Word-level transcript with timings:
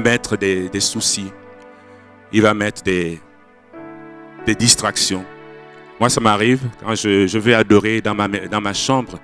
mettre 0.00 0.36
des, 0.36 0.80
soucis. 0.80 1.32
Il 2.32 2.42
va 2.42 2.54
mettre 2.54 2.82
des, 2.82 3.20
distractions. 4.58 5.24
Moi, 5.98 6.08
ça 6.08 6.20
m'arrive 6.20 6.60
quand 6.80 6.94
je, 6.94 7.26
je 7.26 7.38
vais 7.38 7.54
adorer 7.54 8.00
dans 8.00 8.14
ma, 8.14 8.72
chambre. 8.74 9.18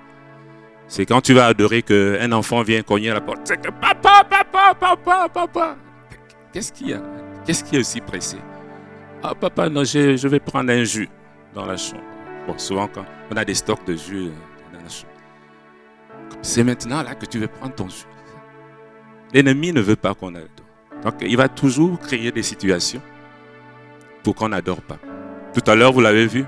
C'est 0.89 1.07
quand 1.07 1.21
tu 1.21 1.35
vas 1.35 1.47
adorer 1.47 1.83
qu'un 1.83 2.33
enfant 2.33 2.63
vient 2.63 2.83
cogner 2.83 3.11
à 3.11 3.15
la 3.15 3.21
porte. 3.21 3.41
C'est 3.45 3.61
que 3.61 3.71
papa, 3.71 4.25
papa, 4.29 4.75
papa, 4.79 5.29
papa. 5.33 5.77
Qu'est-ce 6.53 6.73
qu'il 6.73 6.91
y 6.91 6.93
a? 6.93 7.03
Qu'est-ce 7.47 7.65
qui 7.65 7.77
est 7.77 7.81
aussi 7.81 8.01
pressé? 8.01 8.37
Ah, 9.23 9.35
papa, 9.35 9.69
non, 9.69 9.85
je, 9.85 10.17
je 10.17 10.29
vais 10.29 10.41
prendre 10.41 10.71
un 10.71 10.85
jus 10.85 11.09
dans 11.55 11.65
la 11.65 11.77
chambre. 11.77 12.03
Bon, 12.47 12.59
souvent, 12.59 12.89
quand 12.89 13.05
on 13.31 13.37
a 13.37 13.45
des 13.45 13.55
stocks 13.55 13.85
de 13.87 13.95
jus 13.95 14.27
euh, 14.27 14.31
dans 14.73 14.83
la 14.83 14.89
chambre. 14.89 15.13
C'est 16.43 16.65
maintenant 16.65 17.03
là 17.03 17.15
que 17.15 17.27
tu 17.27 17.39
veux 17.39 17.47
prendre 17.47 17.75
ton 17.75 17.89
jus. 17.89 18.05
L'ennemi 19.33 19.73
ne 19.73 19.81
veut 19.81 19.97
pas 19.97 20.15
qu'on 20.15 20.35
adore. 20.35 20.62
Donc, 21.05 21.15
il 21.21 21.37
va 21.37 21.49
toujours 21.49 21.99
créer 21.99 22.31
des 22.31 22.43
situations 22.43 23.03
pour 24.23 24.35
qu'on 24.35 24.49
n'adore 24.49 24.81
pas. 24.81 24.99
Tout 25.53 25.71
à 25.71 25.75
l'heure, 25.75 25.93
vous 25.93 26.01
l'avez 26.01 26.27
vu, 26.27 26.45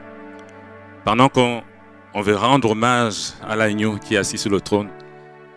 pendant 1.05 1.29
qu'on 1.29 1.63
on 2.15 2.23
veut 2.23 2.37
rendre 2.37 2.71
hommage 2.71 3.33
à 3.47 3.57
l'agneau 3.57 3.97
qui 3.97 4.15
est 4.15 4.19
assis 4.19 4.39
sur 4.39 4.51
le 4.51 4.61
trône, 4.61 4.89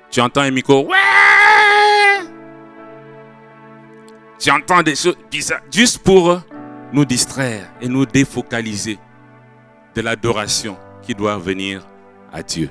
tu 0.09 0.19
entends 0.21 0.41
un 0.41 0.51
micro, 0.51 0.87
ouais 0.87 0.95
Tu 4.39 4.51
entends 4.51 4.81
des 4.81 4.95
choses 4.95 5.17
bizarres, 5.29 5.61
juste 5.71 5.99
pour 5.99 6.41
nous 6.93 7.05
distraire 7.05 7.69
et 7.81 7.87
nous 7.87 8.05
défocaliser 8.05 8.97
de 9.95 10.01
l'adoration 10.01 10.77
qui 11.01 11.13
doit 11.13 11.37
venir 11.37 11.85
à 12.31 12.41
Dieu. 12.43 12.69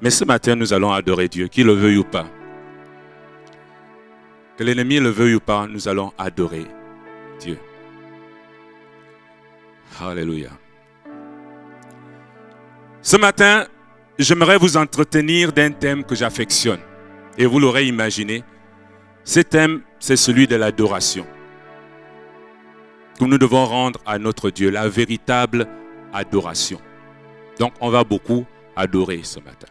Mais 0.00 0.10
ce 0.10 0.24
matin, 0.24 0.56
nous 0.56 0.72
allons 0.72 0.92
adorer 0.92 1.28
Dieu, 1.28 1.48
qu'il 1.48 1.66
le 1.66 1.74
veuille 1.74 1.98
ou 1.98 2.04
pas. 2.04 2.26
Que 4.56 4.64
l'ennemi 4.64 4.98
le 4.98 5.08
veuille 5.08 5.34
ou 5.34 5.40
pas, 5.40 5.66
nous 5.66 5.88
allons 5.88 6.12
adorer 6.18 6.66
Dieu. 7.40 7.58
Alléluia. 10.00 10.50
Ce 13.00 13.16
matin, 13.16 13.66
j'aimerais 14.18 14.58
vous 14.58 14.76
entretenir 14.76 15.52
d'un 15.52 15.70
thème 15.70 16.04
que 16.04 16.14
j'affectionne. 16.14 16.80
Et 17.38 17.46
vous 17.46 17.58
l'aurez 17.58 17.86
imaginé. 17.86 18.44
Ce 19.24 19.40
thème, 19.40 19.82
c'est 19.98 20.16
celui 20.16 20.46
de 20.46 20.56
l'adoration. 20.56 21.26
Que 23.18 23.24
nous 23.24 23.38
devons 23.38 23.64
rendre 23.64 24.00
à 24.04 24.18
notre 24.18 24.50
Dieu, 24.50 24.70
la 24.70 24.88
véritable 24.88 25.66
adoration. 26.12 26.80
Donc, 27.58 27.72
on 27.80 27.90
va 27.90 28.04
beaucoup 28.04 28.44
adorer 28.76 29.20
ce 29.22 29.40
matin. 29.40 29.68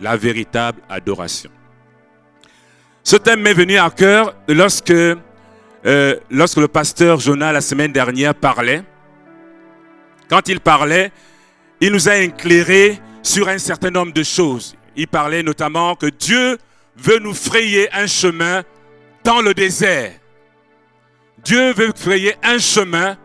La 0.00 0.16
véritable 0.16 0.80
adoration. 0.88 1.50
Ce 3.08 3.16
thème 3.16 3.40
m'est 3.40 3.54
venu 3.54 3.78
à 3.78 3.88
cœur 3.88 4.34
lorsque 4.48 4.90
euh, 4.90 5.16
lorsque 6.30 6.58
le 6.58 6.68
pasteur 6.68 7.18
Jonah 7.18 7.52
la 7.52 7.62
semaine 7.62 7.90
dernière 7.90 8.34
parlait, 8.34 8.82
quand 10.28 10.46
il 10.46 10.60
parlait, 10.60 11.10
il 11.80 11.90
nous 11.90 12.10
a 12.10 12.18
éclairé 12.18 13.00
sur 13.22 13.48
un 13.48 13.56
certain 13.56 13.88
nombre 13.90 14.12
de 14.12 14.22
choses. 14.22 14.76
Il 14.94 15.08
parlait 15.08 15.42
notamment 15.42 15.94
que 15.94 16.04
Dieu 16.04 16.58
veut 16.98 17.18
nous 17.18 17.32
frayer 17.32 17.88
un 17.94 18.06
chemin 18.06 18.62
dans 19.24 19.40
le 19.40 19.54
désert. 19.54 20.12
Dieu 21.42 21.72
veut 21.72 21.92
frayer 21.96 22.34
un 22.42 22.58
chemin 22.58 23.16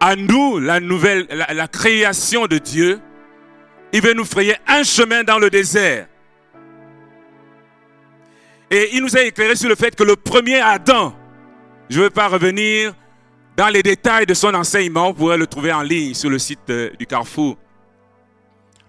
à 0.00 0.16
nous, 0.16 0.58
la 0.58 0.80
nouvelle, 0.80 1.26
la, 1.30 1.54
la 1.54 1.66
création 1.66 2.46
de 2.46 2.58
Dieu. 2.58 3.00
Il 3.90 4.02
veut 4.02 4.12
nous 4.12 4.26
frayer 4.26 4.56
un 4.66 4.82
chemin 4.82 5.24
dans 5.24 5.38
le 5.38 5.48
désert. 5.48 6.08
Et 8.70 8.90
il 8.96 9.02
nous 9.02 9.16
a 9.16 9.22
éclairé 9.22 9.56
sur 9.56 9.68
le 9.68 9.74
fait 9.74 9.94
que 9.94 10.04
le 10.04 10.16
premier 10.16 10.60
Adam, 10.60 11.14
je 11.88 11.98
ne 11.98 12.04
vais 12.04 12.10
pas 12.10 12.28
revenir 12.28 12.94
dans 13.56 13.68
les 13.68 13.82
détails 13.82 14.26
de 14.26 14.34
son 14.34 14.54
enseignement, 14.54 15.08
vous 15.08 15.14
pourrez 15.14 15.38
le 15.38 15.46
trouver 15.46 15.72
en 15.72 15.82
ligne 15.82 16.14
sur 16.14 16.30
le 16.30 16.38
site 16.38 16.70
du 16.70 17.06
Carrefour. 17.06 17.56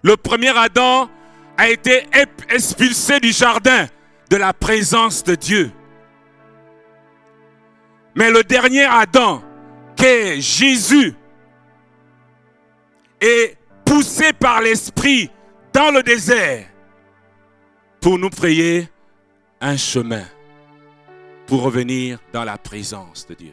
Le 0.02 0.16
premier 0.16 0.56
Adam 0.56 1.08
a 1.56 1.68
été 1.68 2.06
expulsé 2.48 3.20
du 3.20 3.32
jardin 3.32 3.86
de 4.30 4.36
la 4.36 4.52
présence 4.52 5.24
de 5.24 5.34
Dieu. 5.34 5.72
Mais 8.14 8.30
le 8.30 8.44
dernier 8.44 8.84
Adam, 8.84 9.42
qui 9.96 10.04
est 10.04 10.40
Jésus, 10.40 11.14
est 13.20 13.56
poussé 13.84 14.32
par 14.32 14.62
l'Esprit 14.62 15.30
dans 15.72 15.90
le 15.90 16.02
désert 16.02 16.66
pour 18.00 18.18
nous 18.18 18.30
frayer 18.30 18.88
un 19.60 19.76
chemin 19.76 20.24
pour 21.46 21.62
revenir 21.62 22.18
dans 22.32 22.44
la 22.44 22.56
présence 22.56 23.26
de 23.26 23.34
Dieu. 23.34 23.52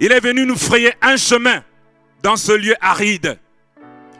Il 0.00 0.12
est 0.12 0.20
venu 0.20 0.44
nous 0.44 0.56
frayer 0.56 0.92
un 1.00 1.16
chemin 1.16 1.62
dans 2.22 2.36
ce 2.36 2.52
lieu 2.52 2.74
aride. 2.80 3.38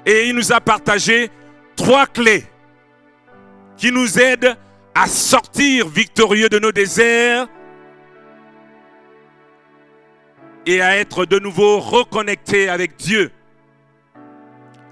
Et 0.06 0.28
il 0.28 0.34
nous 0.34 0.52
a 0.52 0.60
partagé 0.60 1.30
trois 1.76 2.06
clés 2.06 2.44
qui 3.76 3.92
nous 3.92 4.18
aident 4.18 4.56
à 4.94 5.06
sortir 5.06 5.88
victorieux 5.88 6.48
de 6.48 6.58
nos 6.58 6.72
déserts 6.72 7.48
et 10.66 10.80
à 10.80 10.96
être 10.96 11.24
de 11.24 11.38
nouveau 11.38 11.80
reconnectés 11.80 12.68
avec 12.68 12.96
Dieu. 12.96 13.32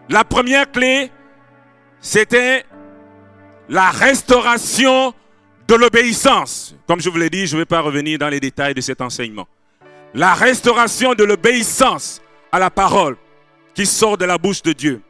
La 0.08 0.24
première 0.24 0.70
clé, 0.70 1.10
c'était 2.00 2.64
la 3.70 3.90
restauration 3.90 5.14
de 5.68 5.74
l'obéissance. 5.76 6.74
Comme 6.88 7.00
je 7.00 7.08
vous 7.08 7.16
l'ai 7.16 7.30
dit, 7.30 7.46
je 7.46 7.54
ne 7.54 7.60
vais 7.60 7.66
pas 7.66 7.80
revenir 7.80 8.18
dans 8.18 8.28
les 8.28 8.40
détails 8.40 8.74
de 8.74 8.80
cet 8.80 9.00
enseignement. 9.00 9.46
La 10.12 10.34
restauration 10.34 11.14
de 11.14 11.22
l'obéissance 11.22 12.20
à 12.50 12.58
la 12.58 12.68
parole 12.68 13.16
qui 13.72 13.86
sort 13.86 14.18
de 14.18 14.24
la 14.24 14.38
bouche 14.38 14.60
de 14.62 14.72
Dieu. 14.72 15.00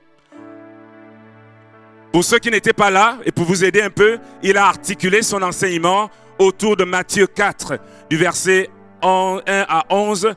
Pour 2.13 2.23
ceux 2.23 2.39
qui 2.39 2.51
n'étaient 2.51 2.75
pas 2.75 2.91
là, 2.91 3.17
et 3.25 3.33
pour 3.33 3.47
vous 3.47 3.65
aider 3.65 3.81
un 3.81 3.89
peu, 3.89 4.19
il 4.43 4.59
a 4.59 4.67
articulé 4.67 5.23
son 5.23 5.41
enseignement 5.41 6.11
autour 6.39 6.77
de 6.77 6.85
Matthieu 6.85 7.27
4, 7.27 7.79
du 8.11 8.19
verset 8.19 8.69
1 9.03 9.41
à 9.47 9.87
11. 9.89 10.35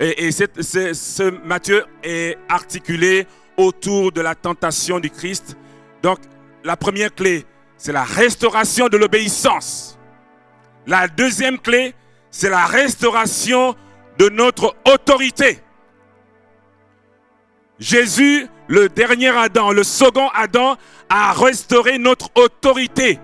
Et, 0.00 0.30
ce 0.30 1.30
Matthieu 1.44 1.84
est 2.02 2.38
articulé 2.48 3.26
autour 3.58 4.12
de 4.12 4.22
la 4.22 4.34
tentation 4.34 4.98
du 4.98 5.10
Christ. 5.10 5.58
Donc, 6.02 6.20
la 6.64 6.76
première 6.76 7.14
clé, 7.14 7.44
c'est 7.76 7.92
la 7.92 8.04
restauration 8.04 8.88
de 8.88 8.96
l'obéissance. 8.96 9.98
La 10.86 11.08
deuxième 11.08 11.58
clé, 11.58 11.94
c'est 12.30 12.50
la 12.50 12.64
restauration 12.66 13.74
de 14.18 14.28
notre 14.28 14.76
autorité. 14.84 15.58
Jésus, 17.78 18.46
le 18.68 18.88
dernier 18.88 19.28
Adam, 19.28 19.72
le 19.72 19.84
second 19.84 20.28
Adam, 20.34 20.76
a 21.08 21.32
restauré 21.32 21.98
notre 21.98 22.30
autorité. 22.34 23.20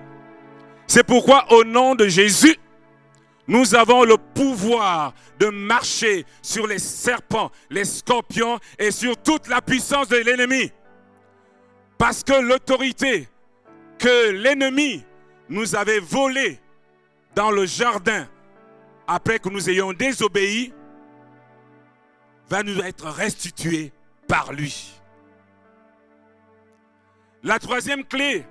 C'est 0.87 1.05
pourquoi 1.05 1.51
au 1.53 1.65
nom 1.65 1.95
de 1.95 2.07
Jésus, 2.07 2.57
nous 3.49 3.75
avons 3.75 4.05
le 4.05 4.17
pouvoir 4.17 5.15
de 5.39 5.47
marcher 5.47 6.25
sur 6.43 6.67
les 6.67 6.79
serpents, 6.79 7.51
les 7.71 7.85
scorpions 7.85 8.59
et 8.79 8.91
sur 8.91 9.17
toute 9.17 9.49
la 9.49 9.61
puissance 9.61 10.09
de 10.09 10.17
l'ennemi. 10.17 10.71
Parce 11.99 12.23
que 12.23 12.35
l'autorité 12.35 13.29
que 13.99 14.31
l'ennemi 14.31 15.05
nous 15.49 15.75
avait 15.75 16.01
volée 16.01 16.59
dans 17.35 17.51
le 17.51 17.67
jardin 17.67 18.29
après 19.07 19.39
que 19.39 19.49
nous 19.49 19.69
ayons 19.69 19.93
désobéi 19.93 20.73
va 22.49 22.63
nous 22.63 22.79
être 22.81 23.07
restituée 23.07 23.93
par 24.29 24.53
lui. 24.53 24.93
La 27.43 27.59
troisième 27.59 28.05
clé 28.05 28.45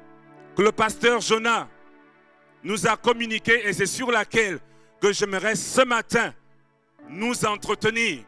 que 0.55 0.61
le 0.61 0.71
pasteur 0.71 1.21
Jonah 1.21 1.69
nous 2.63 2.87
a 2.87 2.97
communiquée 2.97 3.67
et 3.67 3.73
c'est 3.73 3.85
sur 3.85 4.11
laquelle 4.11 4.59
que 5.01 5.11
j'aimerais 5.13 5.55
ce 5.55 5.81
matin 5.81 6.33
nous 7.09 7.45
entretenir. 7.45 8.23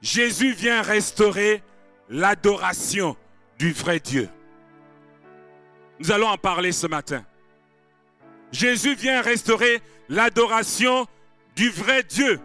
Jésus 0.00 0.52
vient 0.52 0.82
restaurer 0.82 1.62
l'adoration 2.08 3.16
du 3.58 3.72
vrai 3.72 4.00
Dieu. 4.00 4.28
Nous 5.98 6.10
allons 6.10 6.28
en 6.28 6.38
parler 6.38 6.72
ce 6.72 6.86
matin. 6.86 7.24
Jésus 8.50 8.94
vient 8.94 9.22
restaurer 9.22 9.80
l'adoration 10.08 11.06
du 11.56 11.70
vrai 11.70 12.02
Dieu 12.02 12.40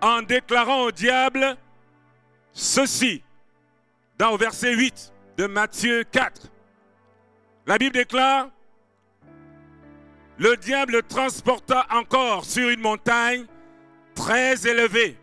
en 0.00 0.22
déclarant 0.22 0.82
au 0.82 0.90
diable 0.92 1.56
ceci 2.52 3.22
dans 4.18 4.32
le 4.32 4.36
verset 4.36 4.74
8 4.74 5.12
de 5.38 5.46
Matthieu 5.46 6.04
4. 6.04 6.50
La 7.66 7.78
Bible 7.78 7.94
déclare, 7.94 8.48
le 10.38 10.56
diable 10.56 11.02
transporta 11.02 11.86
encore 11.90 12.44
sur 12.44 12.68
une 12.68 12.80
montagne 12.80 13.46
très 14.14 14.66
élevée, 14.66 15.16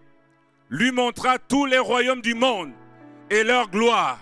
lui 0.70 0.92
montra 0.92 1.40
tous 1.40 1.66
les 1.66 1.80
royaumes 1.80 2.22
du 2.22 2.34
monde 2.34 2.72
et 3.30 3.44
leur 3.44 3.70
gloire, 3.70 4.20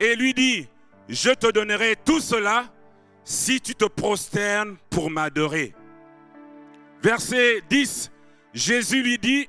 et 0.00 0.16
lui 0.16 0.32
dit, 0.32 0.68
je 1.08 1.30
te 1.30 1.50
donnerai 1.50 1.96
tout 2.04 2.20
cela 2.20 2.72
si 3.24 3.60
tu 3.60 3.74
te 3.74 3.84
prosternes 3.84 4.76
pour 4.90 5.10
m'adorer. 5.10 5.74
Verset 7.02 7.62
10, 7.68 8.10
Jésus 8.54 9.02
lui 9.02 9.18
dit, 9.18 9.48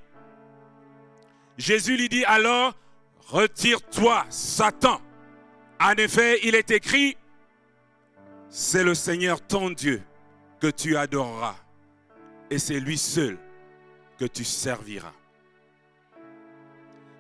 Jésus 1.58 1.98
lui 1.98 2.10
dit 2.10 2.26
alors, 2.26 2.74
retire-toi, 3.28 4.26
Satan. 4.30 5.00
En 5.80 5.94
effet, 5.94 6.40
il 6.44 6.56
est 6.56 6.72
écrit, 6.72 7.18
c'est 8.50 8.84
le 8.84 8.96
Seigneur 8.96 9.42
ton 9.42 9.70
Dieu 9.70 10.02
que 10.60 10.68
tu 10.68 10.98
adoreras, 10.98 11.56
et 12.50 12.58
c'est 12.58 12.80
lui 12.80 12.98
seul 12.98 13.38
que 14.18 14.26
tu 14.26 14.44
serviras. 14.44 15.14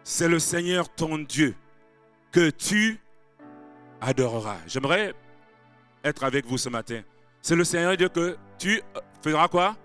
C'est 0.03 0.27
le 0.27 0.39
Seigneur 0.39 0.89
ton 0.89 1.17
Dieu 1.17 1.55
que 2.31 2.49
tu 2.49 2.99
adoreras. 4.03 4.57
J'aimerais 4.67 5.13
être 6.03 6.23
avec 6.23 6.45
vous 6.45 6.57
ce 6.57 6.69
matin. 6.69 7.01
C'est 7.41 7.55
le 7.55 7.63
Seigneur 7.63 7.97
Dieu 7.97 8.09
que 8.09 8.37
tu 8.57 8.81
feras 9.21 9.47
quoi? 9.47 9.75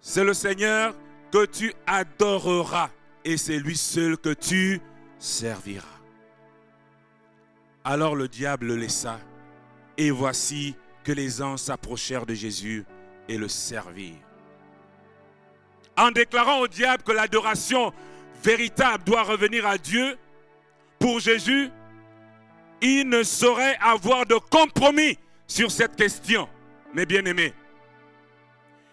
C'est 0.00 0.24
le 0.24 0.34
Seigneur 0.34 0.94
que 1.32 1.44
tu 1.44 1.72
adoreras 1.86 2.90
et 3.24 3.36
c'est 3.36 3.58
lui 3.58 3.76
seul 3.76 4.16
que 4.16 4.32
tu 4.32 4.80
serviras. 5.18 5.84
Alors 7.84 8.14
le 8.14 8.28
diable 8.28 8.66
le 8.66 8.76
laissa 8.76 9.18
et 9.96 10.10
voici 10.10 10.76
que 11.04 11.12
les 11.12 11.42
anges 11.42 11.60
s'approchèrent 11.60 12.26
de 12.26 12.34
Jésus 12.34 12.84
et 13.28 13.36
le 13.38 13.48
servirent. 13.48 14.14
En 15.96 16.10
déclarant 16.12 16.60
au 16.60 16.68
diable 16.68 17.02
que 17.02 17.12
l'adoration 17.12 17.92
véritable 18.42 19.02
doit 19.04 19.24
revenir 19.24 19.66
à 19.66 19.78
Dieu, 19.78 20.16
pour 20.98 21.20
Jésus, 21.20 21.70
il 22.80 23.08
ne 23.08 23.22
saurait 23.22 23.76
avoir 23.80 24.26
de 24.26 24.36
compromis 24.50 25.18
sur 25.46 25.70
cette 25.70 25.96
question, 25.96 26.48
mes 26.94 27.06
bien-aimés. 27.06 27.54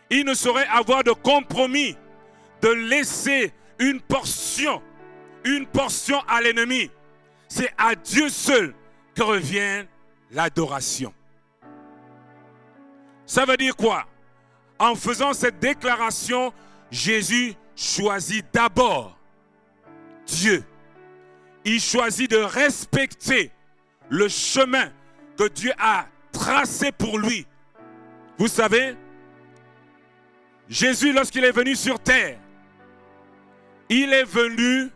Il 0.09 0.25
ne 0.25 0.33
saurait 0.33 0.67
avoir 0.67 1.03
de 1.03 1.11
compromis 1.11 1.95
de 2.61 2.69
laisser 2.69 3.51
une 3.79 3.99
portion, 3.99 4.81
une 5.43 5.65
portion 5.65 6.19
à 6.27 6.41
l'ennemi. 6.41 6.89
C'est 7.47 7.71
à 7.77 7.95
Dieu 7.95 8.29
seul 8.29 8.73
que 9.15 9.23
revient 9.23 9.85
l'adoration. 10.31 11.13
Ça 13.25 13.45
veut 13.45 13.57
dire 13.57 13.75
quoi? 13.75 14.05
En 14.77 14.95
faisant 14.95 15.33
cette 15.33 15.59
déclaration, 15.59 16.53
Jésus 16.91 17.55
choisit 17.75 18.45
d'abord 18.53 19.17
Dieu. 20.25 20.63
Il 21.63 21.81
choisit 21.81 22.29
de 22.29 22.37
respecter 22.37 23.51
le 24.09 24.27
chemin 24.27 24.89
que 25.37 25.47
Dieu 25.49 25.71
a 25.77 26.07
tracé 26.31 26.91
pour 26.91 27.17
lui. 27.17 27.45
Vous 28.37 28.47
savez, 28.47 28.95
Jésus, 30.67 31.13
lorsqu'il 31.13 31.43
est 31.43 31.51
venu 31.51 31.75
sur 31.75 31.99
terre, 31.99 32.39
il 33.89 34.13
est 34.13 34.23
venu 34.23 34.89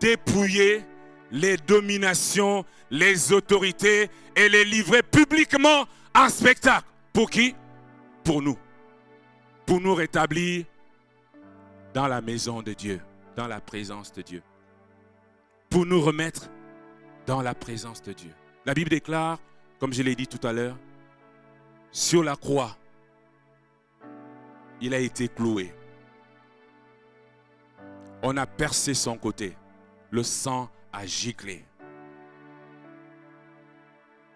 dépouiller 0.00 0.84
les 1.30 1.56
dominations, 1.56 2.64
les 2.90 3.32
autorités 3.32 4.08
et 4.36 4.48
les 4.48 4.64
livrer 4.64 5.02
publiquement 5.02 5.86
en 6.14 6.28
spectacle. 6.28 6.86
Pour 7.12 7.28
qui? 7.28 7.54
Pour 8.22 8.40
nous. 8.40 8.56
Pour 9.66 9.80
nous 9.80 9.94
rétablir 9.94 10.64
dans 11.92 12.06
la 12.06 12.20
maison 12.20 12.62
de 12.62 12.72
Dieu, 12.72 13.00
dans 13.36 13.46
la 13.46 13.60
présence 13.60 14.12
de 14.12 14.22
Dieu. 14.22 14.42
Pour 15.70 15.86
nous 15.86 16.00
remettre 16.00 16.48
dans 17.26 17.42
la 17.42 17.54
présence 17.54 18.02
de 18.02 18.12
Dieu. 18.12 18.30
La 18.66 18.74
Bible 18.74 18.90
déclare, 18.90 19.38
comme 19.78 19.92
je 19.92 20.02
l'ai 20.02 20.14
dit 20.14 20.26
tout 20.26 20.44
à 20.46 20.52
l'heure, 20.52 20.76
sur 21.90 22.22
la 22.22 22.36
croix, 22.36 22.76
il 24.80 24.94
a 24.94 24.98
été 24.98 25.28
cloué. 25.28 25.72
On 28.22 28.36
a 28.36 28.46
percé 28.46 28.94
son 28.94 29.16
côté. 29.16 29.56
Le 30.10 30.22
sang 30.22 30.70
a 30.92 31.06
giclé. 31.06 31.64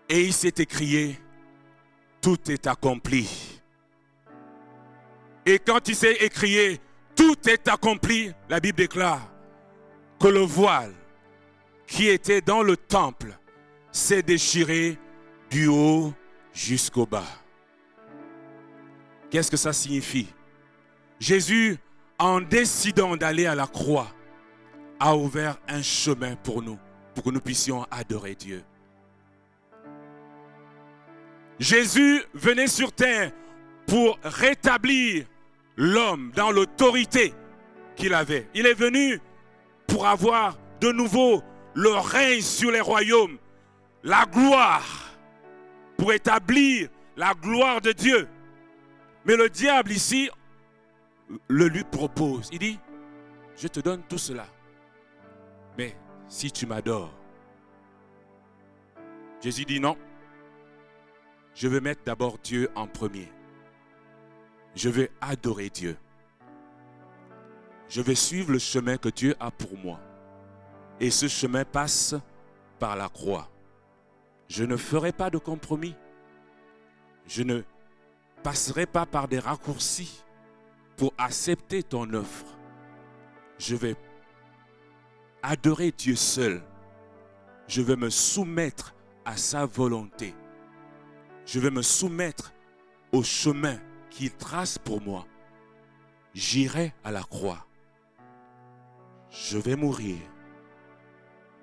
Et 0.08 0.24
il 0.24 0.32
s'est 0.32 0.54
écrié, 0.58 1.18
tout 2.20 2.50
est 2.50 2.66
accompli. 2.66 3.60
Et 5.44 5.58
quand 5.58 5.88
il 5.88 5.96
s'est 5.96 6.16
écrié, 6.20 6.80
tout 7.14 7.36
est 7.48 7.68
accompli, 7.68 8.32
la 8.48 8.60
Bible 8.60 8.78
déclare 8.78 9.30
que 10.20 10.28
le 10.28 10.40
voile 10.40 10.94
qui 11.88 12.06
était 12.06 12.42
dans 12.42 12.62
le 12.62 12.76
temple 12.76 13.36
s'est 13.90 14.22
déchiré 14.22 14.98
du 15.50 15.66
haut 15.66 16.12
jusqu'au 16.52 17.06
bas. 17.06 17.24
Qu'est-ce 19.30 19.50
que 19.50 19.56
ça 19.56 19.72
signifie? 19.72 20.28
Jésus, 21.18 21.78
en 22.18 22.40
décidant 22.40 23.16
d'aller 23.16 23.46
à 23.46 23.54
la 23.54 23.66
croix, 23.66 24.08
a 25.00 25.16
ouvert 25.16 25.58
un 25.66 25.82
chemin 25.82 26.36
pour 26.36 26.62
nous, 26.62 26.78
pour 27.14 27.24
que 27.24 27.30
nous 27.30 27.40
puissions 27.40 27.86
adorer 27.90 28.34
Dieu. 28.34 28.62
Jésus 31.58 32.22
venait 32.34 32.68
sur 32.68 32.92
terre 32.92 33.32
pour 33.86 34.18
rétablir 34.22 35.24
l'homme 35.76 36.32
dans 36.36 36.50
l'autorité 36.50 37.32
qu'il 37.96 38.12
avait. 38.12 38.48
Il 38.54 38.66
est 38.66 38.74
venu 38.74 39.20
pour 39.86 40.06
avoir 40.06 40.58
de 40.80 40.92
nouveau 40.92 41.42
le 41.78 41.92
règne 41.92 42.40
sur 42.40 42.72
les 42.72 42.80
royaumes, 42.80 43.38
la 44.02 44.26
gloire, 44.26 45.14
pour 45.96 46.12
établir 46.12 46.88
la 47.16 47.34
gloire 47.34 47.80
de 47.80 47.92
Dieu. 47.92 48.26
Mais 49.24 49.36
le 49.36 49.48
diable 49.48 49.92
ici 49.92 50.28
le 51.46 51.68
lui 51.68 51.84
propose. 51.84 52.48
Il 52.50 52.58
dit, 52.58 52.80
je 53.56 53.68
te 53.68 53.78
donne 53.78 54.02
tout 54.08 54.18
cela. 54.18 54.46
Mais 55.76 55.96
si 56.26 56.50
tu 56.50 56.66
m'adores, 56.66 57.14
Jésus 59.40 59.64
dit 59.64 59.78
non. 59.78 59.96
Je 61.54 61.68
veux 61.68 61.80
mettre 61.80 62.02
d'abord 62.04 62.38
Dieu 62.38 62.68
en 62.74 62.88
premier. 62.88 63.30
Je 64.74 64.88
veux 64.88 65.10
adorer 65.20 65.70
Dieu. 65.70 65.96
Je 67.88 68.02
vais 68.02 68.16
suivre 68.16 68.50
le 68.50 68.58
chemin 68.58 68.96
que 68.96 69.10
Dieu 69.10 69.36
a 69.38 69.52
pour 69.52 69.78
moi. 69.78 70.00
Et 71.00 71.10
ce 71.10 71.28
chemin 71.28 71.64
passe 71.64 72.14
par 72.78 72.96
la 72.96 73.08
croix. 73.08 73.48
Je 74.48 74.64
ne 74.64 74.76
ferai 74.76 75.12
pas 75.12 75.30
de 75.30 75.38
compromis. 75.38 75.94
Je 77.26 77.42
ne 77.42 77.62
passerai 78.42 78.86
pas 78.86 79.06
par 79.06 79.28
des 79.28 79.38
raccourcis 79.38 80.24
pour 80.96 81.12
accepter 81.18 81.82
ton 81.82 82.12
offre. 82.14 82.58
Je 83.58 83.76
vais 83.76 83.96
adorer 85.42 85.92
Dieu 85.92 86.16
seul. 86.16 86.62
Je 87.68 87.82
vais 87.82 87.96
me 87.96 88.10
soumettre 88.10 88.94
à 89.24 89.36
sa 89.36 89.66
volonté. 89.66 90.34
Je 91.44 91.60
vais 91.60 91.70
me 91.70 91.82
soumettre 91.82 92.52
au 93.12 93.22
chemin 93.22 93.78
qu'il 94.10 94.30
trace 94.32 94.78
pour 94.78 95.00
moi. 95.02 95.26
J'irai 96.34 96.94
à 97.04 97.12
la 97.12 97.22
croix. 97.22 97.66
Je 99.30 99.58
vais 99.58 99.76
mourir 99.76 100.16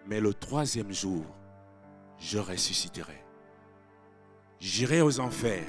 mais 0.08 0.20
le 0.20 0.34
troisième 0.34 0.92
jour, 0.92 1.26
je 2.20 2.38
ressusciterai. 2.38 3.24
J'irai 4.60 5.02
aux 5.02 5.20
enfers. 5.20 5.68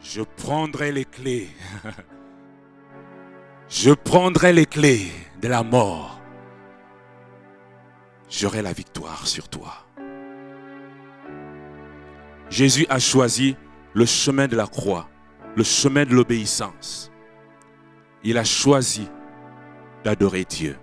Je 0.00 0.22
prendrai 0.22 0.92
les 0.92 1.04
clés. 1.04 1.48
je 3.68 3.92
prendrai 3.92 4.52
les 4.52 4.66
clés 4.66 5.10
de 5.40 5.48
la 5.48 5.62
mort. 5.62 6.20
J'aurai 8.28 8.62
la 8.62 8.72
victoire 8.72 9.26
sur 9.26 9.48
toi. 9.48 9.86
Jésus 12.50 12.86
a 12.88 12.98
choisi 12.98 13.56
le 13.94 14.04
chemin 14.04 14.46
de 14.46 14.56
la 14.56 14.66
croix, 14.66 15.08
le 15.56 15.64
chemin 15.64 16.04
de 16.04 16.14
l'obéissance. 16.14 17.10
Il 18.22 18.38
a 18.38 18.44
choisi 18.44 19.08
d'adorer 20.04 20.44
Dieu. 20.44 20.76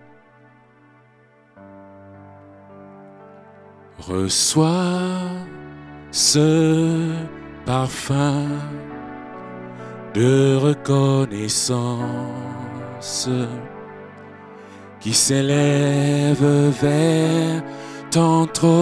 Reçois 4.07 5.10
ce 6.12 7.15
parfum 7.65 8.48
de 10.13 10.57
reconnaissance 10.57 13.29
qui 15.00 15.13
s'élève 15.13 16.43
vers 16.81 17.63
ton 18.12 18.45
trône. 18.48 18.74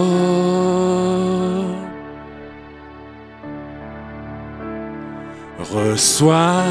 Reçois 5.60 6.64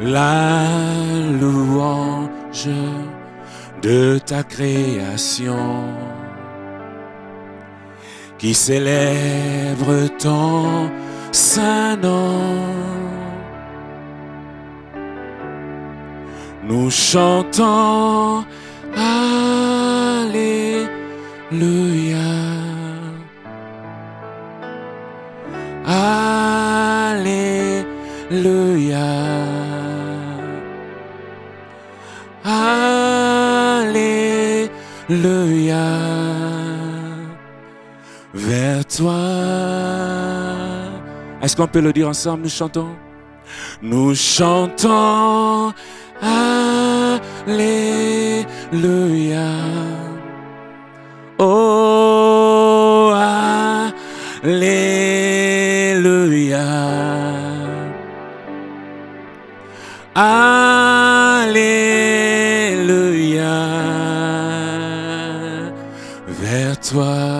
la 0.00 0.64
louange 1.38 2.70
de 3.82 4.18
ta 4.24 4.42
création 4.42 5.84
qui 8.42 8.52
célèbre 8.54 10.08
ton 10.18 10.90
saint 11.30 11.96
nom. 11.96 12.40
Nous 16.64 16.90
chantons 16.90 18.44
Alléluia. 18.96 20.40
Alléluia. 25.86 27.28
Alléluia. 32.44 34.12
Vers 38.34 38.84
toi. 38.86 39.14
Est-ce 41.42 41.54
qu'on 41.56 41.66
peut 41.66 41.80
le 41.80 41.92
dire 41.92 42.08
ensemble? 42.08 42.44
Nous 42.44 42.48
chantons. 42.48 42.88
Nous 43.82 44.14
chantons. 44.14 45.72
Alléluia. 47.46 48.46
Oh, 51.38 53.12
Alléluia. 54.44 55.52
Alléluia. 60.14 60.62
Vers 66.28 66.80
toi. 66.80 67.31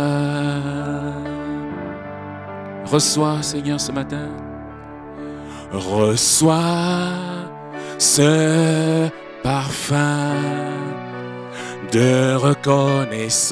Reçois, 2.93 3.41
Seigneur, 3.41 3.81
ce 3.81 3.91
matin. 3.91 4.29
Reçois 5.73 6.69
ce 7.97 9.09
parfum 9.43 10.35
de 11.91 12.35
reconnaissance 12.35 13.51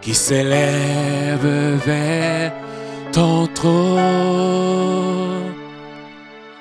qui 0.00 0.14
s'élève 0.14 1.80
vers 1.84 2.52
ton 3.10 3.48
trône. 3.48 3.98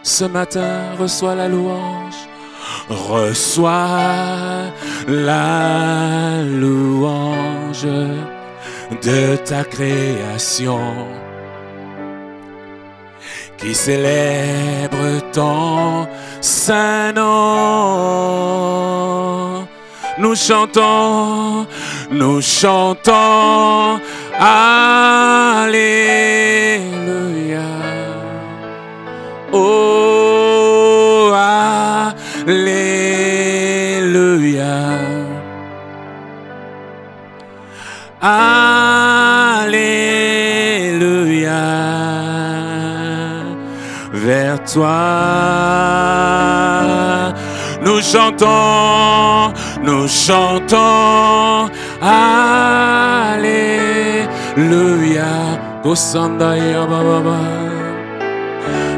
Ce 0.01 0.25
matin, 0.25 0.95
reçois 0.99 1.35
la 1.35 1.47
louange, 1.47 2.27
reçois 2.89 4.71
la 5.07 6.41
louange 6.41 7.85
de 9.01 9.35
ta 9.37 9.63
création 9.63 10.79
qui 13.57 13.73
célèbre 13.73 15.21
ton 15.31 16.07
saint 16.41 17.13
nom. 17.13 17.23
Nous 20.19 20.35
chantons, 20.35 21.65
nous 22.11 22.41
chantons, 22.41 23.99
Alléluia. 24.39 25.69
Oh. 29.51 29.83
Alléluia. 38.25 39.91
Vers 44.13 44.63
toi, 44.63 44.95
nous 47.83 48.01
chantons, 48.01 49.51
nous 49.83 50.07
chantons, 50.07 51.69
Alléluia. 52.01 53.43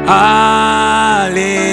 Alléluia. 0.06 1.66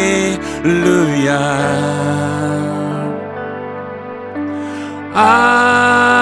Alléluia. 5.14 6.13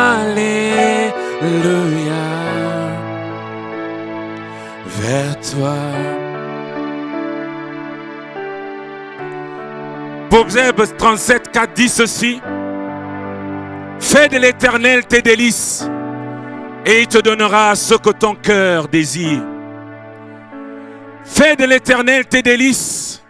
Toi. 5.41 5.75
Proverbe 10.29 10.86
37, 10.98 11.51
4 11.51 11.74
dit 11.74 11.89
ceci. 11.89 12.41
Fais 14.00 14.27
de 14.27 14.38
l'éternel 14.38 15.05
tes 15.05 15.21
délices 15.21 15.89
et 16.86 17.01
il 17.01 17.07
te 17.07 17.17
donnera 17.17 17.75
ce 17.75 17.95
que 17.95 18.12
ton 18.12 18.36
cœur 18.36 18.88
désire. 18.88 19.41
Fais 21.24 21.55
de 21.55 21.65
l'éternel 21.65 22.25
tes 22.25 22.41
délices 22.41 23.24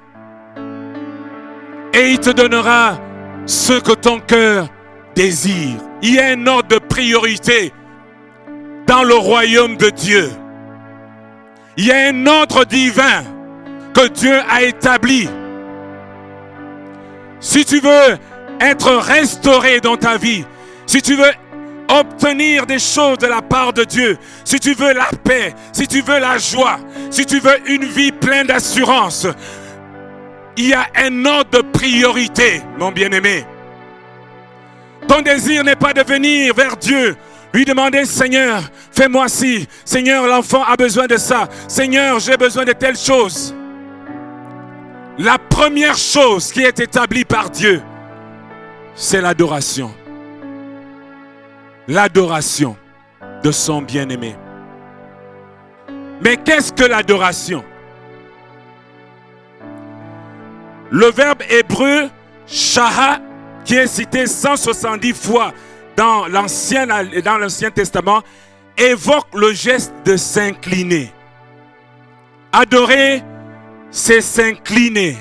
et 1.94 2.12
il 2.12 2.20
te 2.20 2.30
donnera 2.30 3.00
ce 3.46 3.80
que 3.80 3.94
ton 3.94 4.20
cœur 4.20 4.68
désire. 5.15 5.77
Il 6.01 6.15
y 6.15 6.20
a 6.20 6.27
un 6.27 6.48
ordre 6.48 6.70
de 6.70 6.80
priorité 6.80 7.74
dans 8.88 9.03
le 9.03 9.15
royaume 9.15 9.77
de 9.77 9.89
Dieu. 9.89 10.32
Il 11.78 11.86
y 11.86 11.92
a 11.92 12.10
un 12.10 12.25
ordre 12.28 12.66
divin 12.66 13.24
que 13.94 14.08
Dieu 14.08 14.40
a 14.50 14.63
établi. 14.63 15.30
Si 17.40 17.66
tu 17.66 17.80
veux 17.80 18.18
être 18.60 18.94
restauré 18.94 19.80
dans 19.80 19.98
ta 19.98 20.18
vie, 20.18 20.46
si 20.86 21.01
tu 21.01 21.16
veux 21.16 21.32
obtenir 21.90 22.66
des 22.66 22.80
choses 22.80 23.18
de 23.18 23.28
la 23.28 23.42
part 23.42 23.74
de 23.74 23.84
Dieu, 23.84 24.18
si 24.46 24.60
tu 24.60 24.74
veux 24.74 24.94
la 24.94 25.10
paix, 25.24 25.54
si 25.74 25.88
tu 25.88 26.01
veux 26.01 26.20
la 26.20 26.38
joie, 26.38 26.80
si 27.10 27.25
tu 27.25 27.40
veux 27.40 27.58
une 27.68 27.86
vie 27.86 28.12
pleine 28.12 28.48
d'assurance, 28.48 29.28
il 30.58 30.70
y 30.70 30.74
a 30.74 30.88
un 30.96 31.25
ordre 31.25 31.50
de 31.51 31.62
priorité, 31.62 32.62
mon 32.78 32.92
bien-aimé. 32.92 33.46
Ton 35.08 35.22
désir 35.22 35.63
n'est 35.63 35.75
pas 35.75 35.94
de 35.94 36.04
venir 36.04 36.54
vers 36.54 36.78
Dieu, 36.78 37.16
lui 37.53 37.65
demander, 37.65 38.05
Seigneur, 38.05 38.63
fais-moi 38.91 39.27
ci. 39.27 39.67
Seigneur, 39.84 40.25
l'enfant 40.27 40.63
a 40.63 40.75
besoin 40.75 41.08
de 41.08 41.17
ça. 41.17 41.50
Seigneur, 41.67 42.20
j'ai 42.20 42.38
besoin 42.38 42.63
de 42.63 42.72
telle 42.72 42.98
chose. 42.98 43.53
La 45.17 45.38
première 45.38 45.98
chose 45.98 46.51
qui 46.51 46.62
est 46.62 46.79
établie 46.79 47.25
par 47.25 47.50
Dieu, 47.50 47.81
c'est 48.96 49.22
l'adoration. 49.22 49.93
L'adoration 51.88 52.77
de 53.43 53.51
son 53.51 53.81
bien-aimé. 53.81 54.36
Mais 56.24 56.38
qu'est-ce 56.38 56.72
que 56.72 56.86
l'adoration? 56.86 57.63
Le 60.89 61.08
verbe 61.08 61.41
hébreu 61.50 62.10
shaha, 62.48 63.20
qui 63.65 63.75
est 63.75 63.88
cité 63.88 64.25
170 64.27 65.13
fois 65.13 65.53
dans 66.01 66.27
l'Ancien, 66.27 66.88
dans 66.88 67.38
l'Ancien 67.38 67.70
Testament, 67.70 68.24
évoque 68.75 69.27
le 69.36 69.53
geste 69.53 69.93
de 70.03 70.17
s'incliner. 70.17 71.13
Adorer, 72.51 73.22
c'est 73.91 74.22
s'incliner 74.22 75.15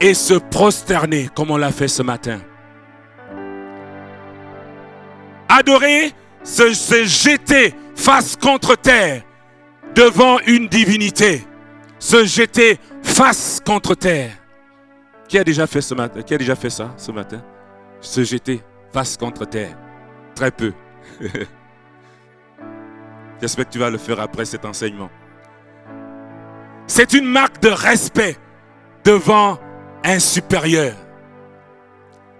et 0.00 0.14
se 0.14 0.34
prosterner, 0.34 1.28
comme 1.32 1.52
on 1.52 1.56
l'a 1.56 1.70
fait 1.70 1.86
ce 1.86 2.02
matin. 2.02 2.40
Adorer, 5.48 6.10
c'est 6.42 6.74
se 6.74 7.04
jeter 7.04 7.72
face 7.94 8.34
contre 8.34 8.74
terre 8.74 9.22
devant 9.94 10.40
une 10.40 10.66
divinité. 10.66 11.44
Se 12.00 12.24
jeter 12.24 12.80
face 13.04 13.60
contre 13.64 13.94
terre. 13.94 14.32
Qui 15.28 15.38
a 15.38 15.44
déjà 15.44 15.68
fait 15.68 15.80
ce 15.80 15.94
matin 15.94 16.22
Qui 16.22 16.34
a 16.34 16.38
déjà 16.38 16.56
fait 16.56 16.70
ça 16.70 16.92
ce 16.96 17.12
matin? 17.12 17.40
Se 18.00 18.24
jeter 18.24 18.60
face 18.92 19.16
contre 19.16 19.44
terre. 19.44 19.76
Très 20.40 20.50
peu. 20.50 20.72
J'espère 23.42 23.66
que 23.66 23.72
tu 23.72 23.78
vas 23.78 23.90
le 23.90 23.98
faire 23.98 24.18
après 24.20 24.46
cet 24.46 24.64
enseignement. 24.64 25.10
C'est 26.86 27.12
une 27.12 27.26
marque 27.26 27.60
de 27.60 27.68
respect 27.68 28.38
devant 29.04 29.58
un 30.02 30.18
supérieur. 30.18 30.94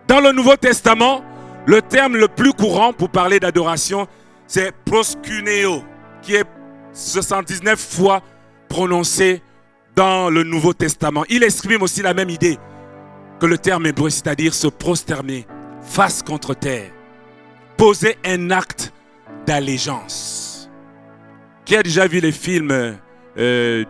Dans 0.08 0.20
le 0.20 0.32
Nouveau 0.32 0.56
Testament, 0.56 1.22
le 1.66 1.82
terme 1.82 2.16
le 2.16 2.28
plus 2.28 2.54
courant 2.54 2.94
pour 2.94 3.10
parler 3.10 3.38
d'adoration, 3.38 4.08
c'est 4.46 4.72
proskuneo, 4.86 5.84
qui 6.22 6.36
est 6.36 6.46
79 6.94 7.78
fois 7.78 8.22
prononcé 8.70 9.42
dans 9.94 10.30
le 10.30 10.42
Nouveau 10.42 10.72
Testament. 10.72 11.24
Il 11.28 11.42
exprime 11.42 11.82
aussi 11.82 12.00
la 12.00 12.14
même 12.14 12.30
idée 12.30 12.58
que 13.38 13.44
le 13.44 13.58
terme 13.58 13.84
hébreu, 13.84 14.08
c'est-à-dire 14.08 14.54
se 14.54 14.68
prosterner 14.68 15.46
face 15.82 16.22
contre 16.22 16.54
terre. 16.54 16.92
Poser 17.80 18.18
un 18.26 18.50
acte 18.50 18.92
d'allégeance. 19.46 20.68
Qui 21.64 21.76
a 21.76 21.82
déjà 21.82 22.06
vu 22.06 22.20
les 22.20 22.30
films 22.30 22.98
euh, 23.38 23.84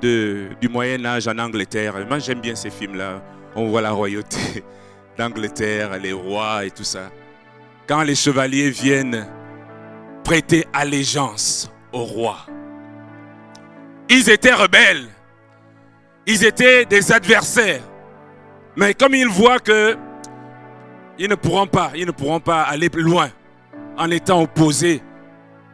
du 0.61 0.69
Moyen 0.69 1.05
Âge 1.05 1.27
en 1.27 1.37
Angleterre? 1.37 1.97
Moi 2.09 2.21
j'aime 2.21 2.41
bien 2.41 2.55
ces 2.55 2.71
films-là. 2.71 3.21
On 3.57 3.67
voit 3.67 3.81
la 3.81 3.91
royauté 3.91 4.63
d'Angleterre, 5.19 5.99
les 5.99 6.13
rois 6.13 6.65
et 6.65 6.71
tout 6.71 6.85
ça. 6.85 7.11
Quand 7.89 8.05
les 8.05 8.15
chevaliers 8.15 8.71
viennent 8.71 9.27
prêter 10.23 10.65
allégeance 10.73 11.69
au 11.93 12.05
roi. 12.05 12.47
Ils 14.09 14.31
étaient 14.31 14.55
rebelles. 14.55 15.09
Ils 16.29 16.45
étaient 16.45 16.85
des 16.85 17.11
adversaires. 17.11 17.83
Mais 18.77 18.95
comme 18.95 19.17
ils 19.17 19.27
voient 19.27 19.59
que 19.59 19.97
ils 21.19 21.29
ne 21.29 21.35
pourront 21.35 21.67
pas, 21.67 21.91
ils 21.97 22.07
ne 22.07 22.13
pourront 22.13 22.39
pas 22.39 22.63
aller 22.63 22.89
plus 22.89 23.03
loin 23.03 23.33
en 24.01 24.11
étant 24.11 24.41
opposés 24.41 25.03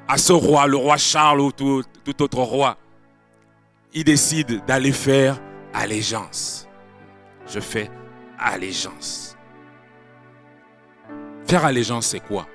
à 0.09 0.18
ce 0.18 0.33
roi, 0.33 0.66
le 0.66 0.76
roi 0.76 0.97
Charles 0.97 1.40
ou 1.40 1.52
tout, 1.52 1.85
autre 2.21 2.40
roi, 2.40 2.76
ils 3.95 4.02
décident 4.02 4.56
d'aller 4.66 4.90
faire 4.90 5.40
allégeance. 5.73 6.68
Je 7.47 7.61
fais 7.61 7.88
allégeance. 8.37 9.37
Faire 11.47 11.64
allégeance, 11.64 12.09
c'est 12.09 12.21
quoi? 12.21 12.49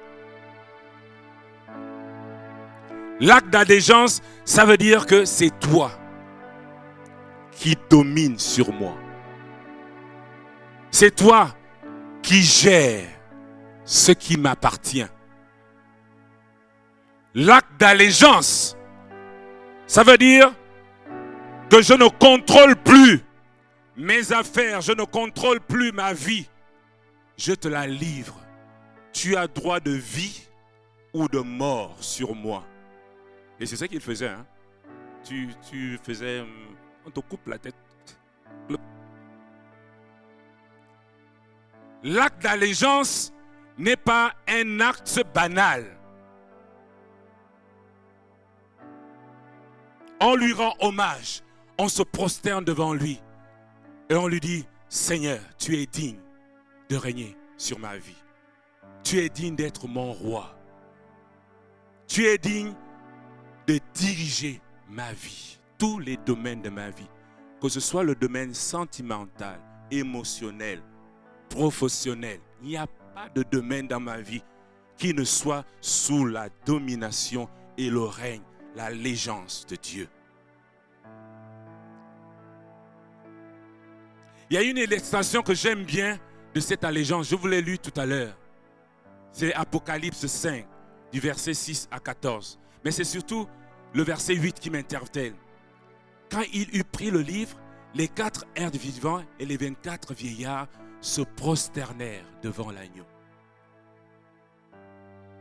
L'acte 3.22 3.50
d'allégeance, 3.50 4.22
ça 4.44 4.66
veut 4.66 4.78
dire 4.78 5.06
que 5.06 5.24
c'est 5.24 5.58
toi 5.58 5.92
qui 7.52 7.78
domine 7.90 8.38
sur 8.38 8.74
moi. 8.74 8.98
C'est 10.90 11.16
toi 11.16 11.56
qui 12.22 12.42
gère 12.42 13.08
ce 13.86 14.12
qui 14.12 14.36
m'appartient. 14.36 15.08
L'acte 17.34 17.80
d'allégeance, 17.80 18.76
ça 19.88 20.04
veut 20.04 20.18
dire 20.18 20.54
que 21.70 21.82
je 21.82 21.94
ne 21.94 22.08
contrôle 22.10 22.76
plus 22.76 23.24
mes 23.96 24.32
affaires, 24.34 24.82
je 24.82 24.92
ne 24.92 25.04
contrôle 25.04 25.60
plus 25.60 25.92
ma 25.92 26.14
vie. 26.14 26.50
Je 27.38 27.54
te 27.54 27.68
la 27.68 27.88
livre. 27.88 28.40
Tu 29.14 29.36
as 29.36 29.48
droit 29.48 29.80
de 29.80 29.92
vie 29.92 30.48
ou 31.14 31.28
de 31.28 31.40
mort 31.40 31.96
sur 32.00 32.36
moi. 32.36 32.66
Et 33.60 33.66
c'est 33.66 33.76
ça 33.76 33.88
qu'il 33.88 34.02
faisait. 34.02 34.30
Hein. 34.30 34.46
Tu, 35.24 35.50
tu 35.70 36.00
faisais, 36.04 36.40
hum, 36.42 36.76
on 37.06 37.12
te 37.12 37.20
coupe 37.20 37.48
la 37.48 37.58
tête. 37.58 37.76
L'acte 42.04 42.42
d'allégeance 42.42 43.32
n'est 43.78 43.96
pas 43.96 44.34
un 44.48 44.80
acte 44.80 45.22
banal. 45.34 45.86
On 50.24 50.36
lui 50.36 50.54
rend 50.54 50.76
hommage, 50.80 51.42
on 51.80 51.88
se 51.88 52.04
prosterne 52.04 52.64
devant 52.64 52.94
lui 52.94 53.20
et 54.08 54.14
on 54.14 54.28
lui 54.28 54.40
dit, 54.40 54.68
Seigneur, 54.88 55.40
tu 55.58 55.76
es 55.78 55.88
digne 55.88 56.20
de 56.90 56.96
régner 56.96 57.36
sur 57.58 57.80
ma 57.80 57.98
vie. 57.98 58.22
Tu 59.04 59.18
es 59.18 59.30
digne 59.30 59.56
d'être 59.56 59.88
mon 59.88 60.14
roi. 60.14 60.56
Tu 62.08 62.26
es 62.28 62.38
digne 62.38 62.74
de 63.66 63.80
diriger 63.96 64.62
ma 64.90 65.12
vie, 65.12 65.60
tous 65.80 65.98
les 65.98 66.18
domaines 66.18 66.62
de 66.62 66.70
ma 66.70 66.92
vie, 66.92 67.10
que 67.60 67.70
ce 67.70 67.80
soit 67.80 68.04
le 68.04 68.14
domaine 68.14 68.54
sentimental, 68.54 69.60
émotionnel, 69.90 70.84
professionnel. 71.50 72.40
Il 72.62 72.68
n'y 72.68 72.78
a 72.78 72.86
pas 73.16 73.28
de 73.34 73.42
domaine 73.42 73.88
dans 73.88 74.00
ma 74.00 74.22
vie 74.22 74.44
qui 74.98 75.16
ne 75.16 75.24
soit 75.24 75.66
sous 75.80 76.26
la 76.26 76.50
domination 76.64 77.50
et 77.78 77.90
le 77.90 78.04
règne, 78.04 78.44
l'allégeance 78.76 79.66
de 79.68 79.76
Dieu. 79.76 80.08
Il 84.50 84.56
y 84.56 84.58
a 84.58 84.64
une 84.64 84.78
illustration 84.78 85.42
que 85.42 85.54
j'aime 85.54 85.84
bien 85.84 86.20
de 86.54 86.60
cette 86.60 86.84
allégeance. 86.84 87.30
Je 87.30 87.36
vous 87.36 87.48
l'ai 87.48 87.62
lu 87.62 87.80
tout 87.80 87.98
à 88.00 88.06
l'heure. 88.06 88.38
C'est 89.32 89.54
Apocalypse 89.54 90.26
5, 90.26 90.66
du 91.12 91.20
verset 91.20 91.54
6 91.54 91.88
à 91.90 92.00
14. 92.00 92.60
Mais 92.84 92.92
c'est 92.92 93.06
surtout 93.06 93.48
le 93.94 94.04
verset 94.04 94.36
8 94.36 94.60
qui 94.60 94.70
m'interpelle. 94.70 95.36
Quand 96.30 96.44
il 96.54 96.76
eut 96.76 96.84
pris 96.84 97.12
le 97.12 97.22
livre, 97.22 97.58
les 97.94 98.08
quatre 98.08 98.46
êtres 98.56 98.78
vivants 98.78 99.24
et 99.40 99.46
les 99.46 99.58
24 99.58 100.14
vieillards 100.14 100.68
se 101.02 101.22
prosternèrent 101.22 102.26
devant 102.42 102.72
l'agneau. 102.72 103.06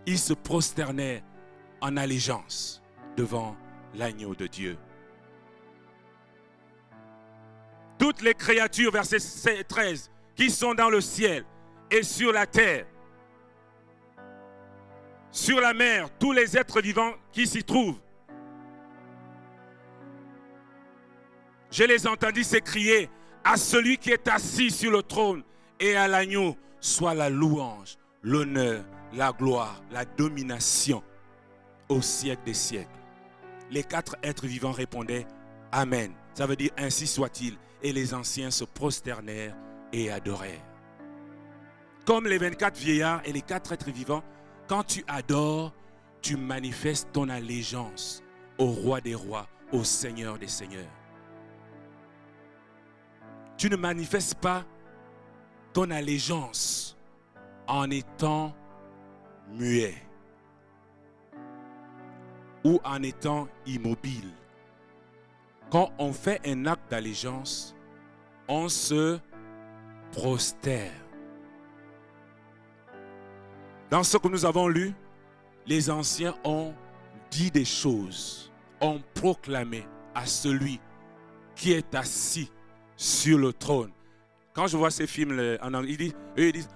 Ils 0.06 0.18
se 0.18 0.32
prosternèrent 0.32 1.22
en 1.80 1.96
allégeance 1.96 2.79
devant 3.16 3.56
l'agneau 3.94 4.34
de 4.34 4.46
Dieu. 4.46 4.76
Toutes 7.98 8.22
les 8.22 8.34
créatures, 8.34 8.92
verset 8.92 9.64
13, 9.64 10.10
qui 10.34 10.50
sont 10.50 10.74
dans 10.74 10.88
le 10.88 11.00
ciel 11.00 11.44
et 11.90 12.02
sur 12.02 12.32
la 12.32 12.46
terre, 12.46 12.86
sur 15.30 15.60
la 15.60 15.74
mer, 15.74 16.08
tous 16.18 16.32
les 16.32 16.56
êtres 16.56 16.80
vivants 16.80 17.12
qui 17.30 17.46
s'y 17.46 17.62
trouvent, 17.62 18.00
je 21.70 21.84
les 21.84 22.06
entendis 22.06 22.44
s'écrier 22.44 23.08
à 23.44 23.56
celui 23.56 23.96
qui 23.96 24.10
est 24.10 24.26
assis 24.28 24.70
sur 24.70 24.90
le 24.90 25.02
trône 25.02 25.44
et 25.78 25.94
à 25.94 26.08
l'agneau 26.08 26.56
soit 26.80 27.14
la 27.14 27.30
louange, 27.30 27.96
l'honneur, 28.22 28.84
la 29.12 29.32
gloire, 29.32 29.80
la 29.90 30.04
domination 30.04 31.02
au 31.88 32.00
siècle 32.00 32.42
des 32.44 32.54
siècles. 32.54 32.99
Les 33.70 33.84
quatre 33.84 34.16
êtres 34.22 34.46
vivants 34.46 34.72
répondaient 34.72 35.26
Amen. 35.72 36.12
Ça 36.34 36.46
veut 36.46 36.56
dire 36.56 36.70
ainsi 36.76 37.06
soit-il. 37.06 37.56
Et 37.82 37.92
les 37.92 38.12
anciens 38.12 38.50
se 38.50 38.64
prosternèrent 38.64 39.56
et 39.92 40.10
adorèrent. 40.10 40.64
Comme 42.04 42.26
les 42.26 42.38
24 42.38 42.76
vieillards 42.76 43.22
et 43.24 43.32
les 43.32 43.42
quatre 43.42 43.72
êtres 43.72 43.90
vivants, 43.90 44.22
quand 44.68 44.84
tu 44.84 45.04
adores, 45.08 45.72
tu 46.22 46.36
manifestes 46.36 47.08
ton 47.12 47.28
allégeance 47.28 48.22
au 48.58 48.66
roi 48.66 49.00
des 49.00 49.14
rois, 49.14 49.48
au 49.72 49.84
Seigneur 49.84 50.38
des 50.38 50.48
seigneurs. 50.48 50.90
Tu 53.56 53.70
ne 53.70 53.76
manifestes 53.76 54.34
pas 54.34 54.64
ton 55.72 55.90
allégeance 55.90 56.96
en 57.66 57.90
étant 57.90 58.54
muet 59.48 59.94
ou 62.64 62.80
en 62.84 63.02
étant 63.02 63.48
immobile. 63.66 64.30
Quand 65.70 65.92
on 65.98 66.12
fait 66.12 66.40
un 66.46 66.66
acte 66.66 66.90
d'allégeance, 66.90 67.74
on 68.48 68.68
se 68.68 69.18
prostère. 70.12 70.92
Dans 73.90 74.02
ce 74.02 74.16
que 74.16 74.28
nous 74.28 74.44
avons 74.44 74.68
lu, 74.68 74.92
les 75.66 75.90
anciens 75.90 76.34
ont 76.44 76.74
dit 77.30 77.50
des 77.50 77.64
choses, 77.64 78.52
ont 78.80 79.00
proclamé 79.14 79.86
à 80.14 80.26
celui 80.26 80.80
qui 81.54 81.72
est 81.72 81.94
assis 81.94 82.50
sur 82.96 83.38
le 83.38 83.52
trône 83.52 83.92
quand 84.52 84.66
je 84.66 84.76
vois 84.76 84.90
ces 84.90 85.06
films 85.06 85.58
en 85.62 85.74
anglais, 85.74 86.12
ils 86.36 86.52
disent, 86.52 86.68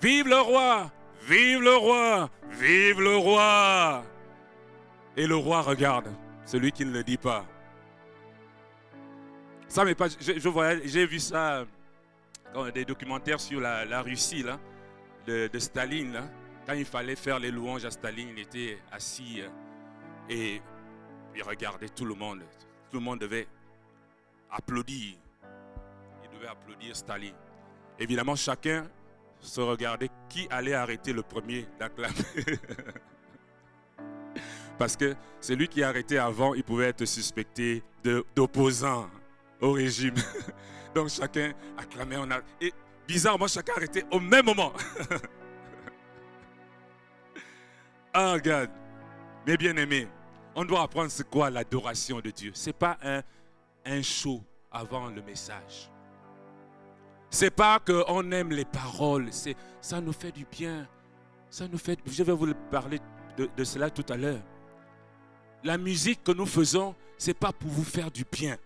Vive 0.00 0.28
le 0.28 0.40
roi, 0.40 0.90
vive 1.28 1.60
le 1.60 1.76
roi, 1.76 2.30
vive 2.50 3.00
le 3.00 3.16
roi. 3.16 4.04
Et 5.16 5.26
le 5.26 5.36
roi 5.36 5.62
regarde 5.62 6.08
celui 6.44 6.72
qui 6.72 6.84
ne 6.84 6.92
le 6.92 7.02
dit 7.02 7.16
pas. 7.16 7.44
Ça 9.68 9.84
pas. 9.94 10.08
Je, 10.08 10.80
j'ai 10.84 11.06
vu 11.06 11.18
ça 11.18 11.64
dans 12.54 12.68
des 12.70 12.84
documentaires 12.84 13.40
sur 13.40 13.60
la, 13.60 14.02
Russie 14.02 14.44
de, 15.26 15.58
Staline. 15.58 16.22
Quand 16.66 16.74
il 16.74 16.84
fallait 16.84 17.16
faire 17.16 17.38
les 17.38 17.50
louanges 17.50 17.84
à 17.84 17.90
Staline, 17.90 18.30
il 18.30 18.40
était 18.40 18.78
assis 18.90 19.40
euh, 19.40 19.48
et 20.28 20.60
il 21.34 21.42
regardait 21.42 21.88
tout 21.88 22.04
le 22.04 22.14
monde. 22.14 22.42
Tout 22.90 22.98
le 22.98 23.04
monde 23.04 23.20
devait 23.20 23.46
applaudir 24.50 25.16
applaudir 26.46 26.94
Staline. 26.94 27.34
Évidemment, 27.98 28.36
chacun 28.36 28.86
se 29.40 29.60
regardait 29.60 30.10
qui 30.28 30.46
allait 30.50 30.74
arrêter 30.74 31.12
le 31.12 31.22
premier 31.22 31.66
d'acclamer. 31.78 32.14
Parce 34.78 34.96
que 34.96 35.14
celui 35.40 35.68
qui 35.68 35.82
arrêtait 35.82 36.18
avant, 36.18 36.54
il 36.54 36.62
pouvait 36.62 36.88
être 36.88 37.04
suspecté 37.04 37.82
d'opposant 38.34 39.08
au 39.60 39.72
régime. 39.72 40.14
Donc 40.94 41.08
chacun 41.08 41.52
acclamait. 41.76 42.16
Et 42.60 42.72
bizarrement, 43.06 43.48
chacun 43.48 43.74
arrêtait 43.76 44.04
au 44.10 44.20
même 44.20 44.44
moment. 44.44 44.72
ah, 48.12 48.32
regarde. 48.32 48.70
Mes 49.46 49.56
bien-aimés, 49.56 50.08
on 50.56 50.64
doit 50.64 50.82
apprendre 50.82 51.10
ce 51.10 51.22
quoi 51.22 51.50
l'adoration 51.50 52.20
de 52.20 52.30
Dieu. 52.30 52.50
Ce 52.52 52.70
n'est 52.70 52.72
pas 52.72 52.98
un, 53.02 53.22
un 53.84 54.02
show 54.02 54.42
avant 54.72 55.08
le 55.08 55.22
message. 55.22 55.90
C'est 57.30 57.50
pas 57.50 57.78
qu'on 57.78 58.30
aime 58.32 58.50
les 58.50 58.64
paroles, 58.64 59.28
c'est 59.30 59.56
ça 59.80 60.00
nous 60.00 60.12
fait 60.12 60.32
du 60.32 60.44
bien. 60.50 60.88
Ça 61.50 61.68
nous 61.68 61.78
fait 61.78 61.98
je 62.06 62.22
vais 62.22 62.32
vous 62.32 62.52
parler 62.70 62.98
de, 63.36 63.64
cela 63.64 63.90
tout 63.90 64.04
à 64.08 64.16
l'heure. 64.16 64.42
La 65.66 65.78
musique 65.78 66.22
que 66.22 66.30
nous 66.30 66.46
faisons, 66.46 66.94
c'est 67.18 67.36
pas 67.36 67.52
pour 67.52 67.68
vous 67.68 67.82
faire 67.82 68.08
du 68.08 68.24
bien. 68.30 68.56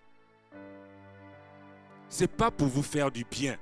C'est 2.11 2.31
pas 2.31 2.51
pour 2.51 2.67
vous 2.69 2.83
faire 2.83 3.11
du 3.11 3.25
bien. 3.25 3.57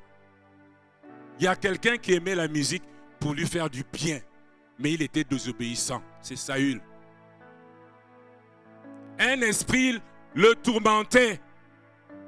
Il 1.38 1.44
y 1.44 1.46
a 1.46 1.54
quelqu'un 1.54 1.98
qui 1.98 2.14
aimait 2.14 2.34
la 2.34 2.48
musique 2.48 2.82
pour 3.20 3.34
lui 3.34 3.46
faire 3.46 3.70
du 3.70 3.84
bien, 3.92 4.18
mais 4.76 4.94
il 4.94 5.02
était 5.02 5.22
désobéissant. 5.22 6.02
C'est 6.20 6.34
Saül. 6.34 6.80
Un 9.20 9.40
esprit 9.42 10.02
le 10.34 10.56
tourmentait 10.56 11.40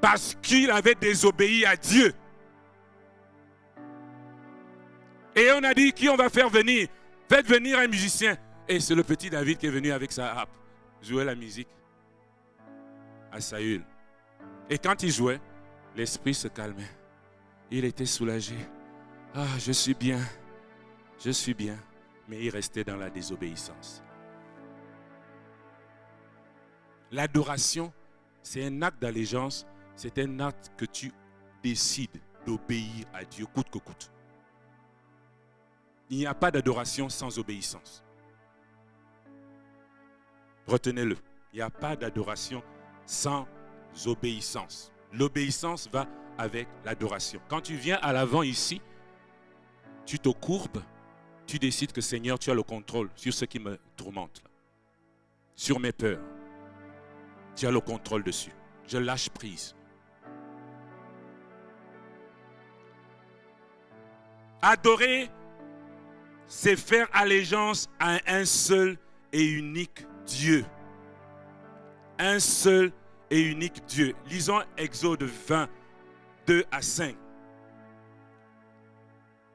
parce 0.00 0.36
qu'il 0.40 0.70
avait 0.70 0.94
désobéi 0.94 1.66
à 1.66 1.74
Dieu. 1.74 2.12
Et 5.34 5.50
on 5.56 5.64
a 5.64 5.74
dit 5.74 5.92
qui 5.92 6.08
on 6.08 6.16
va 6.16 6.28
faire 6.28 6.50
venir 6.50 6.86
Faites 7.28 7.48
venir 7.48 7.80
un 7.80 7.88
musicien. 7.88 8.36
Et 8.68 8.78
c'est 8.78 8.94
le 8.94 9.02
petit 9.02 9.28
David 9.28 9.58
qui 9.58 9.66
est 9.66 9.70
venu 9.70 9.90
avec 9.90 10.12
sa 10.12 10.32
harpe 10.32 10.59
jouer 11.02 11.24
la 11.24 11.34
musique 11.34 11.68
à 13.32 13.40
Saül. 13.40 13.84
Et 14.68 14.78
quand 14.78 15.02
il 15.02 15.10
jouait, 15.10 15.40
l'esprit 15.96 16.34
se 16.34 16.48
calmait. 16.48 16.90
Il 17.70 17.84
était 17.84 18.06
soulagé. 18.06 18.56
Ah, 19.34 19.58
je 19.58 19.72
suis 19.72 19.94
bien. 19.94 20.20
Je 21.18 21.30
suis 21.30 21.54
bien. 21.54 21.76
Mais 22.28 22.44
il 22.44 22.50
restait 22.50 22.84
dans 22.84 22.96
la 22.96 23.10
désobéissance. 23.10 24.02
L'adoration, 27.12 27.92
c'est 28.42 28.64
un 28.64 28.82
acte 28.82 29.00
d'allégeance. 29.00 29.66
C'est 29.96 30.18
un 30.18 30.40
acte 30.40 30.70
que 30.76 30.84
tu 30.84 31.12
décides 31.62 32.20
d'obéir 32.46 33.06
à 33.12 33.24
Dieu 33.24 33.46
coûte 33.46 33.70
que 33.70 33.78
coûte. 33.78 34.10
Il 36.08 36.18
n'y 36.18 36.26
a 36.26 36.34
pas 36.34 36.50
d'adoration 36.50 37.08
sans 37.08 37.38
obéissance. 37.38 38.02
Retenez-le. 40.66 41.16
Il 41.52 41.56
n'y 41.56 41.62
a 41.62 41.70
pas 41.70 41.96
d'adoration 41.96 42.62
sans 43.06 43.46
obéissance. 44.06 44.92
L'obéissance 45.12 45.88
va 45.92 46.06
avec 46.38 46.68
l'adoration. 46.84 47.40
Quand 47.48 47.60
tu 47.60 47.74
viens 47.74 47.98
à 48.02 48.12
l'avant 48.12 48.42
ici, 48.42 48.80
tu 50.06 50.18
te 50.18 50.28
courbes, 50.28 50.82
tu 51.46 51.58
décides 51.58 51.92
que 51.92 52.00
Seigneur, 52.00 52.38
tu 52.38 52.50
as 52.50 52.54
le 52.54 52.62
contrôle 52.62 53.10
sur 53.16 53.34
ce 53.34 53.44
qui 53.44 53.58
me 53.58 53.78
tourmente, 53.96 54.42
sur 55.56 55.80
mes 55.80 55.92
peurs. 55.92 56.20
Tu 57.56 57.66
as 57.66 57.70
le 57.70 57.80
contrôle 57.80 58.22
dessus. 58.22 58.52
Je 58.86 58.98
lâche 58.98 59.28
prise. 59.28 59.74
Adorer 64.62 65.30
c'est 66.50 66.74
faire 66.74 67.08
allégeance 67.12 67.88
à 68.00 68.18
un 68.26 68.44
seul 68.44 68.98
et 69.32 69.44
unique 69.44 70.04
Dieu. 70.30 70.64
Un 72.18 72.38
seul 72.38 72.92
et 73.30 73.40
unique 73.40 73.84
Dieu. 73.86 74.14
Lisons 74.28 74.62
Exode 74.76 75.22
20, 75.22 75.68
2 76.46 76.64
à 76.70 76.82
5. 76.82 77.16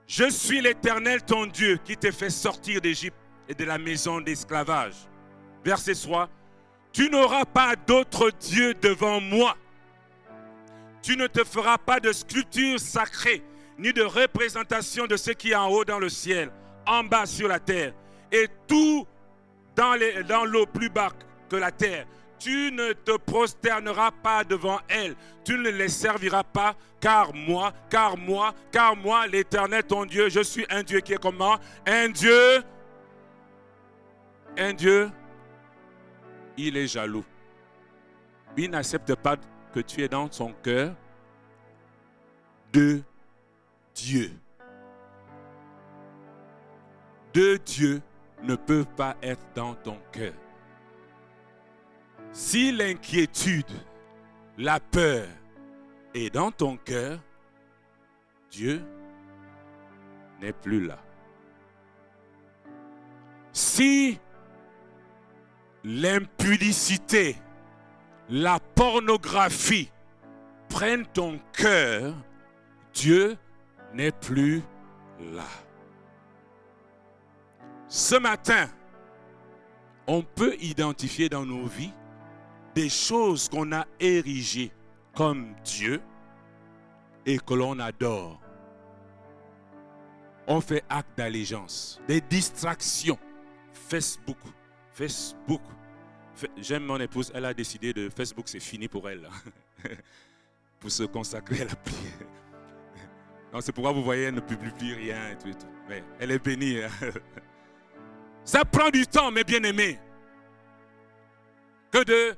Je 0.07 0.29
suis 0.29 0.61
l'Éternel 0.61 1.23
ton 1.23 1.45
Dieu 1.47 1.79
qui 1.83 1.97
t'ai 1.97 2.11
fait 2.11 2.29
sortir 2.29 2.81
d'Égypte 2.81 3.17
et 3.47 3.55
de 3.55 3.63
la 3.63 3.77
maison 3.77 4.21
d'esclavage. 4.21 4.95
Verset 5.63 5.95
3. 5.95 6.29
Tu 6.91 7.09
n'auras 7.09 7.45
pas 7.45 7.75
d'autre 7.75 8.31
Dieu 8.39 8.73
devant 8.75 9.19
moi. 9.19 9.57
Tu 11.01 11.17
ne 11.17 11.27
te 11.27 11.43
feras 11.43 11.77
pas 11.77 11.99
de 11.99 12.11
sculpture 12.11 12.79
sacrée, 12.79 13.43
ni 13.77 13.93
de 13.93 14.03
représentation 14.03 15.05
de 15.05 15.17
ce 15.17 15.31
qui 15.31 15.51
est 15.51 15.55
en 15.55 15.69
haut 15.69 15.85
dans 15.85 15.99
le 15.99 16.09
ciel 16.09 16.51
en 16.87 17.03
bas 17.03 17.25
sur 17.25 17.47
la 17.47 17.59
terre 17.59 17.93
et 18.31 18.47
tout 18.67 19.07
dans 19.75 20.45
l'eau 20.45 20.65
plus 20.65 20.89
bas 20.89 21.09
que 21.49 21.55
la 21.55 21.71
terre. 21.71 22.05
Tu 22.39 22.71
ne 22.71 22.93
te 22.93 23.17
prosterneras 23.17 24.11
pas 24.11 24.43
devant 24.43 24.79
elle, 24.87 25.15
tu 25.43 25.57
ne 25.57 25.69
les 25.69 25.89
serviras 25.89 26.43
pas, 26.43 26.75
car 26.99 27.33
moi, 27.33 27.73
car 27.89 28.17
moi, 28.17 28.53
car 28.71 28.95
moi, 28.95 29.25
l'Éternel 29.25 29.83
ton 29.83 30.05
Dieu, 30.05 30.29
je 30.29 30.41
suis 30.41 30.65
un 30.69 30.83
Dieu 30.83 30.99
qui 30.99 31.13
est 31.13 31.21
comment? 31.21 31.57
Un 31.87 32.09
Dieu, 32.09 32.61
un 34.57 34.73
Dieu, 34.73 35.09
il 36.57 36.77
est 36.77 36.87
jaloux. 36.87 37.25
Il 38.57 38.69
n'accepte 38.69 39.15
pas 39.15 39.37
que 39.73 39.79
tu 39.79 40.01
es 40.01 40.07
dans 40.07 40.31
son 40.31 40.53
cœur 40.53 40.93
de 42.71 43.01
Dieu 43.93 44.31
deux 47.35 47.59
dieux 47.59 48.01
ne 48.43 48.55
peuvent 48.55 48.93
pas 48.95 49.15
être 49.21 49.45
dans 49.53 49.75
ton 49.75 49.97
cœur. 50.11 50.33
Si 52.31 52.71
l'inquiétude, 52.71 53.71
la 54.57 54.79
peur 54.79 55.27
est 56.13 56.33
dans 56.33 56.51
ton 56.51 56.77
cœur, 56.77 57.19
Dieu 58.51 58.81
n'est 60.41 60.53
plus 60.53 60.85
là. 60.85 60.99
Si 63.51 64.19
l'impudicité, 65.83 67.37
la 68.29 68.59
pornographie 68.59 69.91
prennent 70.67 71.05
ton 71.05 71.39
cœur, 71.53 72.13
Dieu 72.93 73.37
n'est 73.93 74.11
plus 74.11 74.61
là. 75.19 75.47
Ce 77.95 78.15
matin, 78.15 78.67
on 80.05 80.21
peut 80.21 80.57
identifier 80.59 81.29
dans 81.29 81.45
nos 81.45 81.65
vies 81.65 81.93
des 82.75 82.89
choses 82.89 83.47
qu'on 83.47 83.71
a 83.71 83.87
érigées 84.01 84.73
comme 85.15 85.55
Dieu 85.63 86.01
et 87.25 87.37
que 87.37 87.53
l'on 87.53 87.79
adore. 87.79 88.41
On 90.45 90.59
fait 90.59 90.83
acte 90.89 91.17
d'allégeance, 91.17 92.01
des 92.05 92.19
distractions. 92.19 93.17
Facebook, 93.71 94.39
Facebook. 94.91 95.61
J'aime 96.57 96.83
mon 96.83 96.99
épouse, 96.99 97.31
elle 97.33 97.45
a 97.45 97.53
décidé 97.53 97.93
de 97.93 98.09
Facebook, 98.09 98.49
c'est 98.49 98.59
fini 98.59 98.89
pour 98.89 99.09
elle. 99.09 99.25
pour 100.81 100.91
se 100.91 101.03
consacrer 101.03 101.61
à 101.61 101.65
la 101.65 101.75
prière. 101.77 102.27
C'est 103.61 103.71
pourquoi 103.71 103.93
vous 103.93 104.03
voyez, 104.03 104.23
elle 104.23 104.35
ne 104.35 104.41
publie 104.41 104.71
plus 104.71 104.95
rien 104.95 105.29
et 105.29 105.37
tout. 105.37 105.57
Mais 105.87 106.03
elle 106.19 106.31
est 106.31 106.43
bénie. 106.43 106.83
Hein. 106.83 106.89
Ça 108.45 108.63
prend 108.63 108.91
du 108.91 109.07
temps, 109.07 109.31
mes 109.31 109.43
bien-aimés, 109.43 109.99
que 111.91 112.03
de 112.03 112.35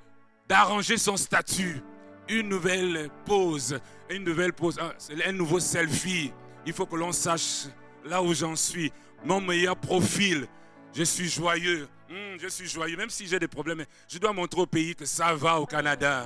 d'arranger 0.47 0.97
son 0.97 1.17
statut, 1.17 1.81
une 2.29 2.47
nouvelle 2.47 3.09
pose, 3.25 3.77
une 4.09 4.23
nouvelle 4.23 4.53
pose, 4.53 4.79
un, 4.79 5.31
nouveau 5.33 5.59
selfie. 5.59 6.31
Il 6.65 6.71
faut 6.71 6.85
que 6.85 6.95
l'on 6.95 7.11
sache 7.11 7.65
là 8.05 8.23
où 8.23 8.33
j'en 8.33 8.55
suis, 8.55 8.93
mon 9.25 9.41
meilleur 9.41 9.75
profil. 9.75 10.47
Je 10.93 11.03
suis 11.03 11.29
joyeux, 11.29 11.89
hmm, 12.09 12.37
je 12.39 12.47
suis 12.47 12.67
joyeux, 12.69 12.95
même 12.95 13.09
si 13.09 13.27
j'ai 13.27 13.39
des 13.39 13.49
problèmes, 13.49 13.83
je 14.07 14.17
dois 14.17 14.31
montrer 14.31 14.61
au 14.61 14.65
pays 14.65 14.95
que 14.95 15.05
ça 15.05 15.35
va 15.35 15.59
au 15.59 15.65
Canada. 15.65 16.25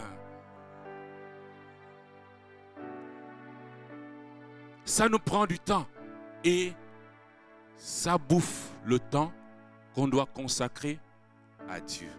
Ça 4.85 5.09
nous 5.09 5.19
prend 5.19 5.47
du 5.47 5.57
temps 5.57 5.87
et 6.43 6.73
ça 7.75 8.19
bouffe 8.19 8.69
le 8.85 8.99
temps 8.99 9.31
qu'on 9.93 10.07
doit 10.07 10.25
consacrer 10.25 10.99
à 11.69 11.79
Dieu. 11.79 12.09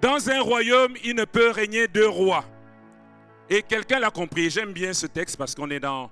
Dans 0.00 0.30
un 0.30 0.40
royaume, 0.40 0.94
il 1.04 1.16
ne 1.16 1.24
peut 1.24 1.50
régner 1.50 1.88
deux 1.88 2.08
rois. 2.08 2.44
Et 3.50 3.62
quelqu'un 3.62 3.98
l'a 3.98 4.10
compris. 4.10 4.50
J'aime 4.50 4.72
bien 4.72 4.92
ce 4.92 5.06
texte 5.06 5.36
parce 5.36 5.54
qu'on 5.54 5.70
est 5.70 5.80
dans 5.80 6.10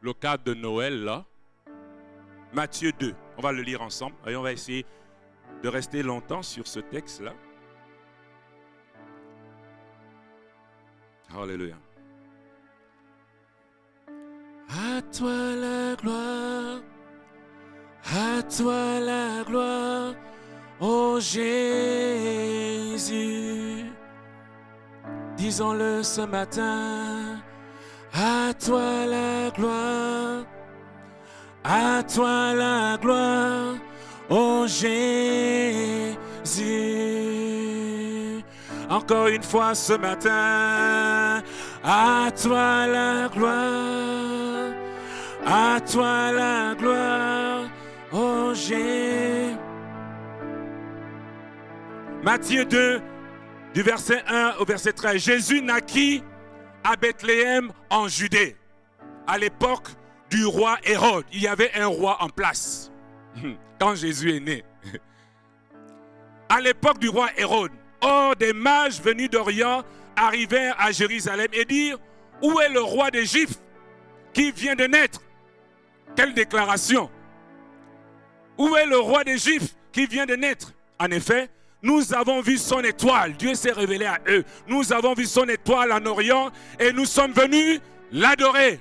le 0.00 0.12
cadre 0.12 0.44
de 0.44 0.54
Noël 0.54 1.04
là. 1.04 1.24
Matthieu 2.52 2.92
2. 2.92 3.14
On 3.36 3.42
va 3.42 3.52
le 3.52 3.62
lire 3.62 3.82
ensemble. 3.82 4.16
Et 4.26 4.34
on 4.34 4.42
va 4.42 4.52
essayer 4.52 4.84
de 5.62 5.68
rester 5.68 6.02
longtemps 6.02 6.42
sur 6.42 6.66
ce 6.66 6.80
texte 6.80 7.20
là. 7.20 7.34
À 14.70 15.00
toi 15.16 15.32
la 15.56 15.96
gloire, 15.96 16.82
à 18.04 18.42
toi 18.42 19.00
la 19.00 19.42
gloire, 19.42 20.12
ô 20.78 21.18
Jésus. 21.18 21.46
Disons-le 25.38 26.02
ce 26.02 26.20
matin, 26.20 27.40
à 28.12 28.52
toi 28.52 29.06
la 29.06 29.50
gloire, 29.56 30.44
à 31.64 32.02
toi 32.02 32.52
la 32.52 32.98
gloire, 33.00 33.76
ô 34.28 34.66
Jésus. 34.66 36.14
Encore 38.90 39.28
une 39.28 39.42
fois 39.42 39.74
ce 39.74 39.94
matin, 39.94 41.42
à 41.82 42.30
toi 42.32 42.86
la 42.86 43.28
gloire 43.28 44.17
À 45.50 45.80
toi 45.80 46.30
la 46.30 46.74
gloire, 46.74 47.70
oh 48.12 48.52
j'ai. 48.52 49.54
Matthieu 52.22 52.66
2, 52.66 53.00
du 53.72 53.80
verset 53.80 54.22
1 54.28 54.56
au 54.60 54.66
verset 54.66 54.92
13. 54.92 55.16
Jésus 55.16 55.62
naquit 55.62 56.22
à 56.84 56.96
Bethléem 56.96 57.72
en 57.88 58.08
Judée. 58.08 58.56
À 59.26 59.38
l'époque 59.38 59.88
du 60.28 60.44
roi 60.44 60.76
Hérode, 60.84 61.24
il 61.32 61.40
y 61.40 61.48
avait 61.48 61.72
un 61.74 61.86
roi 61.86 62.18
en 62.20 62.28
place 62.28 62.92
quand 63.80 63.94
Jésus 63.94 64.36
est 64.36 64.40
né. 64.40 64.64
À 66.50 66.60
l'époque 66.60 66.98
du 66.98 67.08
roi 67.08 67.30
Hérode, 67.38 67.72
or 68.02 68.36
des 68.36 68.52
mages 68.52 69.00
venus 69.00 69.30
d'Orient 69.30 69.82
arrivèrent 70.14 70.76
à 70.78 70.92
Jérusalem 70.92 71.48
et 71.54 71.64
dirent 71.64 71.98
Où 72.42 72.60
est 72.60 72.68
le 72.68 72.82
roi 72.82 73.10
des 73.10 73.24
Juifs 73.24 73.56
qui 74.34 74.52
vient 74.52 74.76
de 74.76 74.84
naître? 74.84 75.22
Quelle 76.16 76.34
déclaration 76.34 77.10
Où 78.56 78.76
est 78.76 78.86
le 78.86 78.98
roi 78.98 79.24
des 79.24 79.38
Juifs 79.38 79.74
qui 79.92 80.06
vient 80.06 80.26
de 80.26 80.34
naître? 80.34 80.72
En 80.98 81.06
effet, 81.06 81.48
nous 81.82 82.12
avons 82.12 82.40
vu 82.40 82.58
son 82.58 82.80
étoile. 82.80 83.34
Dieu 83.34 83.54
s'est 83.54 83.72
révélé 83.72 84.06
à 84.06 84.18
eux. 84.28 84.44
Nous 84.66 84.92
avons 84.92 85.14
vu 85.14 85.26
son 85.26 85.48
étoile 85.48 85.92
en 85.92 86.04
Orient 86.06 86.50
et 86.80 86.92
nous 86.92 87.04
sommes 87.04 87.32
venus 87.32 87.80
l'adorer. 88.10 88.80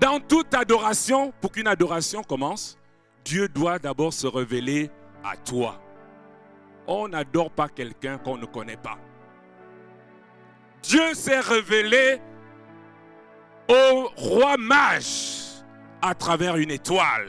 Dans 0.00 0.18
toute 0.18 0.52
adoration, 0.54 1.32
pour 1.40 1.52
qu'une 1.52 1.68
adoration 1.68 2.24
commence, 2.24 2.76
Dieu 3.24 3.48
doit 3.48 3.78
d'abord 3.78 4.12
se 4.12 4.26
révéler 4.26 4.90
à 5.22 5.36
toi. 5.36 5.80
On 6.88 7.06
n'adore 7.06 7.50
pas 7.50 7.68
quelqu'un 7.68 8.18
qu'on 8.18 8.36
ne 8.36 8.46
connaît 8.46 8.76
pas. 8.76 8.98
Dieu 10.82 11.14
s'est 11.14 11.38
révélé 11.38 12.20
au 13.72 14.08
roi 14.16 14.56
mage 14.56 15.62
à 16.00 16.14
travers 16.14 16.56
une 16.56 16.70
étoile. 16.70 17.28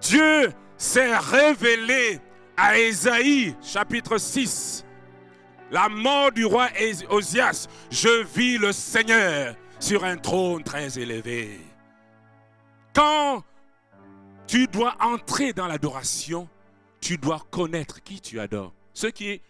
Dieu 0.00 0.52
s'est 0.76 1.16
révélé 1.16 2.20
à 2.56 2.78
Ésaïe, 2.78 3.56
chapitre 3.62 4.18
6. 4.18 4.84
La 5.70 5.88
mort 5.88 6.30
du 6.30 6.44
roi 6.44 6.68
Osias. 7.10 7.66
Je 7.90 8.24
vis 8.24 8.58
le 8.58 8.72
Seigneur 8.72 9.56
sur 9.80 10.04
un 10.04 10.16
trône 10.16 10.62
très 10.62 10.98
élevé. 10.98 11.60
Quand 12.94 13.42
tu 14.46 14.68
dois 14.68 14.94
entrer 15.00 15.52
dans 15.52 15.66
l'adoration, 15.66 16.48
tu 17.00 17.18
dois 17.18 17.40
connaître 17.50 18.02
qui 18.02 18.20
tu 18.20 18.38
adores. 18.38 18.72
Ceux 18.94 19.10
qui 19.10 19.42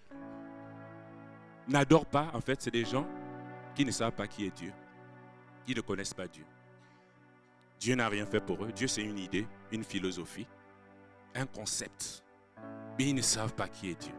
n'adorent 1.68 2.06
pas, 2.06 2.28
en 2.32 2.40
fait, 2.40 2.62
c'est 2.62 2.70
des 2.70 2.84
gens 2.84 3.06
qui 3.74 3.84
ne 3.84 3.90
savent 3.90 4.12
pas 4.12 4.26
qui 4.26 4.46
est 4.46 4.56
Dieu. 4.56 4.72
Ils 5.68 5.76
ne 5.76 5.80
connaissent 5.80 6.14
pas 6.14 6.28
Dieu. 6.28 6.44
Dieu 7.78 7.94
n'a 7.94 8.08
rien 8.08 8.26
fait 8.26 8.40
pour 8.40 8.64
eux. 8.64 8.72
Dieu, 8.72 8.86
c'est 8.86 9.02
une 9.02 9.18
idée, 9.18 9.46
une 9.70 9.84
philosophie 9.84 10.46
un 11.36 11.46
concept, 11.46 12.24
mais 12.98 13.08
ils 13.08 13.14
ne 13.14 13.22
savent 13.22 13.54
pas 13.54 13.68
qui 13.68 13.90
est 13.90 14.00
Dieu. 14.00 14.14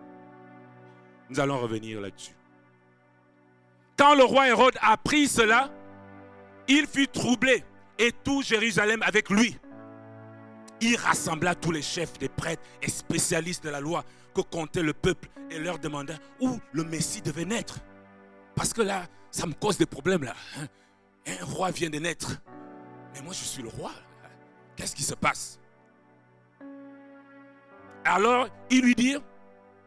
Nous 1.29 1.39
allons 1.39 1.59
revenir 1.59 1.99
là-dessus. 1.99 2.35
Quand 3.97 4.15
le 4.15 4.23
roi 4.23 4.47
Hérode 4.47 4.77
apprit 4.81 5.27
cela, 5.27 5.71
il 6.67 6.85
fut 6.85 7.07
troublé 7.07 7.63
et 7.97 8.11
tout 8.23 8.41
Jérusalem 8.43 9.01
avec 9.01 9.29
lui. 9.29 9.57
Il 10.79 10.95
rassembla 10.95 11.55
tous 11.55 11.71
les 11.71 11.81
chefs 11.81 12.13
des 12.19 12.29
prêtres 12.29 12.61
et 12.81 12.89
spécialistes 12.89 13.63
de 13.63 13.69
la 13.69 13.79
loi 13.79 14.05
que 14.35 14.41
comptait 14.41 14.83
le 14.83 14.93
peuple 14.93 15.29
et 15.49 15.57
leur 15.57 15.79
demanda 15.79 16.13
où 16.39 16.59
le 16.71 16.83
Messie 16.83 17.21
devait 17.21 17.45
naître. 17.45 17.79
Parce 18.55 18.73
que 18.73 18.83
là, 18.83 19.07
ça 19.31 19.47
me 19.47 19.53
cause 19.53 19.77
des 19.77 19.87
problèmes 19.87 20.23
là. 20.23 20.35
Un 21.27 21.45
roi 21.45 21.71
vient 21.71 21.89
de 21.89 21.99
naître. 21.99 22.41
Mais 23.13 23.21
moi, 23.21 23.33
je 23.33 23.43
suis 23.43 23.61
le 23.61 23.69
roi. 23.69 23.91
Qu'est-ce 24.75 24.95
qui 24.95 25.03
se 25.03 25.15
passe? 25.15 25.59
Alors, 28.05 28.47
il 28.69 28.83
lui 28.83 28.95
dit, 28.95 29.17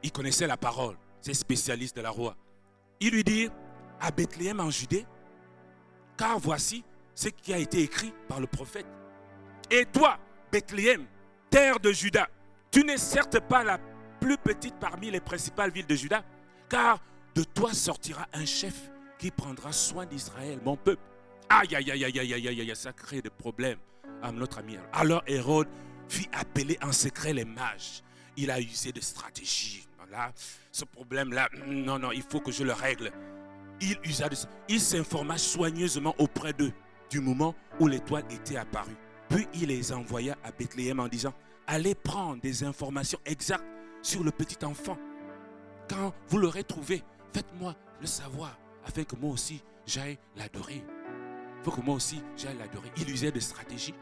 il 0.03 0.13
connaissait 0.13 0.47
la 0.47 0.57
parole, 0.57 0.97
c'est 1.23 1.33
spécialiste 1.33 1.97
de 1.97 2.03
la 2.03 2.11
roi. 2.11 2.37
Il 3.01 3.13
lui 3.13 3.25
dit, 3.25 3.49
à 4.01 4.11
Bethléem 4.11 4.61
en 4.61 4.71
Judée, 4.71 5.07
car 6.19 6.39
voici 6.39 6.85
ce 7.15 7.29
qui 7.29 7.55
a 7.55 7.59
été 7.59 7.81
écrit 7.81 8.13
par 8.29 8.41
le 8.41 8.47
prophète. 8.47 8.87
Et 9.71 9.87
toi, 9.87 10.19
Bethléem, 10.53 11.07
terre 11.49 11.81
de 11.81 11.93
Juda, 11.93 12.29
tu 12.71 12.85
n'es 12.85 12.99
certes 12.99 13.41
pas 13.41 13.65
la 13.65 13.79
plus 14.21 14.37
petite 14.37 14.75
parmi 14.79 15.11
les 15.11 15.21
principales 15.21 15.71
villes 15.71 15.87
de 15.87 15.95
Juda, 15.95 16.23
car 16.69 16.99
de 17.35 17.43
toi 17.43 17.73
sortira 17.73 18.27
un 18.35 18.45
chef 18.45 18.91
qui 19.19 19.31
prendra 19.31 19.73
soin 19.73 20.05
d'Israël, 20.05 20.61
mon 20.65 20.77
peuple. 20.77 21.03
Aïe, 21.51 21.75
aïe, 21.75 21.91
aïe, 21.91 22.05
aïe, 22.05 22.19
aïe, 22.19 22.49
aïe, 22.49 22.61
aïe, 22.61 22.73
ça 22.75 22.93
crée 22.93 23.21
des 23.21 23.31
problèmes 23.31 23.79
à 24.23 24.33
notre 24.33 24.59
ami. 24.59 24.77
Alors 24.93 25.23
Hérode 25.27 25.69
fit 26.09 26.29
appeler 26.33 26.79
en 26.83 26.93
secret 26.93 27.33
les 27.33 27.45
mages 27.45 28.03
il 28.37 28.51
a 28.51 28.61
usé 28.61 28.93
de 28.93 29.01
stratégie. 29.01 29.87
Là, 30.11 30.33
ce 30.73 30.85
problème-là, 30.85 31.49
non, 31.69 32.01
non, 32.01 32.11
il 32.11 32.23
faut 32.23 32.41
que 32.41 32.51
je 32.51 32.65
le 32.65 32.73
règle. 32.73 33.13
Il 33.81 33.97
usa 34.03 34.29
de 34.29 34.35
Il 34.69 34.81
s'informa 34.81 35.39
soigneusement 35.39 36.17
auprès 36.19 36.53
d'eux 36.53 36.73
du 37.11 37.21
moment 37.21 37.55
où 37.79 37.87
l'étoile 37.87 38.25
était 38.29 38.57
apparue. 38.57 38.97
Puis 39.29 39.47
il 39.55 39.69
les 39.69 39.93
envoya 39.93 40.37
à 40.43 40.51
Bethléem 40.51 40.99
en 40.99 41.07
disant 41.07 41.33
Allez 41.69 41.95
prendre 41.95 42.41
des 42.41 42.65
informations 42.65 43.21
exactes 43.25 43.65
sur 44.03 44.25
le 44.25 44.33
petit 44.33 44.65
enfant. 44.65 44.99
Quand 45.89 46.13
vous 46.29 46.39
l'aurez 46.39 46.65
trouvé, 46.65 47.05
faites-moi 47.33 47.77
le 48.01 48.07
savoir 48.07 48.59
afin 48.85 49.05
que 49.05 49.15
moi 49.15 49.31
aussi 49.31 49.63
j'aille 49.87 50.19
l'adorer. 50.35 50.83
Faut 51.63 51.71
que 51.71 51.81
moi 51.81 51.95
aussi 51.95 52.23
j'aille 52.37 52.57
l'adorer. 52.59 52.91
Il 52.97 53.11
usait 53.11 53.33
de 53.33 53.41
stratégie. 53.41 53.95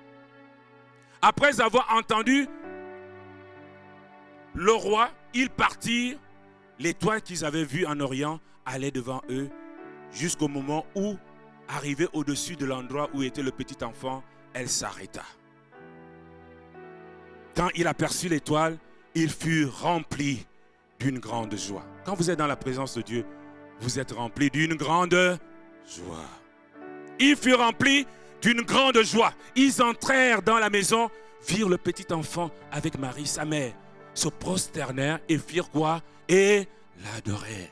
Après 1.20 1.60
avoir 1.60 1.92
entendu 1.94 2.46
le 4.54 4.72
roi, 4.72 5.10
ils 5.34 5.50
partirent. 5.50 6.18
L'étoile 6.78 7.22
qu'ils 7.22 7.44
avaient 7.44 7.64
vue 7.64 7.86
en 7.86 7.98
Orient 8.00 8.40
allait 8.64 8.92
devant 8.92 9.22
eux 9.30 9.50
jusqu'au 10.12 10.48
moment 10.48 10.86
où, 10.94 11.16
arrivée 11.68 12.08
au-dessus 12.12 12.56
de 12.56 12.64
l'endroit 12.64 13.10
où 13.14 13.22
était 13.22 13.42
le 13.42 13.50
petit 13.50 13.82
enfant, 13.84 14.22
elle 14.54 14.68
s'arrêta. 14.68 15.24
Quand 17.56 17.68
il 17.74 17.86
aperçut 17.88 18.28
l'étoile, 18.28 18.78
il 19.14 19.30
fut 19.30 19.66
rempli 19.66 20.46
d'une 21.00 21.18
grande 21.18 21.56
joie. 21.56 21.84
Quand 22.04 22.14
vous 22.14 22.30
êtes 22.30 22.38
dans 22.38 22.46
la 22.46 22.56
présence 22.56 22.94
de 22.94 23.02
Dieu, 23.02 23.24
vous 23.80 23.98
êtes 23.98 24.12
rempli 24.12 24.50
d'une 24.50 24.74
grande 24.74 25.38
joie. 25.86 26.30
Il 27.20 27.36
fut 27.36 27.54
rempli 27.54 28.06
d'une 28.42 28.62
grande 28.62 29.02
joie. 29.02 29.32
Ils 29.56 29.82
entrèrent 29.82 30.42
dans 30.42 30.58
la 30.58 30.70
maison, 30.70 31.10
virent 31.46 31.68
le 31.68 31.78
petit 31.78 32.12
enfant 32.12 32.50
avec 32.70 32.98
Marie, 32.98 33.26
sa 33.26 33.44
mère 33.44 33.72
se 34.18 34.28
prosternèrent 34.28 35.20
et 35.28 35.38
firent 35.38 35.70
quoi? 35.70 36.02
Et 36.28 36.66
l'adorèrent. 37.04 37.70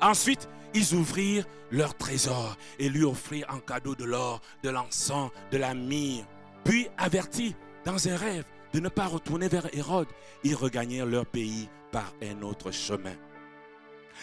Ensuite, 0.00 0.48
ils 0.72 0.94
ouvrirent 0.94 1.44
leur 1.70 1.96
trésor 1.96 2.56
et 2.78 2.88
lui 2.88 3.04
offrirent 3.04 3.48
en 3.50 3.58
cadeau 3.58 3.94
de 3.94 4.04
l'or, 4.04 4.40
de 4.62 4.70
l'encens, 4.70 5.30
de 5.50 5.58
la 5.58 5.74
myrrhe. 5.74 6.24
Puis, 6.64 6.88
avertis 6.96 7.54
dans 7.84 8.08
un 8.08 8.16
rêve 8.16 8.44
de 8.72 8.80
ne 8.80 8.88
pas 8.88 9.06
retourner 9.06 9.48
vers 9.48 9.66
Hérode, 9.74 10.08
ils 10.44 10.54
regagnèrent 10.54 11.06
leur 11.06 11.26
pays 11.26 11.68
par 11.90 12.12
un 12.22 12.42
autre 12.42 12.70
chemin. 12.70 13.16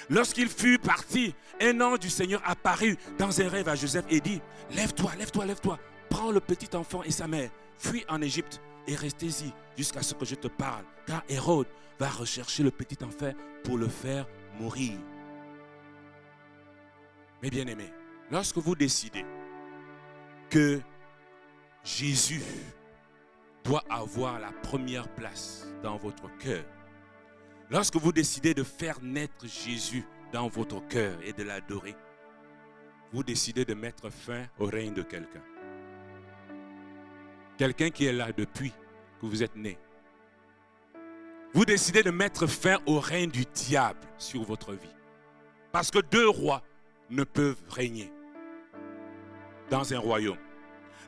Lorsqu'il 0.09 0.49
fut 0.49 0.77
parti, 0.77 1.33
un 1.61 1.79
ange 1.81 1.99
du 1.99 2.09
Seigneur 2.09 2.41
apparut 2.45 2.97
dans 3.17 3.41
un 3.41 3.49
rêve 3.49 3.67
à 3.67 3.75
Joseph 3.75 4.05
et 4.09 4.19
dit, 4.19 4.41
Lève-toi, 4.71 5.11
lève-toi, 5.17 5.45
lève-toi, 5.45 5.79
prends 6.09 6.31
le 6.31 6.39
petit 6.39 6.75
enfant 6.75 7.03
et 7.03 7.11
sa 7.11 7.27
mère, 7.27 7.49
fuis 7.77 8.05
en 8.09 8.21
Égypte 8.21 8.61
et 8.87 8.95
restez-y 8.95 9.53
jusqu'à 9.77 10.01
ce 10.01 10.13
que 10.13 10.25
je 10.25 10.35
te 10.35 10.47
parle, 10.47 10.83
car 11.05 11.23
Hérode 11.29 11.67
va 11.99 12.09
rechercher 12.09 12.63
le 12.63 12.71
petit 12.71 12.97
enfant 13.03 13.33
pour 13.63 13.77
le 13.77 13.87
faire 13.87 14.27
mourir. 14.59 14.97
Mes 17.41 17.49
bien-aimés, 17.49 17.93
lorsque 18.31 18.57
vous 18.57 18.75
décidez 18.75 19.25
que 20.49 20.81
Jésus 21.83 22.41
doit 23.63 23.83
avoir 23.89 24.39
la 24.39 24.51
première 24.51 25.07
place 25.09 25.67
dans 25.83 25.97
votre 25.97 26.29
cœur, 26.37 26.63
lorsque 27.69 27.95
vous 27.95 28.11
décidez 28.11 28.53
de 28.53 28.63
faire 28.63 29.01
naître 29.01 29.45
Jésus 29.45 30.05
dans 30.31 30.47
votre 30.47 30.85
cœur 30.87 31.17
et 31.23 31.33
de 31.33 31.43
l'adorer, 31.43 31.95
vous 33.13 33.23
décidez 33.23 33.65
de 33.65 33.73
mettre 33.73 34.09
fin 34.09 34.45
au 34.59 34.65
règne 34.65 34.93
de 34.93 35.01
quelqu'un. 35.01 35.43
Quelqu'un 37.57 37.89
qui 37.89 38.05
est 38.05 38.13
là 38.13 38.31
depuis 38.31 38.71
que 39.19 39.25
vous 39.25 39.43
êtes 39.43 39.55
né. 39.55 39.77
Vous 41.53 41.65
décidez 41.65 42.03
de 42.03 42.11
mettre 42.11 42.45
fin 42.45 42.77
au 42.85 42.99
règne 42.99 43.31
du 43.31 43.45
diable 43.45 43.99
sur 44.17 44.43
votre 44.43 44.73
vie. 44.73 44.95
Parce 45.71 45.89
que 45.89 45.99
deux 45.99 46.29
rois 46.29 46.61
ne 47.09 47.23
peuvent 47.23 47.61
régner 47.69 48.11
dans 49.69 49.93
un 49.93 49.99
royaume. 49.99 50.37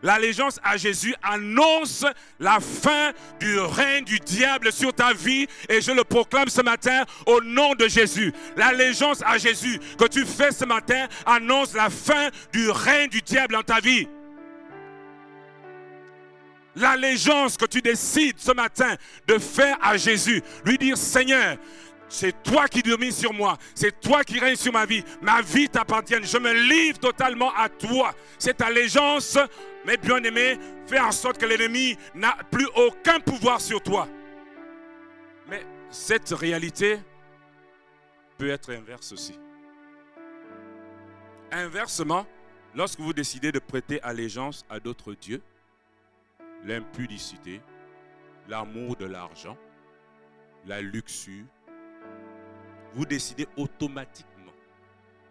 L'allégeance 0.01 0.59
à 0.63 0.77
Jésus 0.77 1.13
annonce 1.21 2.05
la 2.39 2.59
fin 2.59 3.11
du 3.39 3.59
règne 3.59 4.05
du 4.05 4.19
diable 4.19 4.71
sur 4.71 4.93
ta 4.93 5.13
vie 5.13 5.47
et 5.67 5.81
je 5.81 5.91
le 5.91 6.03
proclame 6.03 6.47
ce 6.47 6.61
matin 6.61 7.03
au 7.25 7.41
nom 7.41 7.73
de 7.75 7.87
Jésus. 7.87 8.33
L'allégeance 8.55 9.21
à 9.25 9.37
Jésus 9.37 9.79
que 9.97 10.05
tu 10.05 10.25
fais 10.25 10.51
ce 10.51 10.65
matin 10.65 11.07
annonce 11.25 11.73
la 11.73 11.89
fin 11.89 12.29
du 12.53 12.69
règne 12.69 13.09
du 13.09 13.21
diable 13.21 13.53
dans 13.53 13.63
ta 13.63 13.79
vie. 13.79 14.07
l'allégeance 16.75 17.57
que 17.57 17.65
tu 17.65 17.81
décides 17.81 18.39
ce 18.39 18.51
matin 18.51 18.95
de 19.27 19.37
faire 19.37 19.77
à 19.81 19.97
Jésus. 19.97 20.41
Lui 20.65 20.77
dire, 20.77 20.97
Seigneur, 20.97 21.57
c'est 22.07 22.41
toi 22.41 22.67
qui 22.67 22.81
domines 22.81 23.11
sur 23.11 23.33
moi. 23.33 23.57
C'est 23.75 23.99
toi 24.01 24.23
qui 24.23 24.39
règnes 24.39 24.55
sur 24.55 24.73
ma 24.73 24.85
vie. 24.85 25.03
Ma 25.21 25.41
vie 25.41 25.69
t'appartient. 25.69 26.15
Je 26.23 26.37
me 26.37 26.51
livre 26.53 26.99
totalement 26.99 27.53
à 27.55 27.69
toi. 27.69 28.15
Cette 28.39 28.61
allégeance, 28.61 29.37
mes 29.89 29.97
bien-aimés, 29.97 30.59
fait 30.85 30.99
en 30.99 31.11
sorte 31.11 31.39
que 31.39 31.47
l'ennemi 31.47 31.97
n'a 32.13 32.37
plus 32.51 32.67
aucun 32.75 33.19
pouvoir 33.19 33.59
sur 33.59 33.81
toi. 33.81 34.07
Mais 35.47 35.65
cette 35.89 36.29
réalité 36.29 36.99
peut 38.37 38.49
être 38.49 38.71
inverse 38.71 39.11
aussi. 39.11 39.39
Inversement, 41.51 42.27
lorsque 42.75 42.99
vous 42.99 43.13
décidez 43.13 43.51
de 43.51 43.57
prêter 43.57 43.99
allégeance 44.03 44.63
à 44.69 44.79
d'autres 44.79 45.15
dieux, 45.15 45.41
l'impudicité, 46.65 47.59
l'amour 48.47 48.95
de 48.95 49.05
l'argent, 49.05 49.57
la 50.67 50.81
luxure, 50.81 51.45
vous 52.93 53.05
décidez 53.05 53.47
automatiquement 53.57 54.53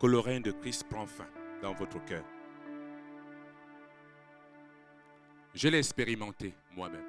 que 0.01 0.07
le 0.09 0.19
règne 0.19 0.43
de 0.43 0.51
Christ 0.51 0.85
prend 0.91 1.07
fin 1.07 1.29
dans 1.63 1.75
votre 1.75 2.05
cœur. 2.05 2.25
Je 5.59 5.67
l'ai 5.67 5.79
expérimenté 5.79 6.55
moi-même 6.77 7.03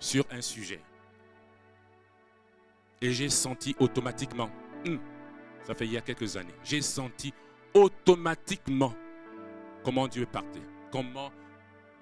sur 0.00 0.26
un 0.32 0.40
sujet. 0.40 0.80
Et 3.00 3.12
j'ai 3.12 3.28
senti 3.28 3.76
automatiquement, 3.78 4.50
hum, 4.84 4.98
ça 5.62 5.76
fait 5.76 5.86
il 5.86 5.92
y 5.92 5.96
a 5.96 6.00
quelques 6.00 6.36
années, 6.36 6.54
j'ai 6.64 6.82
senti 6.82 7.32
automatiquement 7.72 8.92
comment 9.84 10.08
Dieu 10.08 10.26
partait, 10.26 10.66
comment 10.90 11.30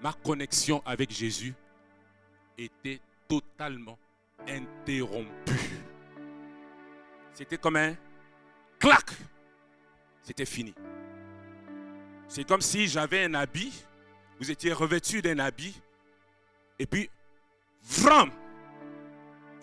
ma 0.01 0.15
connexion 0.15 0.83
avec 0.87 1.11
Jésus 1.11 1.53
était 2.57 3.03
totalement 3.29 3.99
interrompue. 4.49 5.53
C'était 7.35 7.59
comme 7.59 7.77
un 7.77 7.95
clac. 8.79 9.11
C'était 10.23 10.47
fini. 10.47 10.75
C'est 12.27 12.49
comme 12.49 12.63
si 12.63 12.89
j'avais 12.89 13.25
un 13.25 13.35
habit, 13.35 13.85
vous 14.39 14.51
étiez 14.51 14.73
revêtu 14.73 15.23
d'un 15.23 15.39
habit, 15.39 15.81
et 16.79 16.87
puis, 16.87 17.11
vraiment, 17.83 18.33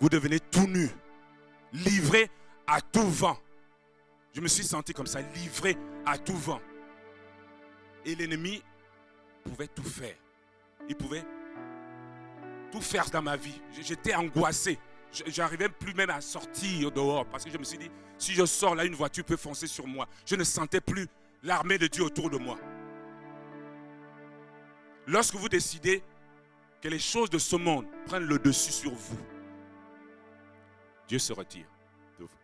vous 0.00 0.08
devenez 0.08 0.40
tout 0.40 0.66
nu, 0.66 0.90
livré 1.72 2.30
à 2.66 2.80
tout 2.80 3.08
vent. 3.08 3.38
Je 4.32 4.40
me 4.40 4.48
suis 4.48 4.64
senti 4.64 4.92
comme 4.92 5.06
ça, 5.06 5.20
livré 5.34 5.76
à 6.04 6.18
tout 6.18 6.36
vent. 6.36 6.60
Et 8.04 8.14
l'ennemi 8.14 8.62
pouvait 9.44 9.68
tout 9.68 9.84
faire. 9.84 10.16
Il 10.88 10.96
pouvait 10.96 11.24
tout 12.72 12.80
faire 12.80 13.08
dans 13.10 13.22
ma 13.22 13.36
vie. 13.36 13.60
J'étais 13.80 14.14
angoissé. 14.14 14.78
J'arrivais 15.28 15.68
plus 15.68 15.94
même 15.94 16.10
à 16.10 16.20
sortir 16.20 16.90
dehors 16.90 17.24
parce 17.26 17.44
que 17.44 17.50
je 17.50 17.56
me 17.56 17.64
suis 17.64 17.78
dit, 17.78 17.90
si 18.18 18.34
je 18.34 18.44
sors 18.44 18.74
là, 18.74 18.84
une 18.84 18.96
voiture 18.96 19.24
peut 19.24 19.36
foncer 19.36 19.68
sur 19.68 19.86
moi. 19.86 20.08
Je 20.26 20.34
ne 20.34 20.42
sentais 20.42 20.80
plus 20.80 21.06
l'armée 21.44 21.78
de 21.78 21.86
Dieu 21.86 22.02
autour 22.02 22.28
de 22.30 22.36
moi. 22.36 22.58
Lorsque 25.06 25.34
vous 25.34 25.48
décidez 25.48 26.02
que 26.80 26.88
les 26.88 26.98
choses 26.98 27.30
de 27.30 27.38
ce 27.38 27.56
monde 27.56 27.86
prennent 28.06 28.24
le 28.24 28.38
dessus 28.38 28.72
sur 28.72 28.92
vous, 28.92 29.18
Dieu 31.06 31.18
se 31.18 31.32
retire 31.32 31.66
de 32.18 32.24
vous. 32.24 32.38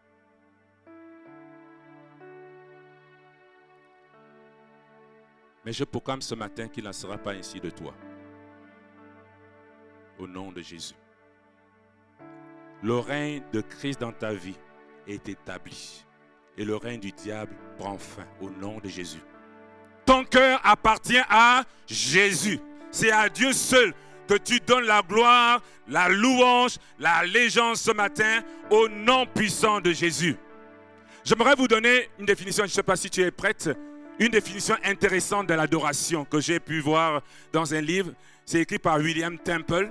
Mais 5.64 5.72
je 5.72 5.84
proclame 5.84 6.20
ce 6.20 6.34
matin 6.34 6.68
qu'il 6.68 6.84
n'en 6.84 6.92
sera 6.92 7.16
pas 7.16 7.32
ainsi 7.32 7.60
de 7.60 7.70
toi. 7.70 7.94
Au 10.18 10.26
nom 10.26 10.52
de 10.52 10.60
Jésus. 10.60 10.94
Le 12.82 12.98
règne 12.98 13.42
de 13.52 13.62
Christ 13.62 14.00
dans 14.00 14.12
ta 14.12 14.34
vie 14.34 14.58
est 15.06 15.28
établi. 15.28 16.04
Et 16.58 16.64
le 16.64 16.76
règne 16.76 17.00
du 17.00 17.12
diable 17.12 17.56
prend 17.78 17.96
fin 17.96 18.26
au 18.40 18.50
nom 18.50 18.78
de 18.78 18.88
Jésus. 18.88 19.22
Ton 20.20 20.26
cœur 20.26 20.60
appartient 20.64 21.22
à 21.30 21.64
Jésus. 21.86 22.60
C'est 22.90 23.10
à 23.10 23.30
Dieu 23.30 23.54
seul 23.54 23.94
que 24.28 24.34
tu 24.34 24.60
donnes 24.60 24.84
la 24.84 25.00
gloire, 25.00 25.62
la 25.88 26.10
louange, 26.10 26.76
la 26.98 27.24
légende 27.24 27.76
ce 27.76 27.90
matin 27.90 28.42
au 28.68 28.86
nom 28.86 29.24
puissant 29.24 29.80
de 29.80 29.92
Jésus. 29.92 30.36
J'aimerais 31.24 31.54
vous 31.54 31.68
donner 31.68 32.10
une 32.18 32.26
définition, 32.26 32.64
je 32.64 32.70
ne 32.70 32.74
sais 32.74 32.82
pas 32.82 32.96
si 32.96 33.08
tu 33.08 33.22
es 33.22 33.30
prête, 33.30 33.70
une 34.18 34.28
définition 34.28 34.76
intéressante 34.84 35.46
de 35.46 35.54
l'adoration 35.54 36.26
que 36.26 36.38
j'ai 36.38 36.60
pu 36.60 36.80
voir 36.80 37.22
dans 37.50 37.72
un 37.72 37.80
livre. 37.80 38.12
C'est 38.44 38.60
écrit 38.60 38.78
par 38.78 38.98
William 38.98 39.38
Temple. 39.38 39.88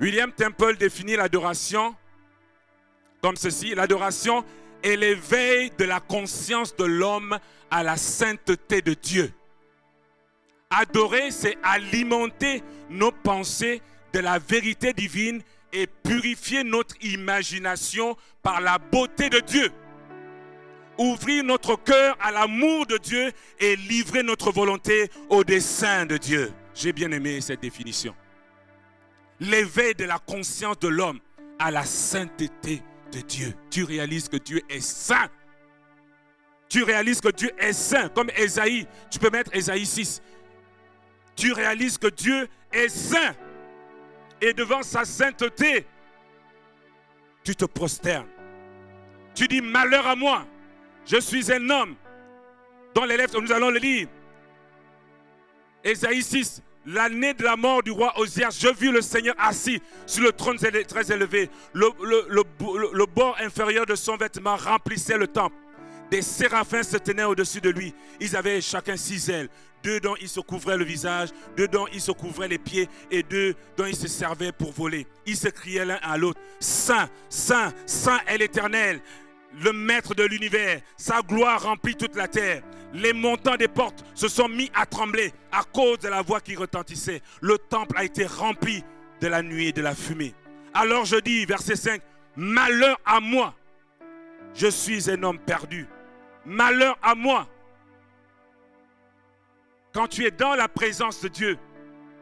William 0.00 0.32
Temple 0.32 0.76
définit 0.78 1.16
l'adoration 1.16 1.94
comme 3.20 3.36
ceci. 3.36 3.74
L'adoration 3.74 4.42
est 4.86 4.96
l'éveil 4.96 5.70
de 5.78 5.84
la 5.84 6.00
conscience 6.00 6.76
de 6.76 6.84
l'homme 6.84 7.38
à 7.70 7.82
la 7.82 7.96
sainteté 7.96 8.82
de 8.82 8.94
Dieu. 8.94 9.32
Adorer, 10.70 11.30
c'est 11.30 11.56
alimenter 11.62 12.62
nos 12.90 13.10
pensées 13.10 13.82
de 14.12 14.20
la 14.20 14.38
vérité 14.38 14.92
divine 14.92 15.42
et 15.72 15.86
purifier 15.86 16.64
notre 16.64 16.94
imagination 17.04 18.16
par 18.42 18.60
la 18.60 18.78
beauté 18.78 19.28
de 19.28 19.40
Dieu. 19.40 19.70
Ouvrir 20.98 21.44
notre 21.44 21.76
cœur 21.76 22.16
à 22.20 22.30
l'amour 22.30 22.86
de 22.86 22.96
Dieu 22.96 23.32
et 23.58 23.76
livrer 23.76 24.22
notre 24.22 24.50
volonté 24.50 25.10
au 25.28 25.44
dessein 25.44 26.06
de 26.06 26.16
Dieu. 26.16 26.52
J'ai 26.74 26.92
bien 26.92 27.10
aimé 27.10 27.40
cette 27.40 27.60
définition 27.60 28.14
l'éveil 29.40 29.94
de 29.94 30.04
la 30.04 30.18
conscience 30.18 30.78
de 30.78 30.88
l'homme 30.88 31.20
à 31.58 31.70
la 31.70 31.84
sainteté 31.84 32.82
de 33.12 33.20
Dieu. 33.20 33.54
Tu 33.70 33.84
réalises 33.84 34.28
que 34.28 34.36
Dieu 34.36 34.60
est 34.68 34.80
saint. 34.80 35.28
Tu 36.68 36.82
réalises 36.82 37.20
que 37.20 37.28
Dieu 37.28 37.50
est 37.58 37.72
saint, 37.72 38.08
comme 38.08 38.30
Esaïe. 38.36 38.86
Tu 39.10 39.18
peux 39.18 39.30
mettre 39.30 39.54
Esaïe 39.54 39.86
6. 39.86 40.22
Tu 41.36 41.52
réalises 41.52 41.98
que 41.98 42.08
Dieu 42.08 42.48
est 42.72 42.88
saint. 42.88 43.34
Et 44.40 44.52
devant 44.52 44.82
sa 44.82 45.04
sainteté, 45.04 45.86
tu 47.44 47.54
te 47.54 47.64
prosternes. 47.64 48.26
Tu 49.34 49.46
dis 49.46 49.60
malheur 49.60 50.06
à 50.06 50.16
moi. 50.16 50.46
Je 51.04 51.20
suis 51.20 51.52
un 51.52 51.70
homme. 51.70 51.94
Dans 52.94 53.04
les 53.04 53.16
lèvres, 53.16 53.40
nous 53.40 53.52
allons 53.52 53.70
le 53.70 53.78
lire. 53.78 54.08
Esaïe 55.84 56.22
6, 56.22 56.62
l'année 56.86 57.34
de 57.34 57.42
la 57.44 57.56
mort 57.56 57.82
du 57.82 57.90
roi 57.90 58.18
Osias, 58.18 58.56
je 58.60 58.68
vis 58.68 58.90
le 58.90 59.02
Seigneur 59.02 59.34
assis 59.38 59.82
sur 60.06 60.22
le 60.22 60.32
trône 60.32 60.56
très 60.56 61.12
élevé. 61.12 61.50
Le, 61.74 63.04
bord 63.06 63.36
inférieur 63.40 63.86
de 63.86 63.94
son 63.94 64.16
vêtement 64.16 64.56
remplissait 64.56 65.18
le 65.18 65.26
temple. 65.26 65.56
Des 66.10 66.22
séraphins 66.22 66.84
se 66.84 66.96
tenaient 66.96 67.24
au-dessus 67.24 67.60
de 67.60 67.70
lui. 67.70 67.92
Ils 68.20 68.36
avaient 68.36 68.60
chacun 68.60 68.96
six 68.96 69.28
ailes. 69.28 69.48
Deux 69.82 70.00
dont 70.00 70.14
ils 70.20 70.28
se 70.28 70.40
couvraient 70.40 70.76
le 70.76 70.84
visage, 70.84 71.28
deux 71.56 71.68
dont 71.68 71.86
ils 71.92 72.00
se 72.00 72.10
couvraient 72.10 72.48
les 72.48 72.58
pieds 72.58 72.88
et 73.10 73.22
deux 73.22 73.54
dont 73.76 73.86
ils 73.86 73.96
se 73.96 74.08
servaient 74.08 74.52
pour 74.52 74.72
voler. 74.72 75.06
Ils 75.26 75.36
se 75.36 75.48
criaient 75.48 75.84
l'un 75.84 75.98
à 76.02 76.16
l'autre, 76.16 76.40
Saint, 76.58 77.08
Saint, 77.28 77.72
Saint 77.86 78.18
est 78.26 78.38
l'Éternel, 78.38 79.00
le 79.62 79.72
Maître 79.72 80.14
de 80.14 80.24
l'univers. 80.24 80.80
Sa 80.96 81.22
gloire 81.22 81.62
remplit 81.62 81.96
toute 81.96 82.16
la 82.16 82.28
terre 82.28 82.62
les 82.96 83.12
montants 83.12 83.56
des 83.56 83.68
portes 83.68 84.04
se 84.14 84.28
sont 84.28 84.48
mis 84.48 84.70
à 84.74 84.86
trembler 84.86 85.32
à 85.52 85.62
cause 85.64 85.98
de 85.98 86.08
la 86.08 86.22
voix 86.22 86.40
qui 86.40 86.56
retentissait. 86.56 87.22
Le 87.40 87.58
temple 87.58 87.96
a 87.98 88.04
été 88.04 88.26
rempli 88.26 88.84
de 89.20 89.26
la 89.28 89.42
nuit 89.42 89.68
et 89.68 89.72
de 89.72 89.82
la 89.82 89.94
fumée. 89.94 90.34
Alors 90.74 91.04
je 91.04 91.16
dis, 91.16 91.44
verset 91.44 91.76
5, 91.76 92.02
Malheur 92.36 92.98
à 93.04 93.20
moi, 93.20 93.54
je 94.54 94.66
suis 94.66 95.10
un 95.10 95.22
homme 95.22 95.38
perdu. 95.38 95.86
Malheur 96.44 96.98
à 97.02 97.14
moi. 97.14 97.48
Quand 99.92 100.06
tu 100.06 100.24
es 100.24 100.30
dans 100.30 100.54
la 100.54 100.68
présence 100.68 101.22
de 101.22 101.28
Dieu, 101.28 101.58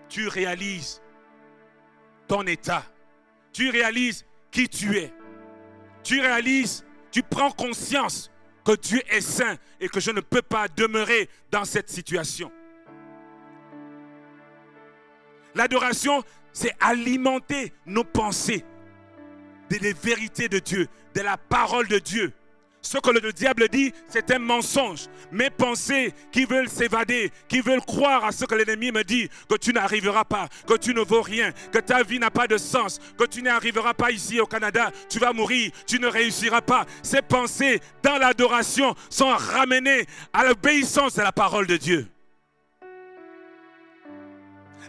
tu 0.08 0.28
réalises 0.28 1.02
ton 2.28 2.42
état. 2.42 2.84
Tu 3.52 3.70
réalises 3.70 4.24
qui 4.50 4.68
tu 4.68 4.96
es. 4.96 5.12
Tu 6.04 6.20
réalises, 6.20 6.84
tu 7.14 7.22
prends 7.22 7.52
conscience 7.52 8.28
que 8.64 8.74
Dieu 8.74 9.00
est 9.08 9.20
saint 9.20 9.56
et 9.78 9.88
que 9.88 10.00
je 10.00 10.10
ne 10.10 10.20
peux 10.20 10.42
pas 10.42 10.66
demeurer 10.66 11.30
dans 11.52 11.64
cette 11.64 11.88
situation. 11.88 12.50
L'adoration, 15.54 16.24
c'est 16.52 16.74
alimenter 16.80 17.72
nos 17.86 18.02
pensées 18.02 18.64
des 19.68 19.92
vérités 19.92 20.48
de 20.48 20.58
Dieu, 20.58 20.88
de 21.14 21.20
la 21.20 21.36
parole 21.36 21.86
de 21.86 22.00
Dieu. 22.00 22.32
Ce 22.84 22.98
que 22.98 23.10
le 23.10 23.32
diable 23.32 23.66
dit, 23.70 23.94
c'est 24.08 24.30
un 24.30 24.38
mensonge. 24.38 25.06
Mes 25.32 25.48
pensées 25.48 26.12
qui 26.30 26.44
veulent 26.44 26.68
s'évader, 26.68 27.32
qui 27.48 27.62
veulent 27.62 27.80
croire 27.80 28.26
à 28.26 28.30
ce 28.30 28.44
que 28.44 28.54
l'ennemi 28.54 28.92
me 28.92 29.02
dit, 29.02 29.30
que 29.48 29.56
tu 29.56 29.72
n'arriveras 29.72 30.24
pas, 30.24 30.48
que 30.66 30.76
tu 30.76 30.92
ne 30.92 31.00
vaux 31.00 31.22
rien, 31.22 31.50
que 31.72 31.78
ta 31.78 32.02
vie 32.02 32.18
n'a 32.18 32.30
pas 32.30 32.46
de 32.46 32.58
sens, 32.58 33.00
que 33.18 33.24
tu 33.24 33.40
n'arriveras 33.40 33.94
pas 33.94 34.10
ici 34.10 34.38
au 34.38 34.44
Canada, 34.44 34.90
tu 35.08 35.18
vas 35.18 35.32
mourir, 35.32 35.72
tu 35.86 35.98
ne 35.98 36.06
réussiras 36.06 36.60
pas. 36.60 36.84
Ces 37.02 37.22
pensées 37.22 37.80
dans 38.02 38.18
l'adoration 38.18 38.94
sont 39.08 39.34
ramenées 39.34 40.04
à 40.34 40.44
l'obéissance 40.44 41.14
de 41.14 41.22
la 41.22 41.32
parole 41.32 41.66
de 41.66 41.78
Dieu. 41.78 42.06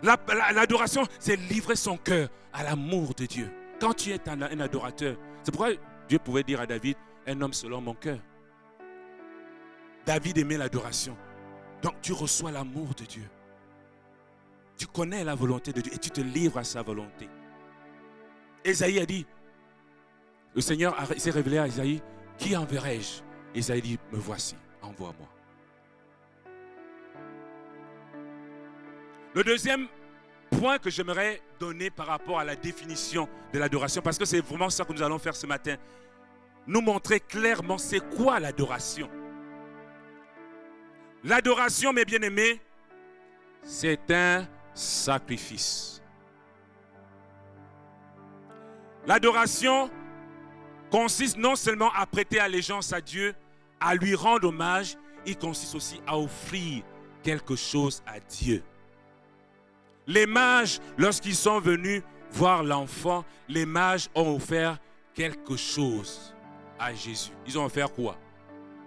L'adoration, 0.03 1.07
c'est 1.17 1.37
livrer 1.37 1.77
son 1.77 1.95
cœur 1.95 2.27
à 2.51 2.61
l'amour 2.63 3.13
de 3.15 3.25
Dieu. 3.25 3.49
Quand 3.79 3.93
tu 3.93 4.11
es 4.11 4.19
un 4.27 4.59
adorateur, 4.59 5.15
c'est 5.43 5.51
pourquoi 5.51 5.71
Dieu 6.09 6.19
pouvait 6.19 6.43
dire 6.43 6.59
à 6.59 6.65
David, 6.65 6.97
un 7.27 7.41
homme 7.41 7.53
selon 7.53 7.81
mon 7.81 7.93
cœur. 7.93 8.19
David 10.05 10.37
aimait 10.37 10.57
l'adoration. 10.57 11.17
Donc 11.81 11.99
tu 12.01 12.13
reçois 12.13 12.51
l'amour 12.51 12.93
de 12.95 13.05
Dieu. 13.05 13.27
Tu 14.77 14.87
connais 14.87 15.23
la 15.23 15.35
volonté 15.35 15.71
de 15.71 15.81
Dieu 15.81 15.93
et 15.93 15.97
tu 15.97 16.09
te 16.09 16.21
livres 16.21 16.57
à 16.57 16.63
sa 16.63 16.81
volonté. 16.81 17.29
Esaïe 18.63 18.99
a 18.99 19.05
dit, 19.05 19.25
le 20.53 20.61
Seigneur 20.61 20.95
s'est 21.17 21.31
révélé 21.31 21.57
à 21.57 21.67
Esaïe, 21.67 22.01
qui 22.37 22.55
enverrai-je? 22.55 23.21
Esaïe 23.53 23.81
dit, 23.81 23.99
me 24.11 24.17
voici, 24.17 24.55
envoie-moi. 24.81 25.27
Le 29.33 29.43
deuxième 29.43 29.87
point 30.49 30.77
que 30.79 30.89
j'aimerais 30.89 31.41
donner 31.59 31.89
par 31.89 32.07
rapport 32.07 32.39
à 32.39 32.43
la 32.43 32.55
définition 32.55 33.27
de 33.53 33.59
l'adoration, 33.59 34.01
parce 34.01 34.17
que 34.17 34.25
c'est 34.25 34.39
vraiment 34.39 34.69
ça 34.69 34.85
que 34.85 34.93
nous 34.93 35.03
allons 35.03 35.19
faire 35.19 35.35
ce 35.35 35.45
matin, 35.45 35.75
nous 36.67 36.81
montrer 36.81 37.19
clairement 37.19 37.77
c'est 37.77 38.01
quoi 38.15 38.39
l'adoration. 38.39 39.09
L'adoration, 41.23 41.93
mes 41.93 42.05
bien-aimés, 42.05 42.61
c'est 43.63 44.11
un 44.11 44.47
sacrifice. 44.73 46.01
L'adoration 49.07 49.89
consiste 50.91 51.37
non 51.37 51.55
seulement 51.55 51.91
à 51.93 52.05
prêter 52.05 52.39
allégeance 52.39 52.93
à 52.93 53.01
Dieu, 53.01 53.35
à 53.79 53.95
lui 53.95 54.15
rendre 54.15 54.49
hommage, 54.49 54.97
il 55.25 55.37
consiste 55.37 55.75
aussi 55.75 55.99
à 56.05 56.17
offrir 56.17 56.83
quelque 57.23 57.55
chose 57.55 58.03
à 58.05 58.19
Dieu. 58.19 58.63
Les 60.07 60.27
mages, 60.27 60.79
lorsqu'ils 60.97 61.35
sont 61.35 61.59
venus 61.59 62.03
voir 62.31 62.63
l'enfant, 62.63 63.25
les 63.47 63.65
mages 63.65 64.09
ont 64.13 64.35
offert 64.35 64.77
quelque 65.15 65.55
chose 65.55 66.34
à 66.79 66.93
Jésus. 66.93 67.31
Ils 67.45 67.57
ont 67.57 67.65
offert 67.65 67.91
quoi? 67.91 68.17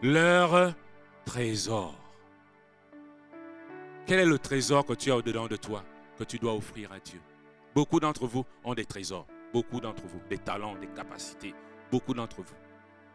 Leur 0.02 0.74
trésor. 1.24 1.94
Quel 4.06 4.20
est 4.20 4.26
le 4.26 4.38
trésor 4.38 4.86
que 4.86 4.94
tu 4.94 5.10
as 5.10 5.16
au-dedans 5.16 5.46
de 5.46 5.56
toi 5.56 5.84
que 6.18 6.24
tu 6.24 6.38
dois 6.38 6.54
offrir 6.54 6.92
à 6.92 6.98
Dieu? 6.98 7.20
Beaucoup 7.74 8.00
d'entre 8.00 8.26
vous 8.26 8.44
ont 8.64 8.74
des 8.74 8.86
trésors. 8.86 9.26
Beaucoup 9.52 9.80
d'entre 9.80 10.02
vous, 10.06 10.20
des 10.28 10.38
talents, 10.38 10.74
des 10.76 10.86
capacités. 10.88 11.54
Beaucoup 11.90 12.14
d'entre 12.14 12.42
vous. 12.42 12.54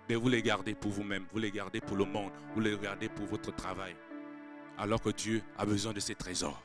Mais 0.10 0.16
vous 0.16 0.30
les 0.30 0.42
gardez 0.42 0.74
pour 0.76 0.92
vous-même, 0.92 1.26
vous 1.32 1.40
les 1.40 1.52
gardez 1.52 1.80
pour 1.80 1.96
le 1.96 2.06
monde, 2.06 2.32
vous 2.54 2.60
les 2.60 2.78
gardez 2.78 3.10
pour 3.10 3.26
votre 3.26 3.56
travail. 3.56 3.96
Alors 4.78 5.02
que 5.02 5.10
Dieu 5.10 5.42
a 5.58 5.66
besoin 5.66 5.94
de 5.94 6.00
ces 6.00 6.16
trésors. 6.16 6.62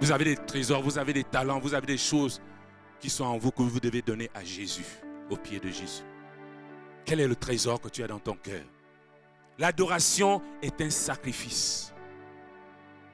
Vous 0.00 0.12
avez 0.12 0.24
des 0.24 0.36
trésors, 0.36 0.82
vous 0.82 0.98
avez 0.98 1.12
des 1.12 1.24
talents, 1.24 1.58
vous 1.58 1.74
avez 1.74 1.86
des 1.86 1.98
choses 1.98 2.40
qui 3.00 3.10
sont 3.10 3.24
en 3.24 3.38
vous 3.38 3.50
que 3.50 3.62
vous 3.62 3.80
devez 3.80 4.02
donner 4.02 4.30
à 4.34 4.42
Jésus, 4.44 4.86
au 5.30 5.36
pied 5.36 5.58
de 5.58 5.68
Jésus. 5.68 6.02
Quel 7.06 7.20
est 7.20 7.28
le 7.28 7.36
trésor 7.36 7.80
que 7.80 7.88
tu 7.88 8.02
as 8.02 8.08
dans 8.08 8.18
ton 8.18 8.34
cœur? 8.34 8.64
L'adoration 9.58 10.42
est 10.60 10.80
un 10.80 10.90
sacrifice. 10.90 11.94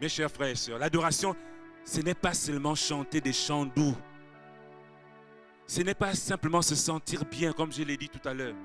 Mes 0.01 0.09
chers 0.09 0.31
frères 0.31 0.49
et 0.49 0.57
sœurs, 0.57 0.79
l'adoration, 0.79 1.37
ce 1.85 2.01
n'est 2.01 2.15
pas 2.15 2.33
seulement 2.33 2.75
chanter 2.75 3.21
des 3.21 3.33
chants 3.33 3.67
doux. 3.67 3.95
Ce 5.67 5.83
n'est 5.83 5.95
pas 5.95 6.15
simplement 6.15 6.63
se 6.63 6.75
sentir 6.75 7.25
bien, 7.27 7.53
comme 7.53 7.71
je 7.73 7.83
l'ai 7.83 7.97
dit 7.97 8.09
tout 8.09 8.27
à 8.27 8.35
l'heure. 8.35 8.57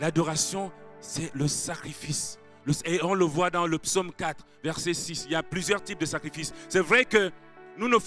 L'adoration, 0.00 0.70
c'est 1.00 1.34
le 1.34 1.48
sacrifice. 1.48 2.38
Et 2.84 3.02
on 3.02 3.14
le 3.14 3.24
voit 3.24 3.50
dans 3.50 3.66
le 3.66 3.78
psaume 3.78 4.12
4, 4.12 4.44
verset 4.62 4.92
6. 4.92 5.24
Il 5.26 5.32
y 5.32 5.34
a 5.36 5.42
plusieurs 5.42 5.82
types 5.82 6.00
de 6.00 6.06
sacrifices. 6.06 6.52
C'est 6.68 6.80
vrai 6.80 7.04
que 7.04 7.30
nous 7.78 7.88
ne, 7.88 7.98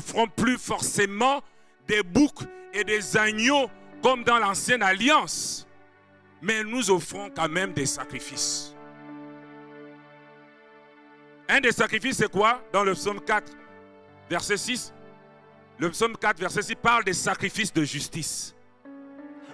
ferons 0.00 0.28
plus 0.28 0.58
forcément 0.58 1.42
des 1.88 2.02
boucs 2.02 2.44
et 2.72 2.84
des 2.84 3.16
agneaux 3.16 3.68
comme 4.02 4.22
dans 4.22 4.38
l'ancienne 4.38 4.82
alliance. 4.82 5.66
Mais 6.44 6.62
nous 6.62 6.90
offrons 6.90 7.30
quand 7.34 7.48
même 7.48 7.72
des 7.72 7.86
sacrifices. 7.86 8.74
Un 11.48 11.60
des 11.62 11.72
sacrifices, 11.72 12.18
c'est 12.18 12.30
quoi? 12.30 12.62
Dans 12.70 12.84
le 12.84 12.92
psaume 12.92 13.18
4, 13.18 13.50
verset 14.28 14.58
6. 14.58 14.92
Le 15.78 15.88
psaume 15.88 16.14
4, 16.18 16.38
verset 16.38 16.60
6 16.60 16.74
parle 16.74 17.04
des 17.04 17.14
sacrifices 17.14 17.72
de 17.72 17.82
justice. 17.82 18.54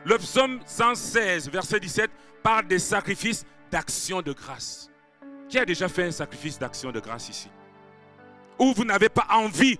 Le 0.05 0.18
psaume 0.18 0.59
116, 0.66 1.49
verset 1.49 1.78
17 1.78 2.11
parle 2.43 2.66
des 2.66 2.80
sacrifices 2.80 3.45
d'action 3.70 4.20
de 4.20 4.32
grâce. 4.32 4.91
Qui 5.49 5.61
a 5.61 5.64
déjà 5.64 5.88
fait 5.88 6.07
un 6.07 6.11
sacrifice 6.11 6.59
d'action 6.59 6.91
de 6.91 6.99
grâce 6.99 7.28
ici? 7.28 7.51
Ou 8.59 8.74
vous 8.74 8.84
n'avez 8.84 9.09
pas 9.09 9.28
envie 9.30 9.78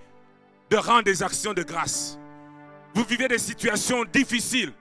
de 0.69 0.77
rendre 0.77 1.03
des 1.03 1.21
actions 1.21 1.53
de 1.53 1.63
grâce. 1.63 2.17
Vous 2.93 3.03
vivez 3.03 3.27
des 3.27 3.37
situations 3.37 4.05
difficiles, 4.05 4.71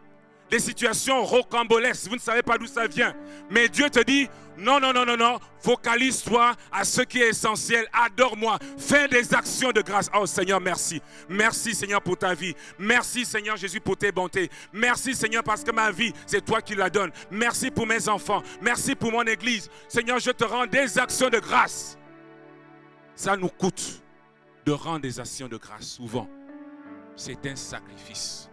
des 0.50 0.58
situations 0.58 1.24
rocambolesques, 1.24 2.08
vous 2.08 2.16
ne 2.16 2.20
savez 2.20 2.42
pas 2.42 2.58
d'où 2.58 2.66
ça 2.66 2.86
vient. 2.86 3.14
Mais 3.50 3.68
Dieu 3.68 3.88
te 3.88 4.00
dit, 4.00 4.28
non, 4.58 4.80
non, 4.80 4.92
non, 4.92 5.06
non, 5.06 5.16
non, 5.16 5.38
focalise-toi 5.60 6.52
à 6.70 6.84
ce 6.84 7.02
qui 7.02 7.18
est 7.22 7.28
essentiel, 7.28 7.86
adore-moi, 7.92 8.58
fais 8.76 9.08
des 9.08 9.32
actions 9.32 9.72
de 9.72 9.80
grâce. 9.80 10.10
Oh 10.14 10.26
Seigneur, 10.26 10.60
merci. 10.60 11.00
Merci 11.28 11.74
Seigneur 11.74 12.02
pour 12.02 12.18
ta 12.18 12.34
vie. 12.34 12.54
Merci 12.78 13.24
Seigneur 13.24 13.56
Jésus 13.56 13.80
pour 13.80 13.96
tes 13.96 14.12
bontés. 14.12 14.50
Merci 14.72 15.14
Seigneur 15.14 15.42
parce 15.42 15.64
que 15.64 15.70
ma 15.70 15.90
vie, 15.90 16.12
c'est 16.26 16.44
toi 16.44 16.60
qui 16.60 16.74
la 16.74 16.90
donnes. 16.90 17.12
Merci 17.30 17.70
pour 17.70 17.86
mes 17.86 18.08
enfants. 18.08 18.42
Merci 18.60 18.94
pour 18.94 19.12
mon 19.12 19.22
église. 19.22 19.70
Seigneur, 19.88 20.18
je 20.18 20.30
te 20.30 20.44
rends 20.44 20.66
des 20.66 20.98
actions 20.98 21.30
de 21.30 21.38
grâce. 21.38 21.96
Ça 23.14 23.36
nous 23.36 23.48
coûte 23.48 24.02
de 24.66 24.72
rendre 24.72 25.00
des 25.00 25.20
actions 25.20 25.48
de 25.48 25.56
grâce 25.56 25.86
souvent. 25.86 26.28
C'est 27.16 27.46
un 27.46 27.56
sacrifice. 27.56 28.49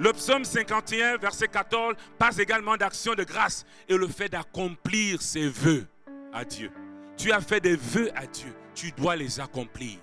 Le 0.00 0.12
psaume 0.12 0.44
51, 0.44 1.16
verset 1.16 1.48
14, 1.48 1.94
passe 2.18 2.38
également 2.38 2.76
d'action 2.76 3.14
de 3.14 3.24
grâce 3.24 3.64
et 3.88 3.96
le 3.96 4.06
fait 4.06 4.28
d'accomplir 4.28 5.20
ses 5.20 5.48
vœux 5.48 5.86
à 6.32 6.44
Dieu. 6.44 6.70
Tu 7.16 7.32
as 7.32 7.40
fait 7.40 7.60
des 7.60 7.74
vœux 7.74 8.10
à 8.14 8.26
Dieu, 8.26 8.54
tu 8.74 8.92
dois 8.92 9.16
les 9.16 9.40
accomplir. 9.40 9.98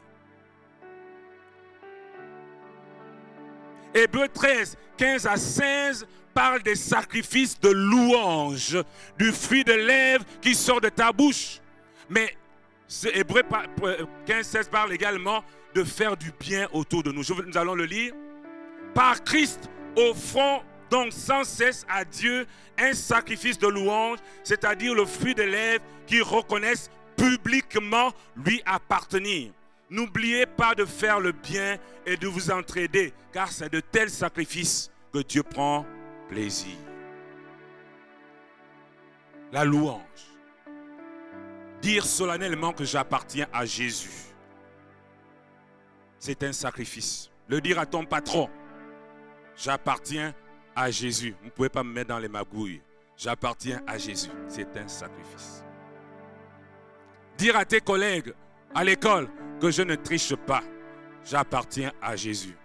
Hébreu 3.93 4.27
13, 4.27 4.77
15 4.97 5.25
à 5.27 5.37
16 5.37 6.05
parle 6.33 6.61
des 6.61 6.75
sacrifices 6.75 7.57
de 7.61 7.69
louange, 7.69 8.77
du 9.17 9.31
fruit 9.31 9.63
de 9.63 9.71
lèvres 9.71 10.25
qui 10.41 10.53
sort 10.53 10.81
de 10.81 10.89
ta 10.89 11.13
bouche. 11.13 11.61
Mais 12.09 12.35
Hébreu 13.13 13.43
15, 14.25 14.45
16 14.45 14.67
parle 14.67 14.91
également 14.91 15.41
de 15.73 15.85
faire 15.85 16.17
du 16.17 16.33
bien 16.37 16.67
autour 16.73 17.03
de 17.03 17.13
nous. 17.13 17.23
Nous 17.47 17.57
allons 17.57 17.75
le 17.75 17.85
lire. 17.85 18.13
Par 18.93 19.23
Christ, 19.23 19.69
Offrons 19.95 20.61
donc 20.89 21.11
sans 21.13 21.43
cesse 21.43 21.85
à 21.89 22.05
Dieu 22.05 22.45
un 22.77 22.93
sacrifice 22.93 23.57
de 23.57 23.67
louange, 23.67 24.19
c'est-à-dire 24.43 24.93
le 24.93 25.05
fruit 25.05 25.35
de 25.35 25.43
lèvres 25.43 25.83
qui 26.05 26.21
reconnaissent 26.21 26.89
publiquement 27.15 28.11
lui 28.35 28.61
appartenir. 28.65 29.51
N'oubliez 29.89 30.45
pas 30.45 30.75
de 30.75 30.83
faire 30.85 31.19
le 31.19 31.31
bien 31.31 31.77
et 32.05 32.17
de 32.17 32.27
vous 32.27 32.51
entraider, 32.51 33.13
car 33.31 33.51
c'est 33.51 33.71
de 33.71 33.79
tels 33.79 34.09
sacrifices 34.09 34.91
que 35.13 35.19
Dieu 35.19 35.43
prend 35.43 35.85
plaisir. 36.27 36.75
La 39.51 39.63
louange. 39.63 40.01
Dire 41.81 42.05
solennellement 42.05 42.73
que 42.73 42.83
j'appartiens 42.83 43.47
à 43.53 43.65
Jésus. 43.65 44.09
C'est 46.17 46.41
un 46.43 46.51
sacrifice. 46.51 47.29
Le 47.47 47.61
dire 47.61 47.77
à 47.77 47.85
ton 47.85 48.05
patron, 48.05 48.49
J'appartiens 49.56 50.34
à 50.76 50.91
Jésus. 50.91 51.36
Vous 51.39 51.45
ne 51.45 51.51
pouvez 51.51 51.70
pas 51.70 51.84
me 51.84 51.91
mettre 51.91 52.10
dans 52.10 52.20
les 52.20 52.28
magouilles. 52.28 52.82
J'appartiens 53.18 53.82
à 53.88 53.97
Jésus. 53.97 54.30
C'est 54.47 54.76
un 54.78 54.88
sacrifice. 54.88 55.64
Dire 57.38 57.56
à 57.56 57.66
tes 57.66 57.80
collègues 57.80 58.34
à 58.74 58.84
l'école 58.84 59.30
que 59.62 59.72
je 59.72 59.82
ne 59.82 59.95
triche 59.95 60.36
pas. 60.36 60.64
J'appartiens 61.24 61.91
à 62.01 62.16
Jésus. 62.16 62.56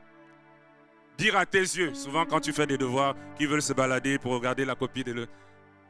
Dire 1.17 1.37
à 1.37 1.47
tes 1.47 1.61
yeux, 1.61 1.95
souvent 1.95 2.27
quand 2.27 2.41
tu 2.41 2.53
fais 2.53 2.67
des 2.67 2.79
devoirs, 2.79 3.15
qui 3.37 3.47
veulent 3.47 3.63
se 3.63 3.73
balader 3.73 4.19
pour 4.19 4.33
regarder 4.33 4.65
la 4.65 4.75
copie 4.75 5.05
de 5.05 5.13
l'autre. 5.13 5.33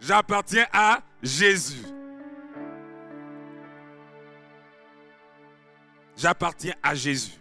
J'appartiens 0.01 0.67
à 0.73 1.03
Jésus. 1.23 1.85
J'appartiens 6.17 6.75
à 6.83 6.95
Jésus. 6.95 7.40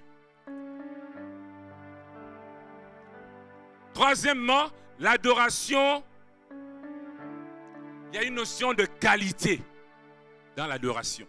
Troisièmement, 3.99 4.69
l'adoration. 5.01 6.01
Il 8.07 8.15
y 8.15 8.17
a 8.17 8.23
une 8.23 8.35
notion 8.35 8.73
de 8.73 8.85
qualité 8.85 9.61
dans 10.55 10.67
l'adoration. 10.67 11.27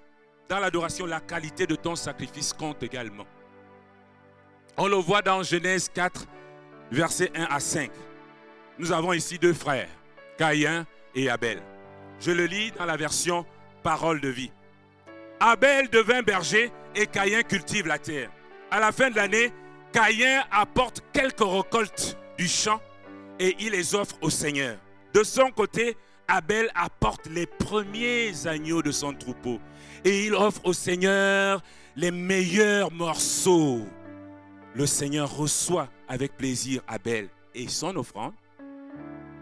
Dans 0.48 0.60
l'adoration, 0.60 1.04
la 1.04 1.18
qualité 1.18 1.66
de 1.66 1.74
ton 1.74 1.96
sacrifice 1.96 2.52
compte 2.52 2.80
également. 2.84 3.26
On 4.76 4.86
le 4.86 4.94
voit 4.94 5.20
dans 5.20 5.42
Genèse 5.42 5.90
4, 5.92 6.26
versets 6.92 7.32
1 7.34 7.42
à 7.50 7.58
5. 7.58 7.90
Nous 8.78 8.92
avons 8.92 9.14
ici 9.14 9.36
deux 9.36 9.52
frères, 9.52 9.90
Caïn 10.38 10.86
et 11.16 11.28
Abel. 11.28 11.60
Je 12.20 12.30
le 12.30 12.46
lis 12.46 12.70
dans 12.78 12.84
la 12.84 12.96
version 12.96 13.44
parole 13.82 14.20
de 14.20 14.28
vie. 14.28 14.52
Abel 15.40 15.90
devint 15.90 16.22
berger 16.22 16.70
et 16.94 17.08
Caïn 17.08 17.42
cultive 17.42 17.88
la 17.88 17.98
terre. 17.98 18.30
À 18.70 18.78
la 18.78 18.92
fin 18.92 19.10
de 19.10 19.16
l'année, 19.16 19.52
Caïn 19.92 20.44
apporte 20.52 21.02
quelques 21.12 21.40
récoltes 21.40 22.16
du 22.40 22.48
champ 22.48 22.80
et 23.38 23.54
il 23.60 23.72
les 23.72 23.94
offre 23.94 24.16
au 24.22 24.30
Seigneur. 24.30 24.78
De 25.12 25.22
son 25.22 25.50
côté, 25.50 25.98
Abel 26.26 26.70
apporte 26.74 27.26
les 27.26 27.44
premiers 27.44 28.46
agneaux 28.46 28.80
de 28.80 28.90
son 28.90 29.12
troupeau 29.12 29.60
et 30.06 30.24
il 30.24 30.34
offre 30.34 30.62
au 30.64 30.72
Seigneur 30.72 31.62
les 31.96 32.10
meilleurs 32.10 32.90
morceaux. 32.92 33.84
Le 34.74 34.86
Seigneur 34.86 35.36
reçoit 35.36 35.90
avec 36.08 36.34
plaisir 36.38 36.80
Abel 36.88 37.28
et 37.54 37.68
son 37.68 37.94
offrande, 37.96 38.32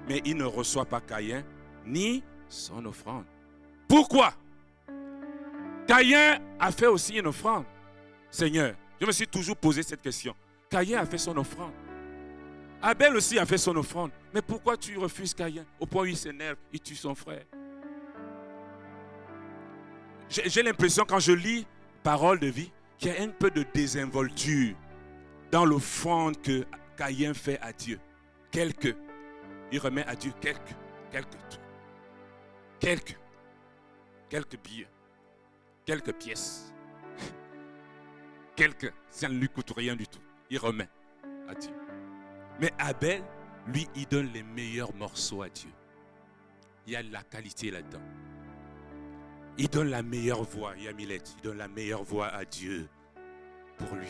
mais 0.09 0.21
il 0.25 0.37
ne 0.37 0.45
reçoit 0.45 0.87
pas 0.87 1.01
Caïn 1.01 1.45
ni 1.87 2.25
son 2.49 2.85
offrande. 2.85 3.27
Pourquoi? 3.87 4.33
Caïn 5.87 6.41
a 6.59 6.73
fait 6.73 6.89
aussi 6.89 7.17
une 7.17 7.29
offrande. 7.29 7.65
Seigneur, 8.29 8.75
je 9.01 9.07
me 9.07 9.13
suis 9.13 9.29
toujours 9.29 9.57
posé 9.57 9.85
cette 9.85 10.03
question. 10.03 10.35
Caïn 10.69 10.99
a 10.99 11.07
fait 11.07 11.19
son 11.19 11.37
offrande. 11.37 11.73
Abel 12.83 13.17
aussi 13.17 13.39
a 13.39 13.47
fait 13.47 13.59
son 13.59 13.77
offrande. 13.77 14.11
Mais 14.33 14.43
pourquoi 14.43 14.77
tu 14.77 14.97
refuses 14.97 15.35
Caïn? 15.35 15.65
Au 15.81 15.87
point 15.87 16.03
où 16.03 16.07
il 16.07 16.17
s'énerve, 16.17 16.57
il 16.73 16.81
tue 16.81 16.95
son 16.95 17.15
frère. 17.15 17.45
J'ai 20.29 20.63
l'impression 20.63 21.05
quand 21.09 21.19
je 21.19 21.33
lis 21.33 21.67
parole 22.03 22.39
de 22.39 22.49
vie 22.49 22.71
qu'il 22.99 23.13
y 23.13 23.17
a 23.17 23.23
un 23.23 23.29
peu 23.29 23.51
de 23.51 23.65
désinvolture 23.75 24.77
dans 25.51 25.65
l'offrande 25.65 26.41
que 26.43 26.67
Caïn 26.97 27.33
fait 27.33 27.59
à 27.61 27.73
Dieu. 27.73 27.99
Quelques. 28.51 28.95
Il 29.73 29.79
remet 29.79 30.05
à 30.05 30.15
Dieu 30.15 30.33
quelques. 30.41 30.77
Quelques. 31.11 31.61
Quelques. 32.79 33.19
Quelques 34.29 34.59
billets 34.63 34.89
quelques 35.89 36.13
pièces. 36.13 36.75
quelques, 38.55 38.93
ça 39.09 39.27
ne 39.27 39.39
lui 39.39 39.49
coûte 39.49 39.73
rien 39.75 39.97
du 39.97 40.07
tout. 40.07 40.21
Il 40.51 40.59
remet 40.59 40.87
à 41.49 41.55
Dieu. 41.55 41.73
Mais 42.61 42.73
Abel, 42.79 43.23
lui, 43.67 43.89
il 43.95 44.07
donne 44.07 44.33
les 44.33 44.43
meilleurs 44.43 44.95
morceaux 44.95 45.43
à 45.43 45.49
Dieu. 45.49 45.71
Il 46.87 46.93
y 46.93 46.97
a 46.97 47.03
la 47.03 47.23
qualité 47.23 47.71
là-dedans. 47.71 48.03
Il 49.59 49.69
donne 49.69 49.91
la 49.91 50.03
meilleure 50.03 50.43
voix, 50.43 50.77
Yamilette, 50.77 51.35
il 51.37 51.43
donne 51.43 51.59
la 51.59 51.69
meilleure 51.69 52.05
voix 52.05 52.29
à 52.29 52.45
Dieu 52.45 52.89
pour 53.77 53.95
lui. 53.97 54.09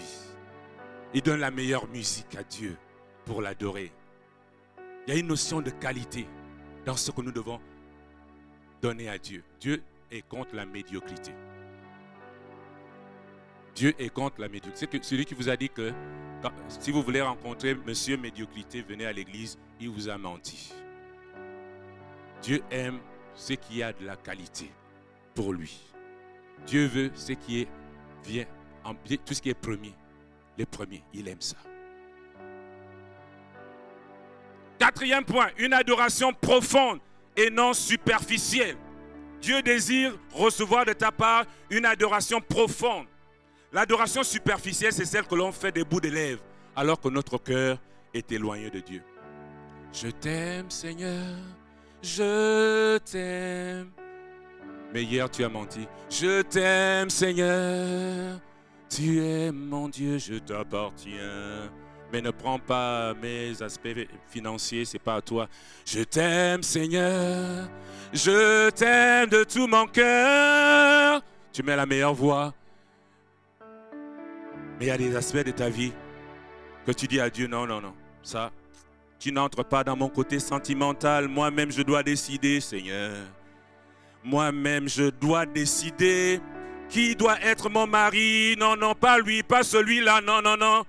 Il 1.15 1.23
donne 1.23 1.41
la 1.41 1.51
meilleure 1.51 1.89
musique 1.89 2.37
à 2.37 2.43
Dieu 2.43 2.77
pour 3.25 3.41
l'adorer. 3.41 3.91
Il 5.07 5.15
y 5.15 5.17
a 5.17 5.21
une 5.21 5.27
notion 5.27 5.63
de 5.63 5.71
qualité 5.71 6.27
dans 6.85 6.97
ce 6.97 7.11
que 7.11 7.23
nous 7.23 7.33
devons 7.33 7.61
donner 8.83 9.09
à 9.09 9.19
Dieu. 9.19 9.43
Dieu 9.59 9.83
est 10.11 10.23
contre 10.29 10.55
la 10.55 10.67
médiocrité. 10.67 11.33
Dieu 13.79 13.95
est 13.97 14.09
contre 14.09 14.41
la 14.41 14.49
médiocrité. 14.49 14.89
C'est 14.91 15.05
celui 15.05 15.25
qui 15.25 15.35
vous 15.35 15.49
a 15.49 15.57
dit 15.57 15.69
que 15.69 15.93
si 16.81 16.91
vous 16.91 17.01
voulez 17.01 17.23
rencontrer 17.23 17.77
Monsieur 17.77 18.17
Médiocrité, 18.17 18.83
venez 18.83 19.07
à 19.07 19.13
l'église, 19.13 19.57
il 19.81 19.89
vous 19.89 20.09
a 20.09 20.19
menti. 20.19 20.73
Dieu 22.43 22.61
aime 22.73 22.99
ce 23.37 23.53
qui 23.53 23.81
a 23.85 23.93
de 23.93 24.05
la 24.05 24.17
qualité 24.17 24.69
pour 25.33 25.53
lui. 25.53 25.79
Dieu 26.67 26.87
veut 26.87 27.13
ce 27.15 27.35
qui 27.35 27.61
est 27.61 27.69
vient, 28.25 28.47
tout 29.25 29.35
ce 29.35 29.41
qui 29.41 29.51
est 29.51 29.55
premier. 29.55 29.95
Les 30.57 30.67
premiers, 30.67 31.05
il 31.15 31.29
aime 31.29 31.41
ça. 31.41 31.57
Quatrième 34.77 35.25
point, 35.25 35.51
une 35.57 35.73
adoration 35.73 36.33
profonde 36.33 36.99
et 37.37 37.49
non 37.49 37.73
superficielle. 37.75 38.77
Dieu 39.41 39.63
désire 39.63 40.19
recevoir 40.33 40.85
de 40.85 40.95
ta 40.95 41.13
part 41.13 41.45
une 41.71 41.85
adoration 41.85 42.41
profonde. 42.41 43.07
L'adoration 43.73 44.23
superficielle, 44.23 44.93
c'est 44.93 45.05
celle 45.05 45.27
que 45.27 45.35
l'on 45.35 45.53
fait 45.53 45.73
des 45.73 45.85
bouts 45.85 46.01
de 46.01 46.09
lèvres, 46.09 46.43
alors 46.75 46.99
que 46.99 47.09
notre 47.09 47.37
cœur 47.37 47.79
est 48.15 48.33
éloigné 48.33 48.71
de 48.71 48.81
Dieu. 48.81 49.03
Je 49.93 50.09
t'aime, 50.09 50.71
Seigneur, 50.71 51.37
je 52.03 52.97
t'aime. 52.99 53.91
Mais 54.95 55.03
hier, 55.03 55.31
tu 55.31 55.45
as 55.45 55.51
menti. 55.51 55.87
Je 56.09 56.41
t'aime, 56.41 57.11
Seigneur, 57.11 58.41
tu 58.89 59.23
es 59.23 59.53
mon 59.53 59.91
Dieu, 59.91 60.17
je 60.17 60.35
t'appartiens. 60.35 61.71
Mais 62.11 62.23
ne 62.23 62.31
prends 62.31 62.59
pas 62.59 63.13
mes 63.13 63.63
aspects 63.63 64.09
financiers, 64.31 64.87
c'est 64.87 64.99
pas 64.99 65.17
à 65.17 65.21
toi. 65.21 65.47
Je 65.85 66.01
t'aime, 66.01 66.63
Seigneur, 66.63 67.69
je 68.15 68.71
t'aime 68.71 69.29
de 69.29 69.45
tout 69.45 69.67
mon 69.67 69.87
cœur. 69.87 71.21
Tu 71.53 71.63
mets 71.63 71.77
la 71.77 71.85
meilleure 71.85 72.15
voix. 72.15 72.55
Mais 74.79 74.87
il 74.87 74.89
y 74.89 74.91
a 74.91 74.99
des 74.99 75.17
aspects 75.17 75.45
de 75.45 75.51
ta 75.51 75.69
vie 75.69 75.93
que 76.87 76.93
tu 76.93 77.07
dis 77.07 77.21
à 77.21 77.29
Dieu, 77.29 77.47
non, 77.47 77.67
non, 77.67 77.81
non, 77.81 77.95
ça, 78.23 78.51
tu 79.19 79.33
n'entres 79.33 79.65
pas 79.65 79.83
dans 79.83 79.97
mon 79.97 80.09
côté 80.09 80.39
sentimental. 80.39 81.27
Moi-même, 81.29 81.73
je 81.73 81.83
dois 81.83 82.03
décider, 82.03 82.61
Seigneur. 82.61 83.17
Moi-même, 84.23 84.89
je 84.89 85.11
dois 85.11 85.45
décider 85.45 86.41
qui 86.89 87.17
doit 87.17 87.41
être 87.43 87.69
mon 87.69 87.87
mari. 87.87 88.55
Non, 88.59 88.77
non, 88.77 88.95
pas 88.95 89.19
lui, 89.19 89.43
pas 89.43 89.63
celui-là. 89.63 90.21
Non, 90.21 90.41
non, 90.41 90.57
non. 90.57 90.85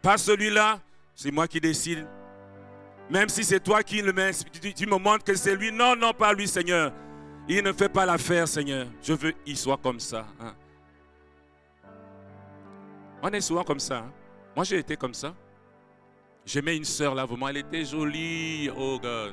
Pas 0.00 0.18
celui-là. 0.18 0.80
C'est 1.14 1.30
moi 1.30 1.48
qui 1.48 1.60
décide. 1.60 2.06
Même 3.10 3.28
si 3.28 3.44
c'est 3.44 3.60
toi 3.60 3.82
qui 3.82 4.00
le 4.00 4.12
mets, 4.12 4.30
tu, 4.74 4.86
me 4.86 4.96
montres 4.96 5.24
que 5.24 5.34
c'est 5.34 5.56
lui. 5.56 5.70
Non, 5.72 5.94
non, 5.96 6.12
pas 6.12 6.32
lui, 6.32 6.48
Seigneur. 6.48 6.92
Il 7.48 7.62
ne 7.62 7.72
fait 7.72 7.88
pas 7.88 8.06
l'affaire, 8.06 8.48
Seigneur. 8.48 8.86
Je 9.02 9.12
veux 9.12 9.32
qu'il 9.44 9.56
soit 9.56 9.76
comme 9.76 10.00
ça. 10.00 10.26
Hein. 10.40 10.54
On 13.26 13.28
est 13.28 13.40
souvent 13.40 13.64
comme 13.64 13.80
ça. 13.80 14.00
Hein. 14.00 14.12
Moi, 14.54 14.66
j'ai 14.66 14.78
été 14.78 14.98
comme 14.98 15.14
ça. 15.14 15.34
J'aimais 16.44 16.76
une 16.76 16.84
sœur 16.84 17.14
là, 17.14 17.24
vraiment. 17.24 17.48
Elle 17.48 17.56
était 17.56 17.82
jolie. 17.82 18.68
Oh, 18.76 18.98
God. 19.02 19.32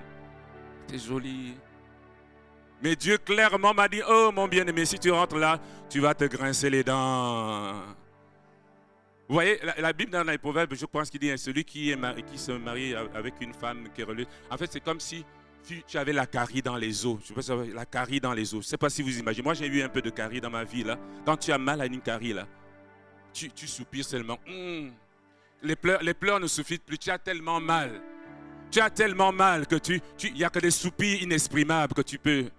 Elle 0.87 0.95
était 0.95 1.05
jolie. 1.05 1.55
Mais 2.81 2.95
Dieu 2.95 3.17
clairement 3.17 3.73
m'a 3.73 3.89
dit, 3.89 4.01
oh 4.07 4.31
mon 4.33 4.47
bien-aimé, 4.47 4.85
si 4.85 4.97
tu 4.97 5.11
rentres 5.11 5.35
là, 5.35 5.59
tu 5.89 5.99
vas 5.99 6.13
te 6.13 6.23
grincer 6.23 6.69
les 6.69 6.85
dents. 6.85 7.73
Vous 9.27 9.35
voyez, 9.35 9.59
la, 9.77 9.93
Bible 9.93 10.11
dans 10.11 10.23
les 10.23 10.37
proverbes, 10.37 10.73
je 10.73 10.85
pense 10.85 11.09
qu'il 11.09 11.19
dit, 11.19 11.37
celui 11.37 11.65
qui, 11.65 11.91
est 11.91 12.25
qui 12.25 12.37
se 12.37 12.53
marie 12.53 12.95
avec 12.95 13.35
une 13.41 13.53
femme 13.53 13.89
qui 13.93 14.01
est 14.01 14.05
religieuse. 14.05 14.33
En 14.49 14.57
fait, 14.57 14.71
c'est 14.71 14.79
comme 14.79 15.01
si 15.01 15.25
tu, 15.85 15.97
avais 15.97 16.13
la 16.13 16.25
carie 16.25 16.61
dans 16.61 16.77
les 16.77 17.05
os. 17.05 17.19
Je 17.23 17.39
sais 17.39 17.55
pas, 17.55 17.65
la 17.65 17.85
carie 17.85 18.21
dans 18.21 18.33
les 18.33 18.55
os. 18.55 18.61
Je 18.61 18.67
ne 18.67 18.69
sais 18.69 18.77
pas 18.77 18.89
si 18.89 19.03
vous 19.03 19.19
imaginez. 19.19 19.43
Moi, 19.43 19.53
j'ai 19.53 19.67
eu 19.67 19.83
un 19.83 19.89
peu 19.89 20.01
de 20.01 20.09
carie 20.09 20.41
dans 20.41 20.49
ma 20.49 20.63
vie 20.63 20.83
là. 20.83 20.97
Quand 21.25 21.37
tu 21.37 21.51
as 21.51 21.57
mal 21.57 21.81
à 21.81 21.85
une 21.85 22.01
carie 22.01 22.33
là, 22.33 22.47
tu, 23.34 23.67
soupires 23.67 24.05
seulement. 24.05 24.38
Hmm. 24.47 24.89
Les, 25.63 25.75
pleurs, 25.75 26.01
les 26.01 26.13
pleurs 26.13 26.39
ne 26.39 26.47
suffisent 26.47 26.79
plus. 26.79 26.97
Tu 26.97 27.09
as 27.09 27.19
tellement 27.19 27.59
mal. 27.59 28.01
Tu 28.71 28.79
as 28.79 28.89
tellement 28.89 29.32
mal 29.32 29.67
que 29.67 29.75
tu, 29.75 30.01
il 30.23 30.34
n'y 30.34 30.43
a 30.43 30.49
que 30.49 30.59
des 30.59 30.71
soupirs 30.71 31.21
inexprimables 31.21 31.93
que 31.93 32.01
tu 32.01 32.17
peux 32.17 32.49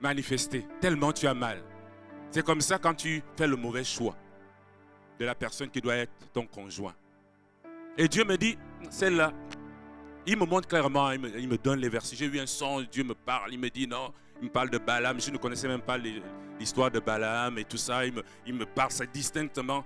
manifester. 0.00 0.66
Tellement 0.80 1.12
tu 1.12 1.26
as 1.26 1.34
mal. 1.34 1.62
C'est 2.30 2.44
comme 2.44 2.60
ça 2.60 2.78
quand 2.78 2.94
tu 2.94 3.22
fais 3.36 3.46
le 3.46 3.56
mauvais 3.56 3.84
choix 3.84 4.16
de 5.18 5.24
la 5.24 5.34
personne 5.34 5.70
qui 5.70 5.80
doit 5.80 5.96
être 5.96 6.12
ton 6.32 6.46
conjoint. 6.46 6.94
Et 7.96 8.08
Dieu 8.08 8.24
me 8.24 8.36
dit, 8.36 8.58
celle-là, 8.90 9.32
il 10.26 10.36
me 10.36 10.44
montre 10.44 10.68
clairement, 10.68 11.12
il 11.12 11.20
me, 11.20 11.56
donne 11.56 11.78
les 11.78 11.88
versets. 11.88 12.16
J'ai 12.16 12.26
eu 12.26 12.40
un 12.40 12.46
son, 12.46 12.82
Dieu 12.82 13.04
me 13.04 13.14
parle, 13.14 13.52
il 13.52 13.58
me 13.58 13.70
dit 13.70 13.86
non, 13.86 14.12
il 14.40 14.48
me 14.48 14.52
parle 14.52 14.70
de 14.70 14.78
Balaam. 14.78 15.20
Je 15.20 15.30
ne 15.30 15.38
connaissais 15.38 15.68
même 15.68 15.80
pas 15.80 15.96
l'histoire 15.96 16.90
de 16.90 16.98
Balaam 16.98 17.56
et 17.58 17.64
tout 17.64 17.76
ça. 17.76 18.04
Il 18.04 18.12
me, 18.12 18.22
il 18.44 18.54
me 18.54 18.66
parle 18.66 18.90
ça 18.90 19.06
distinctement. 19.06 19.84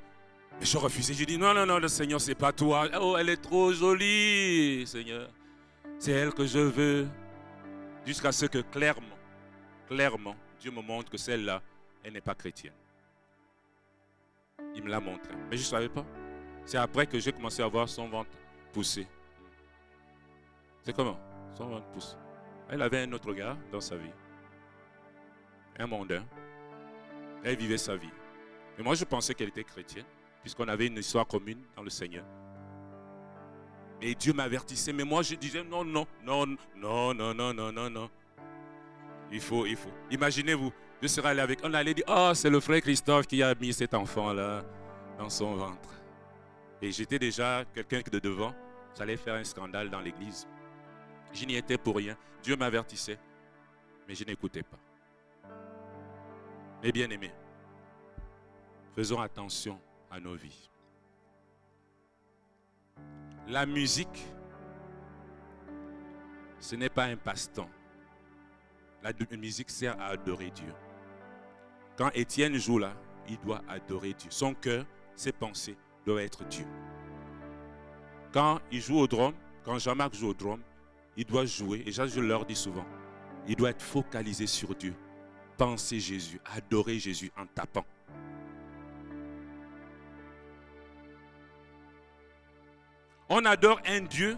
Je 0.61 0.77
refusais. 0.77 1.15
Je 1.15 1.25
dis 1.25 1.39
non, 1.39 1.55
non, 1.55 1.65
non, 1.65 1.79
le 1.79 1.89
Seigneur, 1.89 2.21
c'est 2.21 2.35
pas 2.35 2.53
toi. 2.53 2.87
Oh, 3.01 3.17
elle 3.19 3.31
est 3.31 3.39
trop 3.39 3.73
jolie, 3.73 4.87
Seigneur. 4.87 5.31
C'est 5.99 6.13
elle 6.13 6.33
que 6.35 6.47
je 6.47 6.59
veux. 6.59 7.09
Jusqu'à 8.07 8.33
ce 8.33 8.47
que 8.47 8.59
clairement, 8.59 9.17
clairement, 9.89 10.37
Dieu 10.59 10.71
me 10.71 10.83
montre 10.83 11.11
que 11.11 11.19
celle-là, 11.19 11.63
elle 12.03 12.13
n'est 12.13 12.21
pas 12.21 12.35
chrétienne. 12.35 12.75
Il 14.75 14.85
me 14.85 14.91
l'a 14.91 15.01
montré. 15.01 15.33
Mais 15.51 15.57
je 15.57 15.63
ne 15.63 15.69
savais 15.69 15.89
pas. 15.89 16.05
C'est 16.65 16.79
après 16.79 17.07
que 17.07 17.19
j'ai 17.19 17.33
commencé 17.33 17.63
à 17.63 17.67
voir 17.67 17.89
son 17.89 18.09
ventre 18.09 18.31
pousser. 18.73 19.07
C'est 20.83 20.95
comment? 20.95 21.19
Son 21.55 21.67
ventre 21.69 21.87
pousse. 21.89 22.17
Elle 22.69 22.83
avait 22.83 23.03
un 23.03 23.13
autre 23.13 23.33
gars 23.33 23.57
dans 23.73 23.81
sa 23.81 23.97
vie. 23.97 24.13
Un 25.79 25.87
mondain. 25.87 26.25
Elle 27.45 27.57
vivait 27.57 27.79
sa 27.79 27.97
vie. 27.97 28.11
Et 28.79 28.83
moi, 28.83 28.95
je 28.95 29.05
pensais 29.05 29.35
qu'elle 29.35 29.49
était 29.49 29.65
chrétienne 29.65 30.05
puisqu'on 30.43 30.69
avait 30.69 30.87
une 30.87 30.99
histoire 30.99 31.27
commune 31.27 31.63
dans 31.77 31.83
le 31.83 31.91
Seigneur. 31.91 32.25
Et 34.03 34.15
Dieu 34.15 34.33
m'avertissait, 34.33 34.93
mais 34.93 35.05
moi 35.05 35.23
je 35.23 35.35
disais 35.35 35.63
non, 35.63 35.85
non, 35.85 36.07
non, 36.25 36.47
non, 36.77 37.15
non, 37.15 37.35
non, 37.35 37.53
non, 37.53 37.73
non, 37.73 37.91
non. 37.91 38.11
Il 39.31 39.41
faut, 39.41 39.67
il 39.67 39.77
faut. 39.77 39.93
Imaginez-vous, 40.11 40.73
je 41.03 41.07
serais 41.07 41.31
allé 41.31 41.41
avec, 41.41 41.61
on 41.63 41.73
allait 41.75 41.95
dire, 41.95 42.05
oh, 42.09 42.33
c'est 42.35 42.51
le 42.51 42.61
frère 42.61 42.81
Christophe 42.81 43.27
qui 43.27 43.43
a 43.43 43.55
mis 43.55 43.73
cet 43.73 43.95
enfant-là 43.95 44.65
dans 45.19 45.29
son 45.29 45.55
ventre. 45.55 45.91
Et 46.83 46.91
j'étais 46.91 47.19
déjà 47.19 47.65
quelqu'un 47.75 48.01
de 48.11 48.19
devant, 48.19 48.55
ça 48.95 49.03
allait 49.03 49.19
faire 49.19 49.35
un 49.35 49.45
scandale 49.45 49.91
dans 49.91 50.01
l'église. 50.01 50.49
Je 51.33 51.45
n'y 51.45 51.57
étais 51.57 51.79
pour 51.79 51.97
rien. 51.97 52.17
Dieu 52.43 52.57
m'avertissait, 52.57 53.19
mais 54.09 54.15
je 54.15 54.25
n'écoutais 54.25 54.63
pas. 54.63 54.79
Mes 56.83 56.91
bien-aimés, 56.91 57.33
faisons 58.97 59.21
attention 59.21 59.79
à 60.11 60.21
nos 60.21 60.35
vies. 60.35 60.71
La 63.49 63.67
musique, 63.67 64.27
ce 66.59 66.77
n'est 66.77 66.89
pas 66.89 67.05
un 67.05 67.17
passe-temps. 67.17 67.71
La 69.03 69.13
musique 69.37 69.71
sert 69.71 69.99
à 70.01 70.09
adorer 70.09 70.51
Dieu. 70.51 70.73
Quand 71.97 72.11
Étienne 72.15 72.57
joue 72.57 72.79
là, 72.79 72.95
il 73.29 73.39
doit 73.41 73.63
adorer 73.69 74.15
Dieu. 74.15 74.31
Son 74.31 74.55
cœur, 74.55 74.85
ses 75.15 75.33
pensées 75.33 75.77
doivent 76.05 76.21
être 76.21 76.45
Dieu. 76.45 76.67
Quand 78.33 78.61
il 78.71 78.81
joue 78.81 78.99
au 78.99 79.07
drum, 79.07 79.35
quand 79.65 79.79
Jean-Marc 79.79 80.15
joue 80.15 80.29
au 80.29 80.35
drum, 80.35 80.63
il 81.17 81.25
doit 81.25 81.45
jouer, 81.45 81.83
et 81.87 81.93
je 81.93 82.21
leur 82.21 82.45
dis 82.47 82.57
souvent, 82.57 82.87
il 83.47 83.57
doit 83.57 83.71
être 83.71 83.83
focalisé 83.83 84.47
sur 84.47 84.75
Dieu. 84.75 84.95
Penser 85.57 86.01
Jésus, 86.01 86.41
adorer 86.45 86.99
Jésus 86.99 87.31
en 87.37 87.47
tapant. 87.47 87.85
On 93.33 93.45
adore 93.45 93.81
un 93.87 94.01
Dieu, 94.01 94.37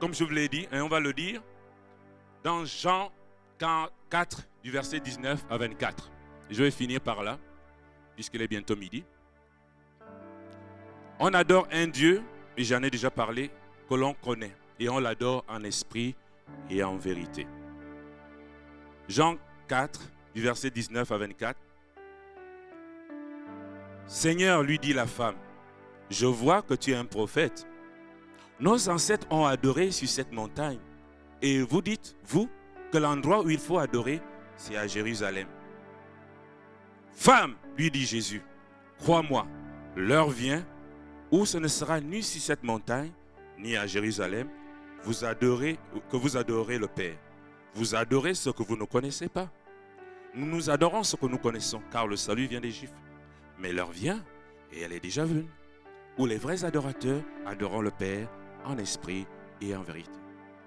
comme 0.00 0.14
je 0.14 0.24
vous 0.24 0.30
l'ai 0.30 0.48
dit, 0.48 0.66
et 0.72 0.80
on 0.80 0.88
va 0.88 0.98
le 0.98 1.12
dire, 1.12 1.42
dans 2.42 2.64
Jean 2.64 3.12
4, 3.58 4.48
du 4.62 4.70
verset 4.70 4.98
19 4.98 5.44
à 5.50 5.58
24. 5.58 6.10
Je 6.48 6.62
vais 6.62 6.70
finir 6.70 7.02
par 7.02 7.22
là, 7.22 7.38
puisqu'il 8.14 8.40
est 8.40 8.48
bientôt 8.48 8.76
midi. 8.76 9.04
On 11.18 11.34
adore 11.34 11.68
un 11.70 11.86
Dieu, 11.86 12.22
et 12.56 12.64
j'en 12.64 12.82
ai 12.82 12.88
déjà 12.88 13.10
parlé, 13.10 13.50
que 13.86 13.94
l'on 13.94 14.14
connaît, 14.14 14.56
et 14.78 14.88
on 14.88 15.00
l'adore 15.00 15.44
en 15.46 15.62
esprit 15.62 16.16
et 16.70 16.82
en 16.82 16.96
vérité. 16.96 17.46
Jean 19.06 19.36
4, 19.68 20.00
du 20.34 20.40
verset 20.40 20.70
19 20.70 21.12
à 21.12 21.18
24. 21.18 21.60
Seigneur, 24.06 24.62
lui 24.62 24.78
dit 24.78 24.94
la 24.94 25.06
femme, 25.06 25.36
je 26.08 26.24
vois 26.24 26.62
que 26.62 26.72
tu 26.72 26.92
es 26.92 26.96
un 26.96 27.04
prophète. 27.04 27.66
Nos 28.60 28.90
ancêtres 28.90 29.26
ont 29.30 29.46
adoré 29.46 29.90
sur 29.90 30.08
cette 30.08 30.32
montagne. 30.32 30.78
Et 31.40 31.62
vous 31.62 31.80
dites, 31.80 32.14
vous, 32.24 32.48
que 32.92 32.98
l'endroit 32.98 33.42
où 33.42 33.48
il 33.48 33.58
faut 33.58 33.78
adorer, 33.78 34.20
c'est 34.56 34.76
à 34.76 34.86
Jérusalem. 34.86 35.46
Femme, 37.12 37.54
lui 37.78 37.90
dit 37.90 38.04
Jésus, 38.04 38.42
crois-moi, 38.98 39.46
l'heure 39.96 40.28
vient 40.28 40.62
où 41.30 41.46
ce 41.46 41.56
ne 41.56 41.68
sera 41.68 42.00
ni 42.00 42.22
sur 42.22 42.42
cette 42.42 42.62
montagne, 42.62 43.12
ni 43.58 43.76
à 43.76 43.86
Jérusalem, 43.86 44.48
vous 45.04 45.24
adorez, 45.24 45.78
que 46.10 46.16
vous 46.18 46.36
adorez 46.36 46.78
le 46.78 46.86
Père. 46.86 47.16
Vous 47.74 47.94
adorez 47.94 48.34
ce 48.34 48.50
que 48.50 48.62
vous 48.62 48.76
ne 48.76 48.84
connaissez 48.84 49.28
pas. 49.28 49.50
Nous 50.34 50.46
nous 50.46 50.68
adorons 50.68 51.02
ce 51.02 51.16
que 51.16 51.26
nous 51.26 51.38
connaissons, 51.38 51.80
car 51.90 52.06
le 52.06 52.16
salut 52.16 52.46
vient 52.46 52.60
des 52.60 52.70
Juifs. 52.70 52.92
Mais 53.58 53.72
l'heure 53.72 53.90
vient, 53.90 54.22
et 54.70 54.82
elle 54.82 54.92
est 54.92 55.00
déjà 55.00 55.24
venue, 55.24 55.48
où 56.18 56.26
les 56.26 56.36
vrais 56.36 56.64
adorateurs 56.64 57.22
adoreront 57.46 57.80
le 57.80 57.90
Père 57.90 58.28
en 58.64 58.78
esprit 58.78 59.26
et 59.60 59.74
en 59.74 59.82
vérité. 59.82 60.10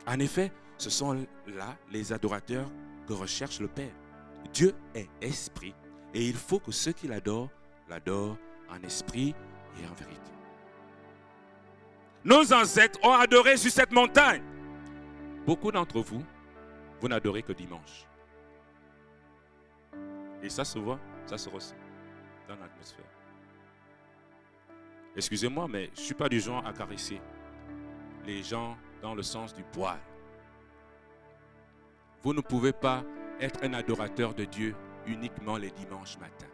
En 0.08 0.20
effet, 0.20 0.52
ce 0.78 0.89
sont 0.89 1.14
là 1.48 1.78
les 1.91 2.12
adorateurs 2.14 2.70
que 3.08 3.14
recherche 3.14 3.60
le 3.60 3.68
Père. 3.68 3.94
Dieu 4.54 4.74
est 4.94 5.10
esprit 5.22 5.74
et 6.14 6.28
il 6.28 6.36
faut 6.36 6.60
que 6.60 6.72
ceux 6.72 6.91
qui 6.91 7.08
l'adorent 7.08 7.50
l'adorent 7.89 8.38
en 8.70 8.82
esprit 8.84 9.36
et 9.82 9.88
en 9.88 9.94
vérité. 9.94 10.32
Nos 12.24 12.54
ancêtres 12.54 13.00
ont 13.04 13.14
adoré 13.14 13.58
sur 13.58 13.72
cette 13.72 13.91
montagne. 13.91 14.44
Beaucoup 15.46 15.72
d'entre 15.72 16.00
vous, 16.00 16.24
vous 17.02 17.08
n'adorez 17.08 17.44
que 17.44 17.52
dimanche. 17.52 18.08
Et 20.41 20.50
ça 20.50 20.64
se 20.64 20.80
voit, 20.80 21.00
ça 21.26 21.38
se 21.38 21.50
ressent 21.50 21.76
dans 22.48 22.56
l'atmosphère. 22.56 23.06
Excusez-moi, 25.16 25.68
mais 25.68 25.91
je 25.94 26.00
ne 26.00 26.06
suis 26.06 26.14
pas 26.16 26.30
du 26.30 26.39
genre 26.39 26.66
à 26.66 26.74
caresser 26.74 27.22
les 28.26 28.43
gens 28.43 28.78
dans 29.01 29.15
le 29.15 29.24
sens 29.24 29.53
du 29.53 29.63
poil. 29.63 29.99
Vous 32.21 32.34
ne 32.34 32.41
pouvez 32.41 32.71
pas 32.71 33.03
être 33.39 33.63
un 33.63 33.74
adorateur 33.74 34.34
de 34.34 34.45
Dieu 34.45 34.76
uniquement 35.05 35.57
les 35.57 35.71
dimanches 35.71 36.17
matins. 36.17 36.47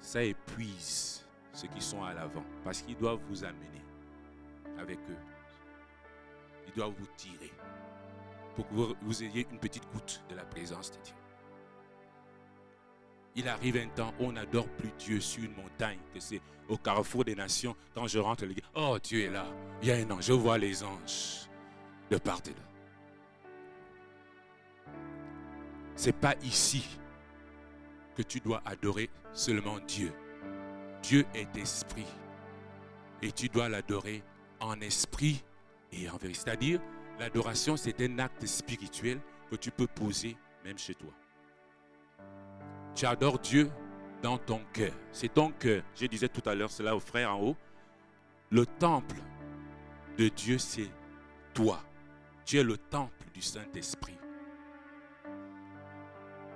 Ça 0.00 0.22
épuise 0.22 1.24
ceux 1.52 1.68
qui 1.68 1.80
sont 1.80 2.02
à 2.02 2.12
l'avant 2.12 2.44
parce 2.64 2.82
qu'ils 2.82 2.96
doivent 2.96 3.22
vous 3.28 3.44
amener 3.44 3.82
avec 4.78 4.98
eux. 5.08 5.16
Ils 6.66 6.74
doivent 6.74 6.94
vous 6.98 7.06
tirer 7.16 7.52
pour 8.54 8.68
que 8.68 8.74
vous, 8.74 9.22
ayez 9.22 9.46
une 9.50 9.58
petite 9.58 9.90
goutte 9.92 10.22
de 10.28 10.34
la 10.34 10.44
présence 10.44 10.90
de 10.90 10.98
Dieu. 11.02 11.14
Il 13.34 13.48
arrive 13.48 13.76
un 13.78 13.88
temps 13.88 14.12
où 14.20 14.24
on 14.24 14.32
n'adore 14.32 14.68
plus 14.68 14.92
Dieu 14.98 15.20
sur 15.20 15.42
une 15.42 15.54
montagne, 15.54 15.98
que 16.12 16.20
c'est 16.20 16.42
au 16.72 16.78
carrefour 16.78 17.24
des 17.24 17.34
nations. 17.34 17.76
Quand 17.94 18.06
je 18.06 18.18
rentre, 18.18 18.46
le 18.46 18.54
oh 18.74 18.98
Dieu 19.02 19.24
est 19.24 19.30
là. 19.30 19.46
Il 19.82 19.88
y 19.88 19.92
a 19.92 19.96
un 19.96 20.10
ange. 20.10 20.24
Je 20.24 20.32
vois 20.32 20.56
les 20.56 20.82
anges 20.82 21.48
de 22.10 22.16
part 22.16 22.40
et 22.46 22.50
d'autre. 22.50 22.62
C'est 25.94 26.16
pas 26.16 26.34
ici 26.42 26.98
que 28.16 28.22
tu 28.22 28.40
dois 28.40 28.62
adorer 28.64 29.10
seulement 29.34 29.78
Dieu. 29.86 30.12
Dieu 31.02 31.26
est 31.34 31.54
esprit. 31.56 32.06
Et 33.20 33.30
tu 33.30 33.48
dois 33.48 33.68
l'adorer 33.68 34.22
en 34.58 34.80
esprit 34.80 35.44
et 35.92 36.08
en 36.08 36.16
vérité. 36.16 36.40
C'est-à-dire, 36.44 36.80
l'adoration, 37.20 37.76
c'est 37.76 38.00
un 38.00 38.18
acte 38.18 38.46
spirituel 38.46 39.20
que 39.50 39.56
tu 39.56 39.70
peux 39.70 39.86
poser 39.86 40.36
même 40.64 40.78
chez 40.78 40.94
toi. 40.94 41.12
Tu 42.94 43.04
adores 43.04 43.38
Dieu 43.38 43.70
dans 44.22 44.38
ton 44.38 44.60
cœur. 44.72 44.92
C'est 45.10 45.34
ton 45.34 45.50
cœur. 45.50 45.82
Je 45.94 46.06
disais 46.06 46.28
tout 46.28 46.48
à 46.48 46.54
l'heure, 46.54 46.70
cela 46.70 46.96
au 46.96 47.00
frère 47.00 47.34
en 47.34 47.40
haut. 47.40 47.56
Le 48.50 48.64
temple 48.64 49.16
de 50.16 50.28
Dieu, 50.28 50.58
c'est 50.58 50.90
toi. 51.52 51.80
Tu 52.44 52.58
es 52.58 52.62
le 52.62 52.76
temple 52.76 53.26
du 53.34 53.42
Saint-Esprit. 53.42 54.18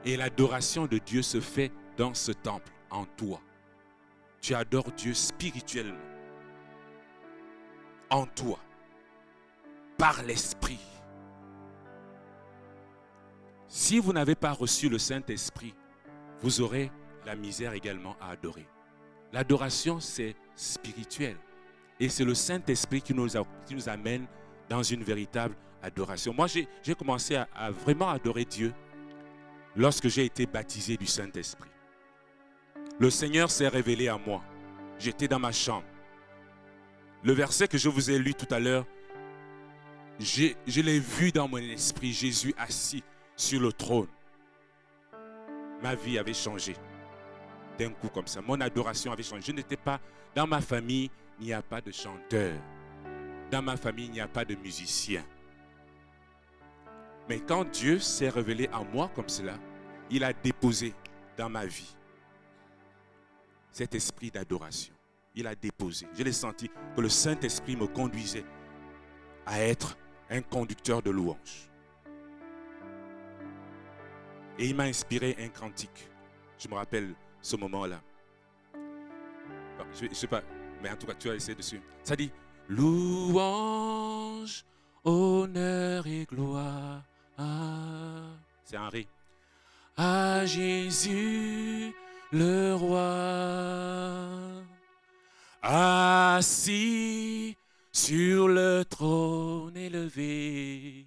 Et 0.05 0.17
l'adoration 0.17 0.87
de 0.87 0.99
Dieu 0.99 1.23
se 1.23 1.41
fait 1.41 1.73
dans 1.97 2.15
ce 2.15 2.33
temple, 2.33 2.73
en 2.91 3.05
toi. 3.05 3.41
Tu 4.41 4.55
adores 4.55 4.93
Dieu 4.93 5.15
spirituellement, 5.15 5.99
en 8.11 8.27
toi, 8.27 8.61
par 9.99 10.23
l'Esprit. 10.23 10.79
Si 13.67 13.99
vous 13.99 14.13
n'avez 14.13 14.37
pas 14.37 14.53
reçu 14.53 14.89
le 14.89 14.99
Saint-Esprit, 14.99 15.75
vous 16.41 16.61
aurez 16.61 16.93
la 17.27 17.35
misère 17.35 17.75
également 17.75 18.17
à 18.21 18.31
adorer. 18.31 18.67
L'adoration, 19.33 19.99
c'est 20.01 20.37
spirituel. 20.55 21.37
Et 21.99 22.09
c'est 22.09 22.25
le 22.25 22.35
Saint-Esprit 22.35 23.03
qui 23.03 23.13
nous, 23.13 23.27
qui 23.67 23.75
nous 23.75 23.89
amène 23.89 24.27
dans 24.69 24.83
une 24.83 25.03
véritable 25.03 25.57
adoration. 25.83 26.33
Moi, 26.33 26.47
j'ai 26.47 26.95
commencé 26.95 27.35
à 27.37 27.71
vraiment 27.71 28.09
adorer 28.09 28.45
Dieu 28.45 28.73
lorsque 29.75 30.09
j'ai 30.09 30.25
été 30.25 30.47
baptisé 30.47 30.97
du 30.97 31.07
Saint-Esprit. 31.07 31.71
Le 32.99 33.11
Seigneur 33.11 33.51
s'est 33.51 33.69
révélé 33.69 34.09
à 34.09 34.17
moi. 34.17 34.43
J'étais 34.99 35.29
dans 35.29 35.39
ma 35.39 35.53
chambre. 35.53 35.85
Le 37.23 37.33
verset 37.33 37.67
que 37.67 37.77
je 37.77 37.89
vous 37.89 38.11
ai 38.11 38.19
lu 38.19 38.35
tout 38.35 38.53
à 38.55 38.61
l'heure, 38.61 38.87
je 40.19 40.81
l'ai 40.81 41.01
vu 41.01 41.33
dans 41.33 41.49
mon 41.49 41.59
esprit, 41.59 42.13
Jésus 42.13 42.55
assis 42.57 43.03
sur 43.35 43.61
le 43.61 43.73
trône. 43.73 44.09
Ma 45.83 45.95
vie 45.95 46.19
avait 46.19 46.33
changé 46.33 46.75
d'un 47.79 47.91
coup 47.91 48.09
comme 48.09 48.27
ça. 48.27 48.41
Mon 48.41 48.61
adoration 48.61 49.13
avait 49.13 49.23
changé. 49.23 49.43
Je 49.47 49.53
n'étais 49.53 49.77
pas 49.77 50.01
dans 50.35 50.47
ma 50.47 50.61
famille, 50.61 51.11
il 51.41 51.47
n'y 51.47 51.53
a 51.53 51.63
pas 51.63 51.81
de 51.81 51.91
chanteur. 51.91 52.55
Dans 53.51 53.63
ma 53.63 53.77
famille, 53.77 54.07
il 54.07 54.13
n'y 54.13 54.21
a 54.21 54.29
pas 54.29 54.45
de 54.45 54.55
musicien. 54.55 55.25
Mais 57.29 57.41
quand 57.41 57.65
Dieu 57.65 57.99
s'est 57.99 58.29
révélé 58.29 58.69
à 58.73 58.83
moi 58.83 59.11
comme 59.15 59.29
cela, 59.29 59.59
il 60.11 60.23
a 60.25 60.33
déposé 60.33 60.95
dans 61.37 61.49
ma 61.49 61.67
vie 61.67 61.97
cet 63.71 63.95
esprit 63.95 64.31
d'adoration. 64.31 64.95
Il 65.35 65.47
a 65.47 65.55
déposé. 65.55 66.07
Je 66.17 66.23
l'ai 66.23 66.33
senti 66.33 66.71
que 66.95 67.01
le 67.01 67.11
Saint-Esprit 67.11 67.77
me 67.77 67.87
conduisait 67.87 68.45
à 69.45 69.61
être 69.61 69.99
un 70.31 70.41
conducteur 70.41 71.03
de 71.03 71.11
louange. 71.11 71.71
Et 74.59 74.67
il 74.67 74.75
m'a 74.75 74.85
inspiré 74.85 75.37
un 75.39 75.49
cantique. 75.49 76.09
Je 76.59 76.69
me 76.69 76.75
rappelle 76.75 77.15
ce 77.47 77.57
moment-là. 77.57 78.01
je 79.95 80.07
ne 80.07 80.15
sais 80.15 80.27
pas, 80.27 80.43
mais 80.83 80.91
en 80.91 80.97
tout 80.97 81.07
cas, 81.07 81.15
tu 81.15 81.31
as 81.31 81.35
essayé 81.35 81.55
dessus. 81.55 81.81
Ça 82.03 82.17
dit 82.17 82.31
Louange, 82.69 84.65
honneur 85.05 86.07
et 86.07 86.25
gloire 86.25 87.03
c'est 88.65 88.79
ré. 88.79 89.07
À 89.97 90.45
Jésus 90.45 91.95
le 92.33 92.75
roi, 92.75 94.65
assis 95.63 97.57
sur 97.93 98.49
le 98.49 98.85
trône 98.85 99.77
élevé, 99.77 101.07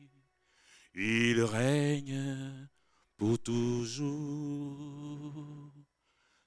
il 0.96 1.44
règne 1.44 2.70
pour 3.18 3.38
toujours. 3.40 5.59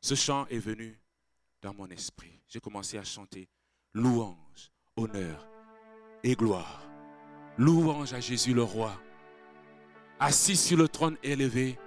Ce 0.03 0.17
chant 0.17 0.47
est 0.51 0.59
venu 0.59 0.99
dans 1.63 1.73
mon 1.75 1.87
esprit. 1.87 2.41
J'ai 2.49 2.59
commencé 2.59 2.99
à 2.99 3.05
chanter 3.05 3.49
louange, 3.95 4.73
honneur 4.97 5.49
et 6.25 6.35
gloire. 6.35 6.83
Louange 7.57 8.13
à 8.13 8.19
Jésus 8.19 8.53
le 8.53 8.65
roi, 8.65 9.01
assis 10.19 10.57
sur 10.57 10.77
le 10.77 10.89
trône 10.89 11.17
élevé, 11.23 11.79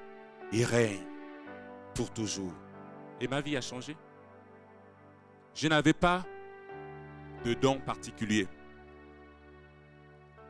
il 0.54 0.64
règne 0.64 1.06
pour 1.94 2.10
toujours. 2.14 2.54
Et 3.20 3.28
ma 3.28 3.42
vie 3.42 3.58
a 3.58 3.62
changé. 3.62 3.98
Je 5.54 5.68
n'avais 5.68 5.94
pas 5.94 6.26
de 7.44 7.54
don 7.54 7.82
particulier. 7.82 8.48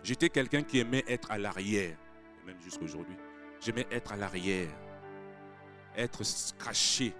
J'étais 0.04 0.30
quelqu'un 0.30 0.62
qui 0.62 0.78
aimait 0.78 1.04
être 1.08 1.32
à 1.32 1.40
l'arrière, 1.40 1.98
même 2.46 2.62
jusqu'aujourd'hui. 2.62 3.18
J'aimais 3.60 3.88
être 3.90 4.12
à 4.12 4.18
l'arrière, 4.18 4.70
être 5.96 6.22
caché. 6.64 7.16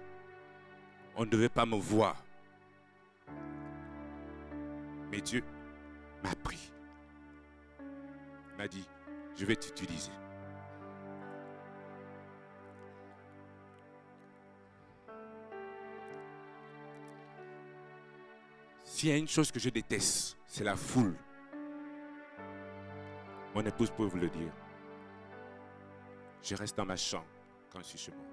On 1.16 1.24
ne 1.24 1.30
devait 1.30 1.48
pas 1.48 1.64
me 1.64 1.76
voir. 1.76 2.22
Mais 5.10 5.20
Dieu 5.20 5.42
m'a 6.22 6.34
pris. 6.34 6.70
M'a 8.58 8.68
dit, 8.68 8.86
je 9.34 9.46
vais 9.46 9.56
t'utiliser. 9.56 10.12
S'il 18.84 19.08
y 19.08 19.12
a 19.12 19.16
une 19.16 19.28
chose 19.28 19.50
que 19.50 19.60
je 19.60 19.68
déteste, 19.70 20.38
c'est 20.46 20.64
la 20.64 20.76
foule. 20.76 21.14
Mon 23.54 23.64
épouse 23.64 23.90
peut 23.90 24.04
vous 24.04 24.18
le 24.18 24.28
dire. 24.28 24.52
Je 26.42 26.54
reste 26.54 26.76
dans 26.76 26.86
ma 26.86 26.96
chambre 26.96 27.26
quand 27.70 27.78
je 27.80 27.84
suis 27.84 27.98
chez 27.98 28.12
moi. 28.12 28.24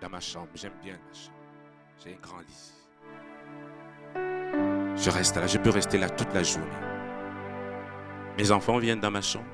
Dans 0.00 0.08
ma 0.08 0.20
chambre, 0.20 0.48
j'aime 0.54 0.72
bien 0.82 0.94
ma 0.94 1.14
chambre. 1.14 1.36
J'ai 2.02 2.14
un 2.14 2.20
grand 2.22 2.40
lit. 2.40 2.72
Je 4.96 5.10
reste 5.10 5.36
là, 5.36 5.46
je 5.46 5.58
peux 5.58 5.70
rester 5.70 5.98
là 5.98 6.08
toute 6.08 6.32
la 6.32 6.42
journée. 6.42 6.66
Mes 8.38 8.50
enfants 8.50 8.78
viennent 8.78 9.00
dans 9.00 9.10
ma 9.10 9.20
chambre. 9.20 9.44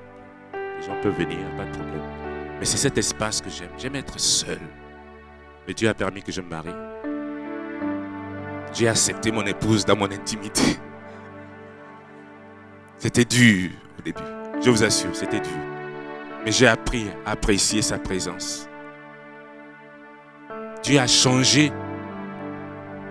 Les 0.53 0.85
gens 0.85 0.99
peuvent 1.01 1.17
venir, 1.17 1.39
pas 1.57 1.65
de 1.65 1.71
problème. 1.71 2.01
Mais 2.59 2.65
c'est 2.65 2.77
cet 2.77 2.97
espace 2.97 3.41
que 3.41 3.49
j'aime. 3.49 3.71
J'aime 3.77 3.95
être 3.95 4.19
seul. 4.19 4.59
Mais 5.67 5.73
Dieu 5.73 5.89
a 5.89 5.93
permis 5.93 6.23
que 6.23 6.31
je 6.31 6.41
me 6.41 6.47
marie. 6.47 6.73
J'ai 8.73 8.87
accepté 8.87 9.31
mon 9.31 9.45
épouse 9.45 9.83
dans 9.83 9.97
mon 9.97 10.09
intimité. 10.09 10.77
C'était 12.97 13.25
dur 13.25 13.71
au 13.99 14.01
début. 14.01 14.21
Je 14.63 14.69
vous 14.69 14.83
assure, 14.83 15.13
c'était 15.15 15.41
dur. 15.41 15.59
Mais 16.45 16.51
j'ai 16.51 16.67
appris 16.67 17.07
à 17.25 17.31
apprécier 17.31 17.81
sa 17.81 17.99
présence. 17.99 18.67
Dieu 20.83 20.99
a 20.99 21.07
changé 21.07 21.71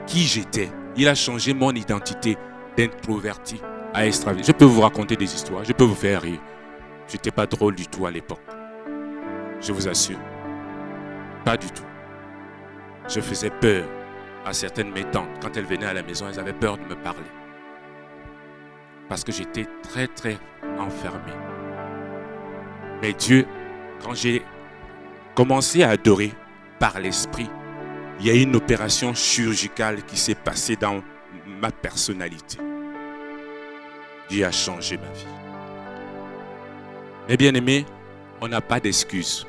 qui 0.06 0.20
j'étais. 0.20 0.70
Il 0.96 1.08
a 1.08 1.14
changé 1.14 1.52
mon 1.52 1.72
identité 1.72 2.36
d'introverti 2.76 3.60
à 3.92 4.06
extraverti. 4.06 4.46
Je 4.46 4.56
peux 4.56 4.64
vous 4.64 4.80
raconter 4.80 5.16
des 5.16 5.34
histoires, 5.34 5.64
je 5.64 5.72
peux 5.72 5.84
vous 5.84 5.94
faire 5.94 6.22
rire. 6.22 6.40
Je 7.08 7.14
n'étais 7.14 7.30
pas 7.30 7.46
drôle 7.46 7.74
du 7.74 7.86
tout 7.86 8.06
à 8.06 8.10
l'époque. 8.10 8.40
Je 9.60 9.72
vous 9.72 9.88
assure. 9.88 10.18
Pas 11.44 11.56
du 11.56 11.70
tout. 11.70 11.84
Je 13.08 13.20
faisais 13.20 13.50
peur 13.50 13.84
à 14.44 14.52
certaines 14.52 14.92
mes 14.92 15.04
tantes, 15.04 15.28
quand 15.40 15.56
elles 15.56 15.64
venaient 15.64 15.86
à 15.86 15.92
la 15.92 16.02
maison, 16.02 16.26
elles 16.28 16.38
avaient 16.38 16.52
peur 16.52 16.78
de 16.78 16.84
me 16.84 16.94
parler. 16.94 17.26
Parce 19.08 19.24
que 19.24 19.32
j'étais 19.32 19.66
très, 19.82 20.06
très 20.06 20.38
enfermé. 20.78 21.32
Mais 23.02 23.12
Dieu, 23.12 23.46
quand 24.02 24.14
j'ai 24.14 24.42
commencé 25.34 25.82
à 25.82 25.90
adorer 25.90 26.32
par 26.78 27.00
l'Esprit, 27.00 27.48
il 28.20 28.26
y 28.26 28.30
a 28.30 28.34
une 28.34 28.56
opération 28.56 29.14
chirurgicale 29.14 30.02
qui 30.04 30.16
s'est 30.16 30.34
passée 30.34 30.76
dans 30.76 31.02
ma 31.60 31.70
personnalité. 31.70 32.58
Dieu 34.28 34.44
a 34.44 34.52
changé 34.52 34.96
ma 34.96 35.10
vie. 35.12 35.26
Mes 37.28 37.36
bien-aimés, 37.36 37.84
on 38.40 38.48
n'a 38.48 38.60
pas 38.60 38.80
d'excuses. 38.80 39.46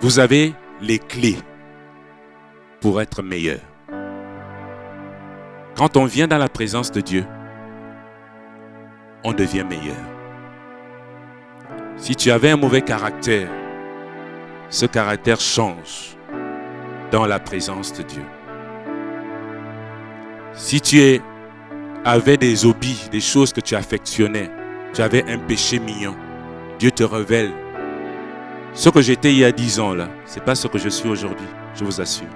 Vous 0.00 0.18
avez 0.18 0.54
les 0.80 0.98
clés 0.98 1.38
pour 2.80 3.00
être 3.00 3.22
meilleur. 3.22 3.60
Quand 5.76 5.96
on 5.96 6.04
vient 6.04 6.26
dans 6.26 6.38
la 6.38 6.48
présence 6.48 6.90
de 6.90 7.00
Dieu, 7.00 7.24
on 9.24 9.32
devient 9.32 9.64
meilleur. 9.64 9.96
Si 11.96 12.16
tu 12.16 12.30
avais 12.30 12.50
un 12.50 12.56
mauvais 12.56 12.82
caractère, 12.82 13.50
ce 14.70 14.86
caractère 14.86 15.40
change 15.40 16.16
dans 17.10 17.26
la 17.26 17.40
présence 17.40 17.92
de 17.92 18.02
Dieu. 18.02 18.22
Si 20.54 20.80
tu 20.80 21.20
avais 22.04 22.36
des 22.36 22.64
hobbies, 22.64 23.08
des 23.10 23.20
choses 23.20 23.52
que 23.52 23.60
tu 23.60 23.74
affectionnais, 23.74 24.50
tu 24.94 25.02
avais 25.02 25.28
un 25.30 25.38
péché 25.38 25.78
mignon, 25.80 26.16
Dieu 26.78 26.90
te 26.90 27.02
révèle. 27.02 27.52
Ce 28.72 28.88
que 28.88 29.02
j'étais 29.02 29.32
il 29.32 29.38
y 29.38 29.44
a 29.44 29.50
dix 29.50 29.80
ans 29.80 29.94
là, 29.94 30.08
c'est 30.24 30.44
pas 30.44 30.54
ce 30.54 30.68
que 30.68 30.78
je 30.78 30.88
suis 30.88 31.08
aujourd'hui, 31.08 31.48
je 31.74 31.84
vous 31.84 32.00
assure. 32.00 32.28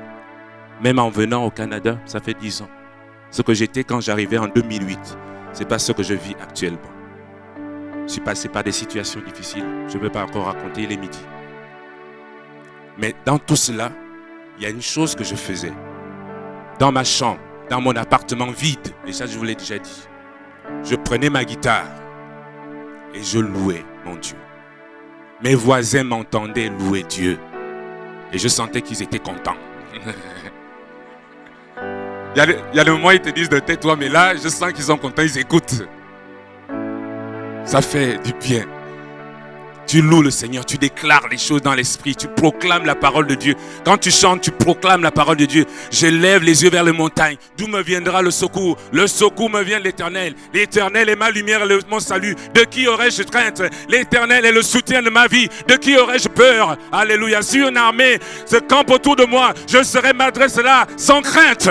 Même 0.83 0.99
en 0.99 1.09
venant 1.09 1.45
au 1.45 1.51
Canada, 1.51 1.99
ça 2.05 2.19
fait 2.21 2.35
10 2.35 2.63
ans. 2.63 2.69
Ce 3.31 3.43
que 3.43 3.55
j'étais 3.55 3.85
quand 3.85 4.01
j'arrivais 4.01 4.39
en 4.39 4.49
2008, 4.49 4.99
ce 5.53 5.61
n'est 5.61 5.65
pas 5.67 5.79
ce 5.79 5.93
que 5.93 6.03
je 6.03 6.15
vis 6.15 6.35
actuellement. 6.43 6.81
Je 8.07 8.13
suis 8.13 8.21
passé 8.21 8.49
par 8.49 8.65
des 8.65 8.73
situations 8.73 9.21
difficiles. 9.25 9.65
Je 9.89 9.97
ne 9.97 10.03
vais 10.03 10.11
pas 10.11 10.25
encore 10.25 10.47
raconter 10.47 10.87
les 10.87 10.97
midis. 10.97 11.25
Mais 12.99 13.15
dans 13.25 13.39
tout 13.39 13.57
cela, 13.57 13.91
il 14.57 14.63
y 14.63 14.67
a 14.67 14.71
une 14.71 14.83
chose 14.83 15.15
que 15.15 15.25
je 15.25 15.35
faisais. 15.35 15.73
Dans 16.79 16.93
ma 16.93 17.05
chambre, 17.05 17.41
dans 17.71 17.81
mon 17.81 17.97
appartement 17.97 18.51
vide, 18.51 18.95
et 19.07 19.13
ça 19.13 19.27
je 19.27 19.37
vous 19.37 19.45
l'ai 19.45 19.55
déjà 19.55 19.79
dit, 19.79 20.09
je 20.83 20.95
prenais 20.97 21.31
ma 21.31 21.45
guitare 21.45 21.87
et 23.15 23.23
je 23.23 23.39
louais 23.39 23.85
mon 24.05 24.17
Dieu. 24.17 24.37
Mes 25.43 25.55
voisins 25.55 26.05
m'entendaient 26.05 26.69
louer 26.69 27.03
Dieu 27.03 27.39
et 28.33 28.39
je 28.39 28.49
sentais 28.49 28.83
qu'ils 28.83 29.03
étaient 29.03 29.19
contents. 29.19 29.57
Il 32.37 32.59
y, 32.75 32.81
a 32.81 32.85
des 32.85 32.91
moments 32.91 33.09
où 33.09 33.13
ils 33.13 33.21
te 33.21 33.31
disent 33.31 33.49
de 33.49 33.61
tais-toi, 33.61 33.95
mais 33.95 34.09
là, 34.09 34.35
je 34.35 34.49
sens 34.49 34.73
qu'ils 34.73 34.83
sont 34.83 34.97
contents, 34.97 35.23
ils 35.23 35.39
écoutent. 35.39 35.87
Ça 37.65 37.81
fait 37.81 38.19
du 38.25 38.33
bien. 38.33 38.65
Tu 39.87 40.01
loues 40.01 40.23
le 40.23 40.31
Seigneur, 40.31 40.65
tu 40.65 40.79
déclares 40.79 41.29
les 41.31 41.39
choses 41.39 41.63
dans 41.63 41.75
l'esprit, 41.75 42.17
tu 42.17 42.27
proclames 42.27 42.87
la 42.87 42.95
parole 42.95 43.27
de 43.27 43.35
Dieu. 43.35 43.55
Quand 43.85 43.99
tu 43.99 44.11
chantes, 44.11 44.41
tu 44.41 44.51
proclames 44.51 45.03
la 45.03 45.11
parole 45.11 45.37
de 45.37 45.45
Dieu. 45.45 45.67
Je 45.91 46.07
lève 46.07 46.43
les 46.43 46.63
yeux 46.63 46.71
vers 46.71 46.85
les 46.85 46.93
montagnes. 46.93 47.37
D'où 47.59 47.67
me 47.67 47.83
viendra 47.83 48.23
le 48.23 48.31
secours? 48.31 48.77
Le 48.93 49.07
secours 49.07 49.51
me 49.51 49.63
vient 49.63 49.79
de 49.79 49.85
l'Éternel. 49.85 50.35
L'Éternel 50.53 51.09
est 51.09 51.17
ma 51.17 51.31
lumière 51.31 51.71
et 51.71 51.79
mon 51.89 52.01
salut. 52.01 52.35
De 52.55 52.63
qui 52.63 52.89
aurais-je 52.89 53.23
crainte? 53.25 53.63
L'Éternel 53.89 54.47
est 54.47 54.53
le 54.53 54.63
soutien 54.63 55.03
de 55.03 55.11
ma 55.11 55.27
vie. 55.27 55.49
De 55.69 55.75
qui 55.77 55.97
aurais-je 55.97 56.29
peur? 56.29 56.77
Alléluia. 56.91 57.43
Si 57.43 57.59
une 57.59 57.77
armée 57.77 58.19
se 58.47 58.57
campe 58.57 58.91
autour 58.91 59.17
de 59.17 59.25
moi, 59.25 59.53
je 59.69 59.83
serai 59.83 60.13
m'adresse 60.13 60.57
là 60.57 60.87
sans 60.97 61.21
crainte. 61.21 61.69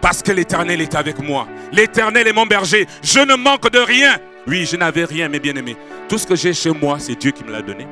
Parce 0.00 0.22
que 0.22 0.32
l'Éternel 0.32 0.80
est 0.80 0.94
avec 0.94 1.18
moi. 1.20 1.48
L'Éternel 1.72 2.28
est 2.28 2.32
mon 2.32 2.46
berger. 2.46 2.86
Je 3.02 3.20
ne 3.20 3.34
manque 3.34 3.70
de 3.70 3.78
rien. 3.78 4.16
Oui, 4.46 4.64
je 4.64 4.76
n'avais 4.76 5.04
rien, 5.04 5.28
mes 5.28 5.40
bien-aimés. 5.40 5.76
Tout 6.08 6.18
ce 6.18 6.26
que 6.26 6.36
j'ai 6.36 6.52
chez 6.52 6.70
moi, 6.70 6.98
c'est 6.98 7.16
Dieu 7.16 7.32
qui 7.32 7.44
me 7.44 7.50
l'a 7.50 7.62
donné. 7.62 7.86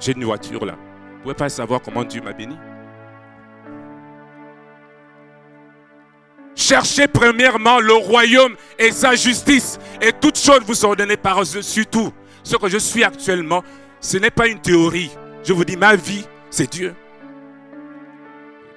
J'ai 0.00 0.12
une 0.12 0.24
voiture 0.24 0.64
là. 0.64 0.74
Vous 0.74 1.16
ne 1.18 1.22
pouvez 1.22 1.34
pas 1.34 1.48
savoir 1.48 1.80
comment 1.80 2.04
Dieu 2.04 2.20
m'a 2.22 2.32
béni. 2.32 2.56
Cherchez 6.56 7.06
premièrement 7.06 7.80
le 7.80 7.94
royaume 7.94 8.54
et 8.78 8.90
sa 8.90 9.14
justice. 9.14 9.78
Et 10.00 10.12
toutes 10.12 10.38
choses 10.38 10.62
vous 10.66 10.74
sont 10.74 10.94
données 10.94 11.16
par-dessus 11.16 11.86
tout. 11.86 12.12
Ce 12.42 12.56
que 12.56 12.68
je 12.68 12.78
suis 12.78 13.04
actuellement, 13.04 13.62
ce 14.00 14.16
n'est 14.16 14.30
pas 14.30 14.48
une 14.48 14.60
théorie. 14.60 15.10
Je 15.44 15.52
vous 15.52 15.64
dis, 15.64 15.76
ma 15.76 15.94
vie, 15.94 16.24
c'est 16.50 16.70
Dieu. 16.70 16.94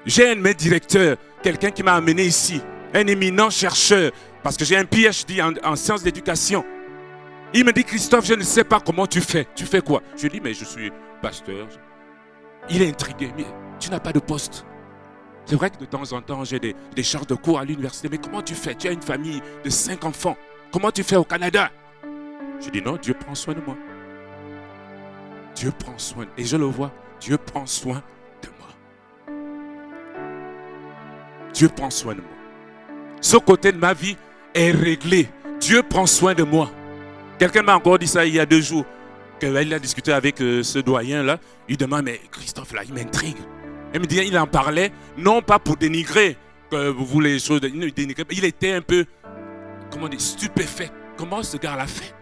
J'ai 0.05 0.29
un 0.29 0.35
de 0.35 0.41
mes 0.41 0.53
directeurs 0.53 1.17
quelqu'un 1.43 1.71
qui 1.71 1.83
m'a 1.83 1.93
amené 1.93 2.23
ici, 2.23 2.61
un 2.93 3.05
éminent 3.05 3.49
chercheur, 3.49 4.11
parce 4.43 4.57
que 4.57 4.65
j'ai 4.65 4.77
un 4.77 4.85
PhD 4.85 5.41
en, 5.41 5.53
en 5.63 5.75
sciences 5.75 6.03
d'éducation. 6.03 6.63
Il 7.53 7.65
me 7.65 7.71
dit, 7.71 7.83
Christophe, 7.83 8.25
je 8.25 8.33
ne 8.33 8.43
sais 8.43 8.63
pas 8.63 8.79
comment 8.79 9.07
tu 9.07 9.21
fais. 9.21 9.47
Tu 9.55 9.65
fais 9.65 9.81
quoi? 9.81 10.01
Je 10.17 10.23
lui 10.23 10.29
dis, 10.29 10.41
mais 10.41 10.53
je 10.53 10.65
suis 10.65 10.91
pasteur. 11.21 11.67
Il 12.69 12.81
est 12.81 12.89
intrigué, 12.89 13.31
mais 13.37 13.45
tu 13.79 13.89
n'as 13.89 13.99
pas 13.99 14.11
de 14.11 14.19
poste. 14.19 14.65
C'est 15.45 15.55
vrai 15.55 15.69
que 15.69 15.77
de 15.77 15.85
temps 15.85 16.11
en 16.13 16.21
temps, 16.21 16.43
j'ai 16.43 16.59
des, 16.59 16.75
des 16.95 17.03
charges 17.03 17.27
de 17.27 17.35
cours 17.35 17.59
à 17.59 17.65
l'université, 17.65 18.07
mais 18.09 18.17
comment 18.17 18.41
tu 18.41 18.55
fais? 18.55 18.75
Tu 18.75 18.87
as 18.87 18.91
une 18.91 19.01
famille 19.01 19.41
de 19.63 19.69
cinq 19.69 20.03
enfants. 20.05 20.37
Comment 20.71 20.91
tu 20.91 21.03
fais 21.03 21.15
au 21.17 21.23
Canada? 21.25 21.69
Je 22.59 22.69
dis, 22.69 22.81
non, 22.81 22.97
Dieu 22.97 23.13
prend 23.13 23.35
soin 23.35 23.53
de 23.53 23.61
moi. 23.61 23.75
Dieu 25.55 25.71
prend 25.71 25.97
soin. 25.97 26.25
Et 26.37 26.45
je 26.45 26.57
le 26.57 26.65
vois, 26.65 26.91
Dieu 27.19 27.37
prend 27.37 27.65
soin 27.65 28.01
Dieu 31.53 31.69
prend 31.69 31.89
soin 31.91 32.15
de 32.15 32.21
moi. 32.21 32.29
Ce 33.21 33.37
côté 33.37 33.71
de 33.71 33.77
ma 33.77 33.93
vie 33.93 34.17
est 34.53 34.71
réglé. 34.71 35.29
Dieu 35.59 35.83
prend 35.83 36.05
soin 36.05 36.33
de 36.33 36.43
moi. 36.43 36.69
Quelqu'un 37.39 37.63
m'a 37.63 37.75
encore 37.75 37.99
dit 37.99 38.07
ça 38.07 38.25
il 38.25 38.33
y 38.33 38.39
a 38.39 38.45
deux 38.45 38.61
jours. 38.61 38.85
qu'il 39.39 39.55
a 39.55 39.79
discuté 39.79 40.13
avec 40.13 40.41
euh, 40.41 40.63
ce 40.63 40.79
doyen-là, 40.79 41.39
il 41.67 41.77
demande, 41.77 42.03
mais 42.03 42.19
Christophe, 42.31 42.73
là, 42.73 42.83
il 42.85 42.93
m'intrigue. 42.93 43.37
Il 43.93 43.99
me 43.99 44.05
dit, 44.05 44.17
il 44.25 44.37
en 44.37 44.47
parlait, 44.47 44.91
non 45.17 45.41
pas 45.41 45.59
pour 45.59 45.77
dénigrer 45.77 46.37
que 46.69 46.89
vous 46.89 47.05
voulez 47.05 47.33
les 47.33 47.39
choses, 47.39 47.61
il 47.63 48.45
était 48.45 48.71
un 48.71 48.81
peu, 48.81 49.05
comment 49.91 50.09
dire, 50.09 50.21
stupéfait. 50.21 50.89
Comment 51.17 51.43
ce 51.43 51.57
gars 51.57 51.75
l'a 51.75 51.85
fait? 51.85 52.13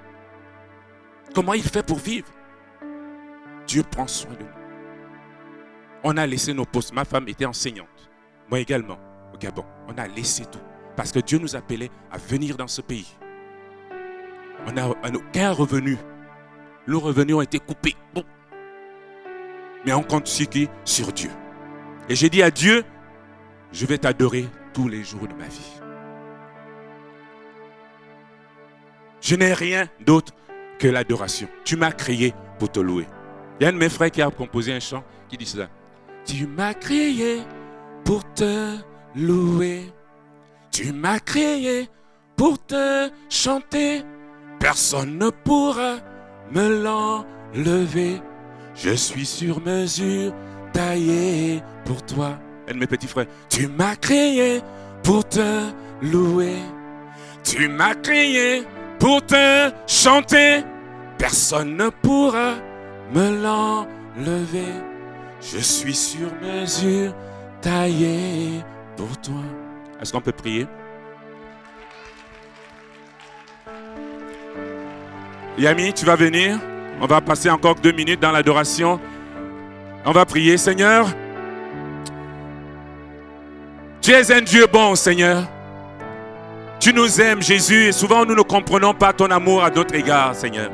Comment 1.33 1.53
il 1.53 1.63
fait 1.63 1.85
pour 1.85 1.99
vivre? 1.99 2.27
Dieu 3.65 3.83
prend 3.89 4.07
soin 4.07 4.33
de 4.33 4.43
nous. 4.43 4.61
On 6.03 6.17
a 6.17 6.27
laissé 6.27 6.53
nos 6.53 6.65
postes. 6.65 6.93
Ma 6.93 7.05
femme 7.05 7.27
était 7.29 7.45
enseignante. 7.45 7.87
Moi 8.49 8.59
également, 8.59 8.97
au 9.33 9.37
Gabon. 9.37 9.63
On 9.87 9.97
a 9.97 10.07
laissé 10.07 10.43
tout. 10.45 10.59
Parce 10.95 11.11
que 11.11 11.19
Dieu 11.19 11.39
nous 11.39 11.55
appelait 11.55 11.89
à 12.11 12.17
venir 12.17 12.57
dans 12.57 12.67
ce 12.67 12.81
pays. 12.81 13.07
On 14.67 14.71
n'a 14.71 14.89
aucun 14.89 15.51
revenu. 15.51 15.97
Nos 16.87 16.99
revenus 16.99 17.35
ont 17.35 17.41
été 17.41 17.59
coupés. 17.59 17.95
Mais 19.85 19.93
on 19.93 20.03
compte 20.03 20.27
sur 20.27 20.47
qui? 20.49 20.69
Sur 20.85 21.11
Dieu. 21.11 21.31
Et 22.09 22.15
j'ai 22.15 22.29
dit 22.29 22.43
à 22.43 22.51
Dieu, 22.51 22.83
je 23.71 23.85
vais 23.85 23.97
t'adorer 23.97 24.45
tous 24.73 24.87
les 24.87 25.03
jours 25.03 25.27
de 25.27 25.33
ma 25.33 25.47
vie. 25.47 25.81
Je 29.21 29.35
n'ai 29.35 29.53
rien 29.53 29.87
d'autre 30.05 30.33
que 30.77 30.87
l'adoration. 30.87 31.47
Tu 31.63 31.75
m'as 31.77 31.91
créé 31.91 32.33
pour 32.59 32.71
te 32.71 32.79
louer. 32.79 33.07
Il 33.59 33.63
y 33.63 33.65
a 33.65 33.69
un 33.69 33.73
de 33.73 33.77
mes 33.77 33.89
frères 33.89 34.11
qui 34.11 34.21
a 34.21 34.29
composé 34.29 34.73
un 34.73 34.79
chant 34.79 35.03
qui 35.29 35.37
dit 35.37 35.45
cela. 35.45 35.69
Tu 36.25 36.47
m'as 36.47 36.73
créé 36.73 37.41
pour 38.03 38.23
te 38.33 38.77
louer. 39.15 39.93
Tu 40.71 40.93
m'as 40.93 41.19
créé 41.19 41.89
pour 42.37 42.57
te 42.65 43.09
chanter. 43.29 44.03
Personne 44.59 45.17
ne 45.17 45.29
pourra 45.29 45.97
me 46.51 46.81
l'enlever. 46.81 48.21
Je 48.73 48.91
suis 48.91 49.25
sur 49.25 49.61
mesure, 49.61 50.33
taillé 50.71 51.61
pour 51.85 52.01
toi. 52.05 52.39
De 52.67 52.73
mes 52.73 52.87
petits 52.87 53.07
frères. 53.07 53.27
Tu 53.49 53.67
m'as 53.67 53.97
créé 53.97 54.61
pour 55.03 55.27
te 55.27 55.61
louer. 56.01 56.55
Tu 57.43 57.67
m'as 57.67 57.95
créé 57.95 58.63
pour 58.97 59.25
te 59.25 59.71
chanter. 59.87 60.63
Personne 61.17 61.75
ne 61.75 61.89
pourra 61.89 62.55
me 63.13 63.43
l'enlever. 63.43 64.73
Je 65.41 65.57
suis 65.57 65.95
sur 65.95 66.29
mesure, 66.41 67.13
taillé 67.61 68.63
pour 68.95 69.19
toi. 69.19 69.43
Est-ce 70.01 70.11
qu'on 70.11 70.21
peut 70.21 70.31
prier? 70.31 70.67
Yami, 75.57 75.93
tu 75.93 76.05
vas 76.05 76.15
venir. 76.15 76.57
On 76.99 77.05
va 77.05 77.21
passer 77.21 77.49
encore 77.49 77.75
deux 77.75 77.91
minutes 77.91 78.19
dans 78.19 78.31
l'adoration. 78.31 78.99
On 80.03 80.11
va 80.11 80.25
prier, 80.25 80.57
Seigneur. 80.57 81.07
Tu 84.01 84.11
es 84.11 84.31
un 84.31 84.41
Dieu 84.41 84.65
bon, 84.71 84.95
Seigneur. 84.95 85.43
Tu 86.79 86.91
nous 86.91 87.21
aimes, 87.21 87.43
Jésus, 87.43 87.85
et 87.85 87.91
souvent 87.91 88.25
nous 88.25 88.33
ne 88.33 88.41
comprenons 88.41 88.95
pas 88.95 89.13
ton 89.13 89.29
amour 89.29 89.63
à 89.63 89.69
notre 89.69 89.93
égard, 89.93 90.33
Seigneur. 90.33 90.71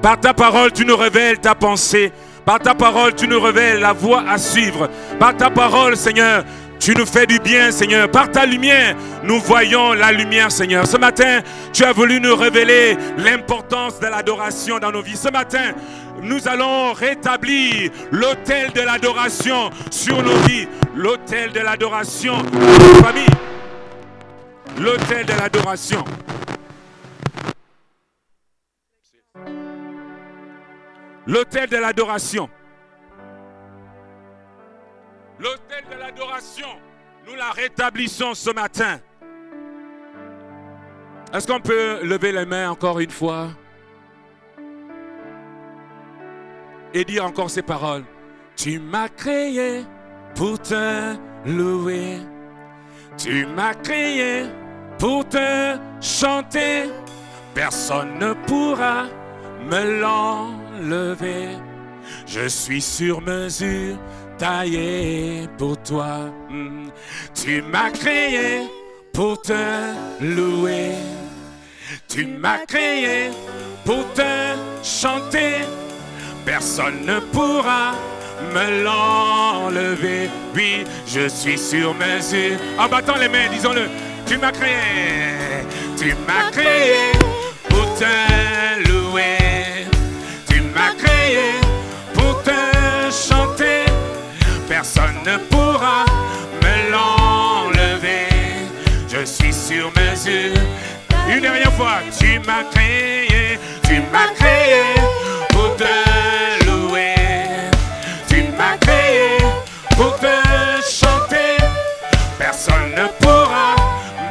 Par 0.00 0.20
ta 0.20 0.32
parole, 0.32 0.70
tu 0.70 0.84
nous 0.86 0.96
révèles 0.96 1.40
ta 1.40 1.56
pensée. 1.56 2.12
Par 2.44 2.60
ta 2.60 2.74
parole, 2.74 3.14
tu 3.14 3.26
nous 3.26 3.40
révèles 3.40 3.80
la 3.80 3.92
voie 3.92 4.22
à 4.28 4.38
suivre. 4.38 4.88
Par 5.18 5.36
ta 5.36 5.50
parole, 5.50 5.96
Seigneur, 5.96 6.44
tu 6.80 6.94
nous 6.94 7.06
fais 7.06 7.26
du 7.26 7.38
bien, 7.38 7.70
Seigneur. 7.70 8.10
Par 8.10 8.30
ta 8.30 8.46
lumière, 8.46 8.96
nous 9.22 9.38
voyons 9.38 9.92
la 9.92 10.10
lumière, 10.12 10.50
Seigneur. 10.50 10.86
Ce 10.86 10.96
matin, 10.96 11.40
tu 11.72 11.84
as 11.84 11.92
voulu 11.92 12.20
nous 12.20 12.34
révéler 12.34 12.96
l'importance 13.18 14.00
de 14.00 14.06
l'adoration 14.06 14.78
dans 14.78 14.90
nos 14.90 15.02
vies. 15.02 15.16
Ce 15.16 15.28
matin, 15.28 15.72
nous 16.22 16.48
allons 16.48 16.92
rétablir 16.92 17.90
l'autel 18.10 18.72
de 18.72 18.80
l'adoration 18.80 19.70
sur 19.90 20.22
nos 20.22 20.36
vies. 20.46 20.66
L'autel 20.96 21.52
de 21.52 21.60
l'adoration 21.60 22.38
nos 22.38 23.02
famille. 23.02 23.26
L'autel 24.78 25.26
de 25.26 25.32
l'adoration. 25.32 26.04
L'autel 31.26 31.68
de 31.68 31.76
l'adoration. 31.76 32.48
L'autel 35.40 35.84
de 35.90 35.98
l'adoration, 35.98 36.68
nous 37.26 37.34
la 37.34 37.50
rétablissons 37.50 38.34
ce 38.34 38.50
matin. 38.50 39.00
Est-ce 41.32 41.46
qu'on 41.46 41.60
peut 41.60 42.00
lever 42.02 42.32
les 42.32 42.44
mains 42.44 42.70
encore 42.70 43.00
une 43.00 43.10
fois 43.10 43.48
et 46.92 47.04
dire 47.04 47.24
encore 47.24 47.48
ces 47.48 47.62
paroles? 47.62 48.04
Tu 48.56 48.78
m'as 48.78 49.08
créé 49.08 49.84
pour 50.34 50.60
te 50.60 51.16
louer. 51.46 52.18
Tu 53.16 53.46
m'as 53.46 53.74
créé 53.74 54.44
pour 54.98 55.26
te 55.26 55.78
chanter. 56.00 56.90
Personne 57.54 58.18
ne 58.18 58.34
pourra 58.46 59.04
me 59.64 60.00
l'enlever 60.00 60.60
lever. 60.88 61.56
Je 62.26 62.48
suis 62.48 62.80
sur 62.80 63.20
mesure, 63.20 63.96
taillé 64.40 65.46
pour 65.58 65.76
toi. 65.82 66.32
Hmm. 66.48 66.88
Tu 67.34 67.60
m'as 67.60 67.90
créé 67.90 68.62
pour 69.12 69.40
te 69.42 69.52
louer. 70.20 70.92
Tu 72.08 72.26
m'as 72.26 72.64
créé 72.66 73.30
pour 73.84 74.02
te 74.14 74.56
chanter. 74.82 75.56
Personne 76.46 77.04
ne 77.04 77.20
pourra 77.20 77.92
me 78.54 78.82
l'enlever. 78.82 80.30
Oui, 80.54 80.84
je 81.06 81.28
suis 81.28 81.58
sur 81.58 81.94
mesure. 81.94 82.56
En 82.78 82.88
battant 82.88 83.16
les 83.16 83.28
mains, 83.28 83.48
disons-le. 83.52 83.88
Tu 84.26 84.38
m'as 84.38 84.52
créé. 84.52 85.66
Tu 85.98 86.14
m'as 86.26 86.50
créé 86.50 87.12
pour 87.68 87.86
te 87.94 88.88
louer 88.88 89.40
pour 90.46 91.59
ne 95.24 95.36
pourra 95.36 96.04
me 96.62 96.90
l'enlever. 96.90 98.28
Je 99.08 99.24
suis 99.24 99.52
sur 99.52 99.90
mesure. 99.96 100.60
Une 101.28 101.40
dernière 101.40 101.72
fois, 101.74 101.98
tu 102.18 102.38
m'as 102.40 102.64
créé, 102.72 103.58
tu 103.84 104.02
m'as 104.12 104.32
créé 104.34 104.82
pour 105.50 105.76
te 105.76 106.66
louer. 106.66 107.14
Tu 108.28 108.44
m'as 108.58 108.76
créé 108.78 109.38
pour 109.96 110.16
te 110.18 110.36
chanter. 110.82 111.56
Personne 112.38 112.90
ne 112.96 113.06
pourra 113.20 113.76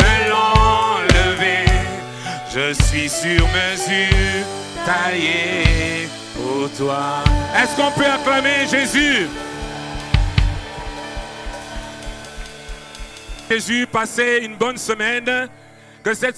me 0.02 0.30
l'enlever. 0.30 1.66
Je 2.54 2.74
suis 2.84 3.10
sur 3.10 3.48
mesure, 3.48 4.46
taillé 4.86 6.10
toi. 6.78 7.24
Est-ce 7.56 7.76
qu'on 7.76 7.92
peut 7.92 8.06
acclamer 8.06 8.68
Jésus? 8.70 9.28
Jésus, 13.50 13.88
passez 13.92 14.42
une 14.44 14.56
bonne 14.56 14.78
semaine. 14.78 15.50
Que 16.04 16.14
cette 16.14 16.38